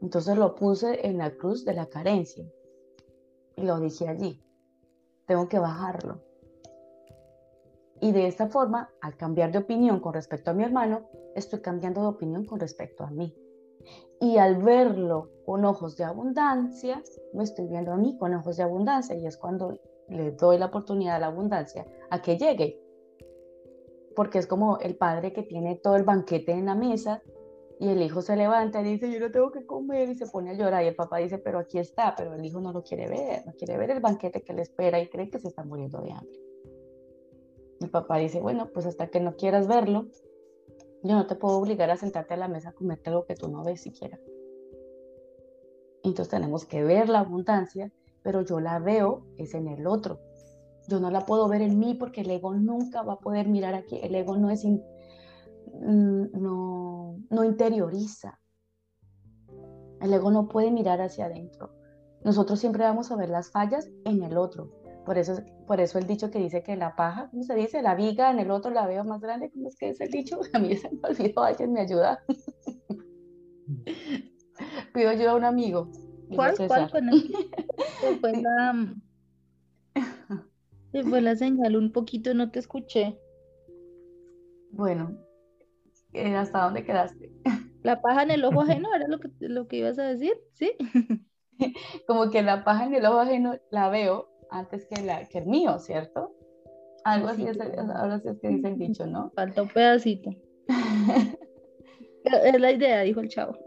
Entonces 0.01 0.37
lo 0.37 0.55
puse 0.55 1.07
en 1.07 1.17
la 1.17 1.31
cruz 1.31 1.63
de 1.65 1.73
la 1.73 1.85
carencia 1.87 2.45
y 3.55 3.63
lo 3.63 3.79
dije 3.79 4.07
allí 4.07 4.43
tengo 5.31 5.47
que 5.47 5.59
bajarlo. 5.59 6.19
Y 8.01 8.11
de 8.11 8.27
esta 8.27 8.47
forma, 8.47 8.89
al 8.99 9.15
cambiar 9.15 9.53
de 9.53 9.59
opinión 9.59 10.01
con 10.01 10.13
respecto 10.13 10.51
a 10.51 10.53
mi 10.53 10.63
hermano, 10.63 11.07
estoy 11.35 11.61
cambiando 11.61 12.01
de 12.01 12.07
opinión 12.07 12.43
con 12.45 12.59
respecto 12.59 13.05
a 13.05 13.11
mí. 13.11 13.33
Y 14.19 14.37
al 14.37 14.57
verlo 14.57 15.29
con 15.45 15.63
ojos 15.63 15.95
de 15.95 16.03
abundancia, 16.03 17.01
me 17.33 17.43
estoy 17.45 17.67
viendo 17.67 17.93
a 17.93 17.95
mí 17.95 18.17
con 18.17 18.33
ojos 18.33 18.57
de 18.57 18.63
abundancia 18.63 19.15
y 19.15 19.25
es 19.25 19.37
cuando 19.37 19.79
le 20.09 20.31
doy 20.31 20.57
la 20.57 20.65
oportunidad 20.65 21.15
a 21.15 21.19
la 21.19 21.27
abundancia 21.27 21.85
a 22.09 22.21
que 22.21 22.37
llegue. 22.37 22.77
Porque 24.17 24.39
es 24.39 24.47
como 24.47 24.79
el 24.79 24.97
padre 24.97 25.31
que 25.31 25.43
tiene 25.43 25.75
todo 25.75 25.95
el 25.95 26.03
banquete 26.03 26.51
en 26.51 26.65
la 26.65 26.75
mesa 26.75 27.21
y 27.81 27.89
el 27.89 27.99
hijo 28.03 28.21
se 28.21 28.35
levanta 28.35 28.79
y 28.79 28.83
dice, 28.83 29.11
yo 29.11 29.19
no 29.19 29.31
tengo 29.31 29.51
que 29.51 29.65
comer 29.65 30.07
y 30.07 30.15
se 30.15 30.27
pone 30.27 30.51
a 30.51 30.53
llorar 30.53 30.83
y 30.83 30.89
el 30.89 30.95
papá 30.95 31.17
dice, 31.17 31.39
pero 31.39 31.57
aquí 31.57 31.79
está, 31.79 32.13
pero 32.15 32.35
el 32.35 32.45
hijo 32.45 32.61
no 32.61 32.71
lo 32.71 32.83
quiere 32.83 33.09
ver, 33.09 33.43
no 33.43 33.53
quiere 33.53 33.75
ver 33.75 33.89
el 33.89 33.99
banquete 33.99 34.43
que 34.43 34.53
le 34.53 34.61
espera 34.61 34.99
y 34.99 35.07
cree 35.07 35.31
que 35.31 35.39
se 35.39 35.47
está 35.47 35.63
muriendo 35.63 35.99
de 35.99 36.11
hambre. 36.11 36.39
El 37.79 37.89
papá 37.89 38.17
dice, 38.17 38.39
bueno, 38.39 38.69
pues 38.71 38.85
hasta 38.85 39.07
que 39.07 39.19
no 39.19 39.35
quieras 39.35 39.67
verlo, 39.67 40.05
yo 41.01 41.15
no 41.15 41.25
te 41.25 41.33
puedo 41.33 41.57
obligar 41.57 41.89
a 41.89 41.97
sentarte 41.97 42.35
a 42.35 42.37
la 42.37 42.47
mesa 42.47 42.69
a 42.69 42.73
comerte 42.73 43.09
algo 43.09 43.25
que 43.25 43.33
tú 43.33 43.47
no 43.47 43.63
ves 43.63 43.81
siquiera. 43.81 44.19
Entonces 46.03 46.29
tenemos 46.29 46.65
que 46.65 46.83
ver 46.83 47.09
la 47.09 47.21
abundancia, 47.21 47.91
pero 48.21 48.43
yo 48.43 48.59
la 48.59 48.77
veo 48.77 49.25
es 49.39 49.55
en 49.55 49.67
el 49.67 49.87
otro. 49.87 50.19
Yo 50.87 50.99
no 50.99 51.09
la 51.09 51.25
puedo 51.25 51.47
ver 51.47 51.63
en 51.63 51.79
mí 51.79 51.95
porque 51.95 52.21
el 52.21 52.29
ego 52.29 52.53
nunca 52.53 53.01
va 53.01 53.13
a 53.13 53.19
poder 53.19 53.47
mirar 53.47 53.73
aquí. 53.73 53.99
El 54.03 54.13
ego 54.13 54.37
no 54.37 54.51
es, 54.51 54.63
Mm, 54.65 54.77
no, 55.79 57.17
no 57.29 57.43
interioriza. 57.43 58.39
El 60.01 60.13
ego 60.13 60.31
no 60.31 60.47
puede 60.47 60.71
mirar 60.71 61.01
hacia 61.01 61.25
adentro. 61.25 61.71
Nosotros 62.23 62.59
siempre 62.59 62.83
vamos 62.83 63.11
a 63.11 63.15
ver 63.15 63.29
las 63.29 63.51
fallas 63.51 63.89
en 64.05 64.23
el 64.23 64.37
otro. 64.37 64.71
Por 65.05 65.17
eso, 65.17 65.41
por 65.65 65.81
eso 65.81 65.97
el 65.97 66.05
dicho 66.05 66.29
que 66.29 66.39
dice 66.39 66.61
que 66.61 66.75
la 66.75 66.95
paja, 66.95 67.29
¿cómo 67.31 67.43
se 67.43 67.55
dice? 67.55 67.81
La 67.81 67.95
viga 67.95 68.31
en 68.31 68.39
el 68.39 68.51
otro 68.51 68.71
la 68.71 68.85
veo 68.85 69.03
más 69.03 69.21
grande. 69.21 69.49
¿Cómo 69.51 69.67
es 69.67 69.75
que 69.75 69.89
es 69.89 70.01
el 70.01 70.11
dicho? 70.11 70.39
A 70.53 70.59
mí 70.59 70.75
se 70.75 70.91
me 70.91 70.99
olvidó, 71.03 71.43
alguien 71.43 71.73
me 71.73 71.81
ayuda. 71.81 72.23
Pido 74.93 75.09
ayuda 75.09 75.31
a 75.31 75.35
un 75.35 75.45
amigo. 75.45 75.89
¿Cuál? 76.35 76.55
¿Cuál? 76.67 76.91
Con 76.91 77.09
el... 77.09 77.33
fue 78.21 78.41
la... 78.41 78.95
Se 80.91 81.03
fue 81.03 81.21
la 81.21 81.35
señal 81.35 81.77
un 81.77 81.91
poquito, 81.91 82.33
no 82.33 82.51
te 82.51 82.59
escuché. 82.59 83.19
Bueno, 84.71 85.17
¿hasta 86.13 86.63
dónde 86.63 86.83
quedaste? 86.83 87.31
La 87.83 88.01
paja 88.01 88.23
en 88.23 88.31
el 88.31 88.45
ojo 88.45 88.61
ajeno 88.61 88.89
era 88.95 89.07
lo 89.07 89.19
que, 89.19 89.29
lo 89.39 89.67
que 89.67 89.77
ibas 89.77 89.97
a 89.99 90.03
decir, 90.03 90.33
¿sí? 90.53 90.71
Como 92.07 92.29
que 92.29 92.41
la 92.41 92.63
paja 92.63 92.85
en 92.85 92.95
el 92.95 93.05
ojo 93.05 93.19
ajeno 93.19 93.55
la 93.69 93.89
veo 93.89 94.29
antes 94.49 94.85
que, 94.85 95.01
la, 95.01 95.25
que 95.25 95.39
el 95.39 95.45
mío, 95.45 95.77
¿cierto? 95.79 96.35
Algo 97.03 97.29
así, 97.29 97.45
es, 97.47 97.59
ahora 97.59 98.19
sí 98.19 98.27
es 98.27 98.39
que 98.39 98.49
dice 98.49 98.67
el 98.67 98.77
dicho, 98.77 99.05
¿no? 99.07 99.31
Falta 99.35 99.61
un 99.63 99.69
pedacito. 99.69 100.31
es 102.23 102.59
la 102.59 102.71
idea, 102.71 103.01
dijo 103.01 103.21
el 103.21 103.29
chavo. 103.29 103.57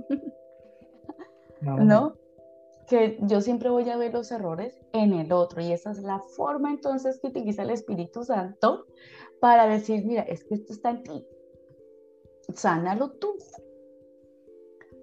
¿No? 1.61 2.16
Que 2.88 3.16
yo 3.22 3.40
siempre 3.40 3.70
voy 3.70 3.88
a 3.90 3.97
ver 3.97 4.12
los 4.12 4.30
errores 4.30 4.78
en 4.92 5.14
el 5.14 5.32
otro 5.32 5.62
y 5.62 5.72
esa 5.72 5.90
es 5.90 6.03
la 6.03 6.20
forma 6.36 6.70
entonces 6.70 7.18
que 7.20 7.28
utiliza 7.28 7.62
el 7.62 7.70
Espíritu 7.70 8.22
Santo 8.24 8.86
para 9.40 9.66
decir, 9.66 10.05
mira, 10.05 10.22
es 10.22 10.45
que 10.45 10.55
esto 10.55 10.72
está 10.72 10.90
en 10.90 11.03
ti, 11.03 11.26
sánalo 12.55 13.11
tú. 13.12 13.36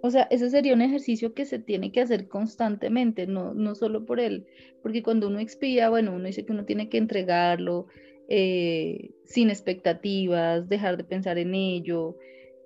O 0.03 0.09
sea, 0.09 0.23
ese 0.31 0.49
sería 0.49 0.73
un 0.73 0.81
ejercicio 0.81 1.33
que 1.33 1.45
se 1.45 1.59
tiene 1.59 1.91
que 1.91 2.01
hacer 2.01 2.27
constantemente, 2.27 3.27
no, 3.27 3.53
no 3.53 3.75
solo 3.75 4.05
por 4.05 4.19
él, 4.19 4.47
porque 4.81 5.03
cuando 5.03 5.27
uno 5.27 5.39
expía, 5.39 5.89
bueno, 5.89 6.13
uno 6.13 6.25
dice 6.25 6.43
que 6.43 6.51
uno 6.51 6.65
tiene 6.65 6.89
que 6.89 6.97
entregarlo 6.97 7.85
eh, 8.27 9.11
sin 9.25 9.49
expectativas, 9.49 10.67
dejar 10.69 10.97
de 10.97 11.03
pensar 11.03 11.37
en 11.37 11.53
ello, 11.53 12.17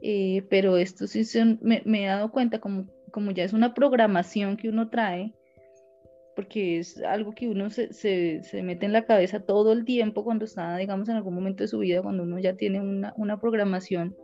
eh, 0.01 0.43
pero 0.49 0.77
esto 0.77 1.07
sí 1.07 1.23
me, 1.61 1.81
he 1.85 2.05
dado 2.05 2.31
cuenta 2.31 2.59
como, 2.59 2.87
como 3.11 3.31
ya 3.31 3.43
es 3.43 3.51
una 3.51 3.73
programación 3.73 4.55
que 4.55 4.69
uno 4.69 4.89
trae, 4.89 5.33
porque 6.37 6.79
es 6.79 7.01
algo 7.01 7.33
que 7.33 7.49
uno 7.49 7.69
se, 7.69 7.91
se, 7.91 8.43
se, 8.43 8.63
mete 8.63 8.85
en 8.85 8.93
la 8.93 9.05
cabeza 9.05 9.41
todo 9.41 9.73
el 9.73 9.83
tiempo 9.83 10.23
cuando 10.23 10.45
está, 10.45 10.77
digamos, 10.77 11.09
en 11.09 11.15
algún 11.15 11.33
momento 11.33 11.63
de 11.63 11.67
su 11.67 11.79
vida, 11.79 12.01
cuando 12.01 12.23
uno 12.23 12.39
ya 12.39 12.55
tiene 12.55 12.79
una, 12.79 13.13
una 13.17 13.41
programación 13.41 14.15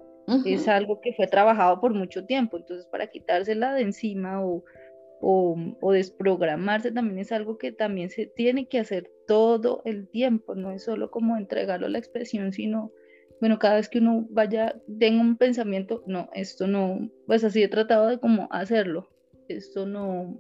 es 0.46 0.68
algo 0.68 1.02
que 1.02 1.14
fue 1.14 1.28
trabajado 1.28 1.80
por 1.82 1.94
mucho 1.94 2.26
tiempo, 2.26 2.58
entonces 2.58 2.86
para 2.88 3.08
quitársela 3.08 3.74
de 3.74 3.82
encima 3.82 4.44
o, 4.44 4.64
o, 5.22 5.92
desprogramarse 5.92 6.92
también 6.92 7.20
es 7.20 7.32
algo 7.32 7.58
que 7.58 7.72
también 7.72 8.10
se 8.10 8.26
tiene 8.26 8.68
que 8.68 8.80
hacer 8.80 9.12
todo 9.28 9.82
el 9.86 10.08
tiempo, 10.08 10.56
no 10.56 10.72
es 10.72 10.84
solo 10.84 11.12
como 11.12 11.38
entregarlo 11.38 11.88
a 11.88 11.90
la 11.90 12.00
expresión, 12.00 12.52
sino, 12.52 12.92
bueno, 13.40 13.60
cada 13.60 13.76
vez 13.76 13.90
que 13.90 14.00
uno 14.00 14.26
vaya, 14.30 14.82
tenga 15.00 15.22
un 15.22 15.38
pensamiento, 15.38 16.04
no, 16.08 16.30
esto 16.34 16.68
no, 16.68 17.10
pues 17.28 17.44
así 17.44 17.62
he 17.62 17.68
tratado 17.68 18.08
de 18.08 18.20
como 18.20 18.48
hacerlo, 18.52 19.10
esto 19.48 19.86
no, 19.86 20.38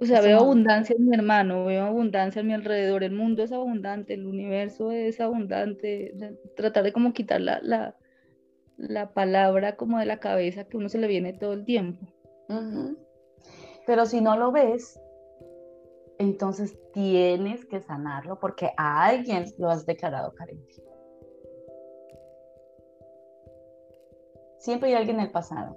o 0.00 0.06
sea, 0.06 0.20
veo 0.20 0.38
abundancia 0.40 0.96
en 0.98 1.06
mi 1.06 1.14
hermano, 1.14 1.64
veo 1.66 1.84
abundancia 1.84 2.40
en 2.40 2.48
mi 2.48 2.52
alrededor, 2.52 3.04
el 3.04 3.12
mundo 3.12 3.42
es 3.42 3.52
abundante, 3.52 4.14
el 4.14 4.26
universo 4.26 4.90
es 4.90 5.20
abundante, 5.20 6.14
tratar 6.56 6.84
de 6.84 6.92
como 6.92 7.12
quitar 7.12 7.40
la, 7.40 7.60
la, 7.62 7.96
la 8.76 9.12
palabra 9.12 9.76
como 9.76 9.98
de 9.98 10.06
la 10.06 10.20
cabeza 10.20 10.64
que 10.64 10.76
uno 10.76 10.88
se 10.88 10.98
le 10.98 11.06
viene 11.06 11.32
todo 11.32 11.52
el 11.52 11.64
tiempo. 11.64 12.06
Pero 13.86 14.06
si 14.06 14.20
no 14.20 14.36
lo 14.36 14.52
ves, 14.52 15.00
entonces 16.18 16.78
tienes 16.92 17.64
que 17.66 17.80
sanarlo 17.80 18.38
porque 18.38 18.70
a 18.76 19.04
alguien 19.04 19.44
lo 19.58 19.68
has 19.68 19.86
declarado 19.86 20.34
carente. 20.34 20.74
Siempre 24.58 24.88
hay 24.88 24.94
alguien 24.94 25.18
en 25.18 25.26
el 25.26 25.30
pasado. 25.30 25.76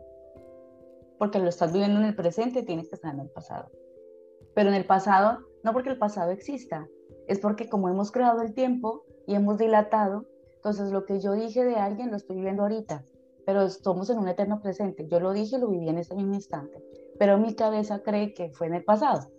Porque 1.18 1.39
lo 1.39 1.50
estás 1.50 1.74
viviendo 1.74 2.00
en 2.00 2.06
el 2.06 2.16
presente, 2.16 2.64
tienes 2.64 2.88
que 2.89 2.95
estar 2.95 3.14
en 3.14 3.20
el 3.20 3.30
pasado. 3.30 3.70
Pero 4.54 4.70
en 4.70 4.76
el 4.76 4.86
pasado, 4.86 5.39
no 5.64 5.74
porque 5.74 5.89
el 5.89 5.98
pasado 5.98 6.32
exista, 6.32 6.88
es 7.28 7.39
porque 7.39 7.68
como 7.68 7.89
hemos 7.89 8.12
creado 8.12 8.41
el 8.41 8.54
tiempo 8.54 9.04
y 9.26 9.36
hemos 9.36 9.58
dilatado, 9.58 10.26
entonces, 10.68 10.91
lo 10.91 11.05
que 11.05 11.22
yo 11.22 11.32
dije 11.32 11.63
de 11.63 11.78
alguien 11.78 12.11
lo 12.11 12.18
estoy 12.18 12.36
viviendo 12.36 12.63
ahorita, 12.63 13.05
pero 13.45 13.61
estamos 13.61 14.09
en 14.09 14.20
un 14.20 14.28
eterno 14.28 14.59
presente. 14.59 15.07
Yo 15.07 15.22
lo 15.22 15.32
dije 15.32 15.55
y 15.55 15.59
lo 15.61 15.70
viví 15.70 15.88
en 15.88 15.97
ese 15.97 16.13
mismo 16.13 16.34
instante, 16.34 16.84
pero 17.18 17.38
mi 17.38 17.55
cabeza 17.55 18.03
cree 18.03 18.34
que 18.34 18.49
fue 18.49 18.68
en 18.68 18.74
el 18.74 18.84
pasado 18.84 19.32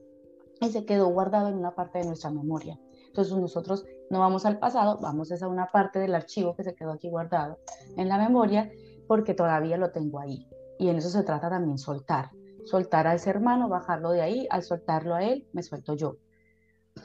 y 0.59 0.71
se 0.71 0.87
quedó 0.87 1.09
guardado 1.09 1.49
en 1.49 1.59
una 1.59 1.75
parte 1.75 1.99
de 1.99 2.07
nuestra 2.07 2.31
memoria. 2.31 2.81
Entonces, 3.09 3.37
nosotros 3.37 3.85
no 4.09 4.21
vamos 4.21 4.47
al 4.47 4.59
pasado, 4.59 4.99
vamos 5.03 5.31
a 5.31 5.49
una 5.49 5.67
parte 5.67 5.99
del 5.99 6.15
archivo 6.15 6.57
que 6.57 6.65
se 6.65 6.75
quedó 6.75 6.93
aquí 6.93 7.11
guardado 7.11 7.59
en 7.99 8.09
la 8.09 8.17
memoria 8.17 8.71
porque 9.07 9.35
todavía 9.35 9.77
lo 9.77 9.91
tengo 9.91 10.21
ahí. 10.21 10.49
Y 10.79 10.89
en 10.89 10.97
eso 10.97 11.11
se 11.11 11.25
trata 11.25 11.51
también 11.51 11.77
soltar. 11.77 12.31
Soltar 12.65 13.07
a 13.07 13.15
ese 13.15 13.29
hermano, 13.29 13.69
bajarlo 13.69 14.13
de 14.13 14.23
ahí, 14.23 14.47
al 14.49 14.63
soltarlo 14.63 15.15
a 15.15 15.25
él, 15.25 15.47
me 15.53 15.63
suelto 15.63 15.93
yo. 15.93 16.17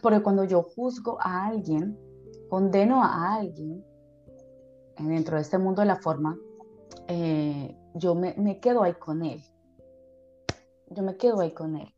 Porque 0.02 0.24
cuando 0.24 0.46
yo 0.46 0.64
juzgo 0.64 1.18
a 1.20 1.48
alguien, 1.48 2.00
condeno 2.50 3.04
a 3.04 3.36
alguien, 3.36 3.84
dentro 5.00 5.36
de 5.36 5.42
este 5.42 5.58
mundo 5.58 5.82
de 5.82 5.88
la 5.88 5.98
forma, 5.98 6.38
eh, 7.08 7.76
yo 7.96 8.16
me, 8.16 8.34
me, 8.38 8.60
quedo 8.60 8.84
ahí 8.84 8.94
con 8.94 9.24
él. 9.24 9.44
Yo 10.90 11.04
me 11.04 11.18
quedo 11.18 11.42
ahí 11.42 11.52
con 11.52 11.76
él. 11.76 11.94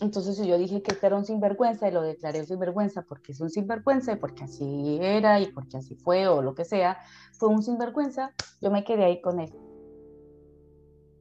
Entonces, 0.00 0.36
si 0.36 0.46
yo 0.46 0.58
dije 0.58 0.82
que 0.82 0.94
este 0.94 1.06
era 1.06 1.16
un 1.16 1.24
sinvergüenza 1.24 1.88
y 1.88 1.92
lo 1.92 2.02
declaré 2.02 2.44
sinvergüenza 2.44 3.02
porque 3.02 3.32
es 3.32 3.40
un 3.40 3.50
sinvergüenza 3.50 4.12
y 4.12 4.16
porque 4.16 4.44
así 4.44 4.98
era 5.00 5.40
y 5.40 5.52
porque 5.52 5.76
así 5.76 5.94
fue 5.94 6.26
o 6.26 6.42
lo 6.42 6.54
que 6.54 6.64
sea, 6.64 6.98
fue 7.38 7.48
un 7.48 7.62
sinvergüenza, 7.62 8.32
yo 8.60 8.70
me 8.70 8.82
quedé 8.84 9.04
ahí 9.04 9.20
con 9.20 9.38
él. 9.38 9.52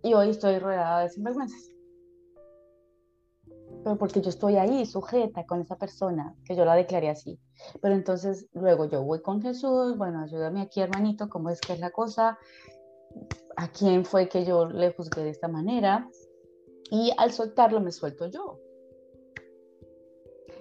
Y 0.04 0.14
hoy 0.14 0.30
estoy 0.30 0.58
rodeada 0.58 1.02
de 1.02 1.10
sinvergüenzas. 1.10 1.71
Pero 3.84 3.98
porque 3.98 4.22
yo 4.22 4.30
estoy 4.30 4.58
ahí 4.58 4.86
sujeta 4.86 5.46
con 5.46 5.62
esa 5.62 5.76
persona, 5.76 6.36
que 6.46 6.56
yo 6.56 6.66
la 6.66 6.76
declaré 6.76 7.10
así. 7.10 7.40
Pero 7.82 7.96
entonces 7.96 8.48
luego 8.54 8.86
yo 8.86 9.04
voy 9.04 9.22
con 9.22 9.42
Jesús, 9.42 9.98
bueno, 9.98 10.22
ayúdame 10.22 10.62
aquí 10.62 10.82
hermanito, 10.82 11.30
¿cómo 11.30 11.50
es 11.50 11.60
que 11.62 11.74
es 11.74 11.80
la 11.80 11.92
cosa? 11.92 12.38
¿A 13.58 13.72
quién 13.72 14.06
fue 14.06 14.30
que 14.30 14.46
yo 14.46 14.66
le 14.66 14.94
juzgué 14.94 15.24
de 15.24 15.32
esta 15.32 15.48
manera? 15.48 16.08
Y 16.92 17.12
al 17.18 17.32
soltarlo 17.32 17.82
me 17.82 17.92
suelto 17.92 18.28
yo. 18.28 18.60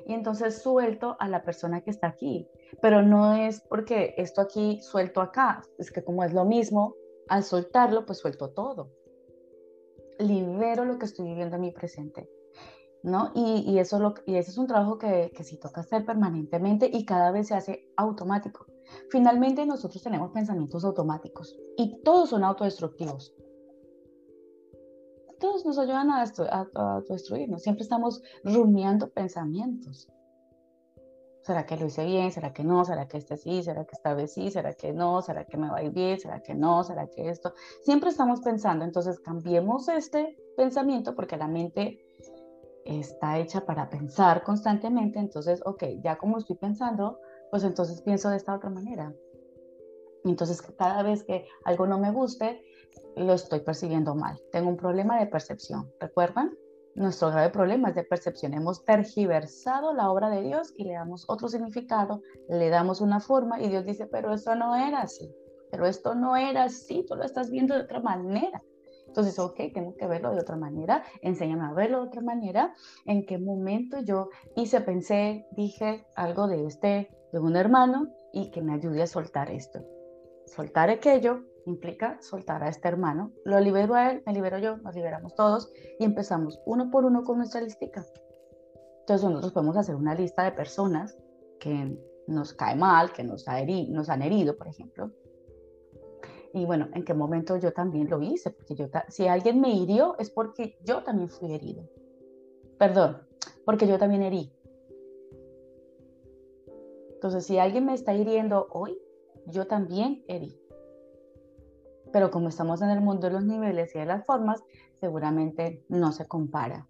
Y 0.07 0.15
entonces 0.15 0.63
suelto 0.63 1.17
a 1.21 1.29
la 1.29 1.43
persona 1.43 1.83
que 1.83 1.91
está 1.91 2.09
aquí. 2.09 2.49
Pero 2.81 3.03
no 3.03 3.35
es 3.35 3.61
porque 3.61 4.15
esto 4.17 4.41
aquí 4.41 4.81
suelto 4.81 5.21
acá, 5.21 5.63
es 5.79 5.91
que 5.91 6.03
como 6.03 6.25
es 6.25 6.33
lo 6.33 6.45
mismo, 6.45 6.95
al 7.29 7.45
soltarlo 7.45 8.07
pues 8.07 8.19
suelto 8.19 8.51
todo. 8.51 8.91
Libero 10.19 10.85
lo 10.85 10.99
que 10.99 11.07
estoy 11.07 11.27
viviendo 11.27 11.57
en 11.57 11.63
mi 11.63 11.71
presente 11.71 12.29
¿no? 13.03 13.33
Y, 13.35 13.79
eso 13.79 14.15
y 14.27 14.37
ese 14.37 14.51
es 14.51 14.59
un 14.59 14.67
trabajo 14.67 14.99
que, 14.99 15.33
que 15.35 15.45
sí 15.45 15.57
toca 15.59 15.81
hacer 15.81 16.05
permanentemente 16.05 16.91
y 16.93 17.05
cada 17.05 17.31
vez 17.31 17.49
se 17.49 17.55
hace 17.55 17.93
automático. 17.97 18.67
Finalmente 19.11 19.65
nosotros 19.67 20.03
tenemos 20.03 20.31
pensamientos 20.33 20.85
automáticos 20.85 21.57
y 21.77 22.03
todos 22.03 22.31
son 22.31 22.45
autodestructivos. 22.45 23.35
Todos 25.39 25.65
nos 25.65 25.79
ayudan 25.79 26.11
a, 26.11 26.23
a, 26.23 26.95
autodestruirnos. 26.97 27.63
Siempre 27.63 27.83
estamos 27.83 28.23
rumiando 28.45 29.09
pensamientos. 29.09 30.09
¿Será 31.43 31.65
que 31.65 31.79
lo 31.79 31.87
hice 31.87 32.05
bien? 32.05 32.31
¿Será 32.31 32.53
que 32.53 32.63
no? 32.63 32.85
¿Será 32.85 33.09
que 33.09 33.17
este 33.17 33.39
sí? 33.39 33.63
¿Será 33.63 33.87
que 33.87 33.93
esta 33.93 34.13
vez 34.13 34.35
sí? 34.35 34.51
¿Será 34.51 34.75
que 34.75 34.93
no? 34.93 35.23
¿Será 35.23 35.47
que 35.47 35.57
me 35.57 35.71
va 35.71 35.79
a 35.79 35.83
ir 35.83 35.93
bien? 35.93 36.21
¿Será 36.21 36.43
que 36.43 36.55
no? 36.55 36.85
¿Será 36.85 37.07
que 37.07 37.31
esto? 37.31 37.55
Siempre 37.83 38.11
estamos 38.11 38.43
pensando. 38.43 38.85
Entonces 38.85 39.19
cambiemos 39.21 39.89
este 39.89 40.37
pensamiento 40.59 41.15
porque 41.15 41.39
la 41.39 41.49
mente 41.49 41.99
está 42.85 43.39
hecha 43.39 43.65
para 43.67 43.89
pensar 43.91 44.43
constantemente, 44.43 45.19
entonces, 45.19 45.61
ok, 45.65 45.85
ya 46.03 46.19
como 46.19 46.39
estoy 46.39 46.57
pensando, 46.57 47.19
pues 47.51 47.65
entonces 47.65 48.03
pienso 48.03 48.31
de 48.31 48.37
esta 48.37 48.55
otra 48.55 48.71
manera. 48.71 49.15
Entonces, 50.25 50.61
cada 50.63 51.03
vez 51.03 51.25
que 51.25 51.47
algo 51.65 51.87
no 51.87 51.99
me 51.99 52.13
guste, 52.13 52.63
lo 53.17 53.33
estoy 53.33 53.61
percibiendo 53.61 54.15
mal. 54.15 54.39
Tengo 54.53 54.69
un 54.69 54.77
problema 54.77 55.19
de 55.19 55.27
percepción. 55.27 55.91
¿Recuerdan? 55.99 56.57
Nuestro 56.95 57.31
grave 57.31 57.51
problema 57.51 57.91
es 57.91 57.95
de 57.95 58.05
percepción. 58.05 58.53
Hemos 58.53 58.85
tergiversado 58.85 59.95
la 59.95 60.11
obra 60.11 60.29
de 60.29 60.43
Dios 60.43 60.75
y 60.77 60.85
le 60.85 60.95
damos 60.95 61.25
otro 61.29 61.49
significado, 61.49 62.21
le 62.49 62.69
damos 62.69 63.01
una 63.01 63.21
forma 63.21 63.61
y 63.61 63.69
Dios 63.69 63.85
dice, 63.85 64.07
pero 64.07 64.35
esto 64.35 64.55
no 64.57 64.75
era 64.75 65.03
así, 65.03 65.33
pero 65.71 65.87
esto 65.87 66.15
no 66.15 66.37
era 66.37 66.65
así, 66.65 67.05
tú 67.09 67.15
lo 67.15 67.25
estás 67.25 67.51
viendo 67.51 67.75
de 67.75 67.83
otra 67.83 68.01
manera. 68.01 68.63
Entonces, 69.11 69.41
ok, 69.41 69.57
tengo 69.75 69.97
que 69.97 70.07
verlo 70.07 70.31
de 70.31 70.39
otra 70.39 70.55
manera, 70.55 71.03
enséñame 71.21 71.65
a 71.65 71.73
verlo 71.73 72.03
de 72.03 72.07
otra 72.07 72.21
manera. 72.21 72.75
¿En 73.07 73.27
qué 73.27 73.39
momento 73.39 73.99
yo 74.03 74.29
hice, 74.55 74.81
pensé, 74.81 75.47
dije 75.57 76.07
algo 76.15 76.47
de 76.47 76.65
este, 76.65 77.11
de 77.33 77.39
un 77.41 77.57
hermano 77.57 78.07
y 78.33 78.53
que 78.53 78.63
me 78.63 78.73
ayude 78.73 79.03
a 79.03 79.09
soltar 79.09 79.51
esto? 79.51 79.81
Soltar 80.47 80.91
aquello 80.91 81.41
implica 81.67 82.23
soltar 82.23 82.63
a 82.63 82.69
este 82.69 82.87
hermano. 82.87 83.33
Lo 83.45 83.59
libero 83.59 83.97
a 83.97 84.13
él, 84.13 84.23
me 84.25 84.33
libero 84.33 84.59
yo, 84.59 84.77
nos 84.77 84.95
liberamos 84.95 85.35
todos 85.35 85.73
y 85.99 86.05
empezamos 86.05 86.61
uno 86.65 86.89
por 86.89 87.05
uno 87.05 87.25
con 87.25 87.39
nuestra 87.39 87.61
listica. 87.61 88.05
Entonces 89.01 89.29
nosotros 89.29 89.53
podemos 89.53 89.77
hacer 89.77 89.97
una 89.97 90.15
lista 90.15 90.45
de 90.45 90.53
personas 90.53 91.19
que 91.59 91.99
nos 92.29 92.53
cae 92.53 92.77
mal, 92.77 93.13
que 93.13 93.25
nos, 93.25 93.49
ha 93.49 93.61
nos 93.89 94.09
han 94.09 94.23
herido, 94.23 94.57
por 94.57 94.69
ejemplo, 94.69 95.11
y 96.53 96.65
bueno, 96.65 96.89
en 96.95 97.05
qué 97.05 97.15
momento 97.15 97.57
yo 97.57 97.73
también 97.73 98.11
lo 98.11 98.21
hice, 98.23 98.51
porque 98.51 98.75
yo, 98.75 98.89
si 99.09 99.29
alguien 99.29 99.61
me 99.61 99.71
hirió 99.71 100.17
es 100.19 100.31
porque 100.31 100.79
yo 100.85 101.03
también 101.03 101.29
fui 101.29 101.53
herido. 101.53 101.85
Perdón, 102.79 103.19
porque 103.65 103.87
yo 103.87 103.99
también 103.99 104.23
herí. 104.23 104.53
Entonces, 107.15 107.45
si 107.45 107.59
alguien 107.59 107.85
me 107.85 107.95
está 107.95 108.15
hiriendo 108.15 108.67
hoy, 108.71 108.99
yo 109.47 109.67
también 109.67 110.25
herí. 110.27 110.59
Pero 112.13 112.31
como 112.31 112.49
estamos 112.49 112.83
en 112.83 112.91
el 112.91 113.01
mundo 113.01 113.27
de 113.27 113.35
los 113.35 113.45
niveles 113.45 113.95
y 113.95 113.99
de 113.99 114.07
las 114.07 114.25
formas, 114.25 114.65
seguramente 114.95 115.85
no 115.89 116.13
se 116.13 116.27
compara 116.27 116.89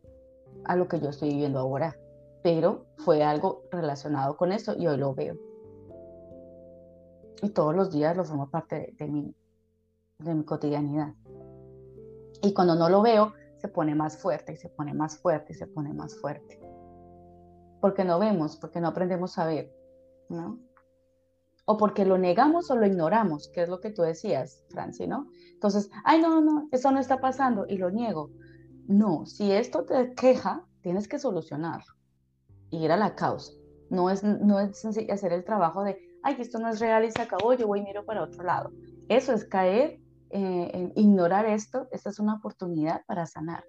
a 0.65 0.77
lo 0.77 0.89
que 0.89 1.01
yo 1.01 1.11
estoy 1.11 1.31
viviendo 1.31 1.59
ahora. 1.59 1.99
Pero 2.43 2.87
fue 2.99 3.23
algo 3.23 3.65
relacionado 3.71 4.37
con 4.37 4.53
eso 4.53 4.75
y 4.79 4.87
hoy 4.87 4.97
lo 4.97 5.15
veo. 5.15 5.37
Y 7.43 7.51
todos 7.51 7.75
los 7.75 7.91
días 7.91 8.17
lo 8.17 8.25
formo 8.25 8.49
parte 8.49 8.77
de, 8.77 8.95
de, 9.05 9.09
mi, 9.11 9.35
de 10.23 10.35
mi 10.35 10.45
cotidianidad. 10.45 11.15
Y 12.43 12.55
cuando 12.55 12.75
no 12.75 12.89
lo 12.89 13.03
veo, 13.03 13.33
se 13.59 13.69
pone 13.69 13.95
más 13.95 14.17
fuerte 14.17 14.53
y 14.53 14.57
se 14.57 14.69
pone 14.69 14.95
más 14.95 15.19
fuerte 15.19 15.53
y 15.53 15.57
se 15.57 15.67
pone 15.67 15.93
más 15.93 16.19
fuerte. 16.19 16.61
Porque 17.81 18.05
no 18.05 18.19
vemos, 18.19 18.57
porque 18.57 18.81
no 18.81 18.89
aprendemos 18.89 19.39
a 19.39 19.47
ver, 19.47 19.73
¿no? 20.29 20.59
O 21.67 21.77
porque 21.77 22.05
lo 22.05 22.19
negamos 22.19 22.71
o 22.71 22.77
lo 22.77 22.87
ignoramos, 22.87 23.49
que 23.49 23.63
es 23.63 23.69
lo 23.69 23.81
que 23.81 23.91
tú 23.91 24.03
decías, 24.03 24.65
Franci, 24.71 25.07
¿no? 25.07 25.29
Entonces, 25.53 25.91
ay, 26.05 26.21
no, 26.21 26.41
no, 26.41 26.69
eso 26.73 26.91
no 26.91 26.99
está 26.99 27.21
pasando 27.21 27.67
y 27.69 27.77
lo 27.77 27.91
niego. 27.91 28.31
No, 28.87 29.27
si 29.27 29.53
esto 29.53 29.85
te 29.85 30.15
queja, 30.15 30.67
tienes 30.81 31.07
que 31.07 31.19
solucionarlo 31.19 31.95
y 32.71 32.85
ir 32.85 32.93
a 32.93 32.97
la 32.97 33.15
causa. 33.15 33.53
No 33.91 34.11
es, 34.11 34.25
no 34.25 34.59
es 34.59 34.85
hacer 34.85 35.33
el 35.33 35.45
trabajo 35.45 35.85
de, 35.85 35.99
ay, 36.23 36.37
esto 36.39 36.59
no 36.59 36.69
es 36.69 36.81
real 36.81 37.05
y 37.05 37.11
se 37.11 37.23
acabó, 37.23 37.53
yo 37.55 37.67
voy 37.67 37.81
y 37.81 37.83
miro 37.83 38.05
para 38.05 38.23
otro 38.23 38.43
lado. 38.43 38.73
Eso 39.09 39.33
es 39.33 39.45
caer 39.45 40.00
eh, 40.31 40.93
ignorar 40.97 41.47
esto, 41.47 41.89
esta 41.93 42.11
es 42.11 42.19
una 42.19 42.35
oportunidad 42.35 43.03
para 43.07 43.27
sanar. 43.27 43.65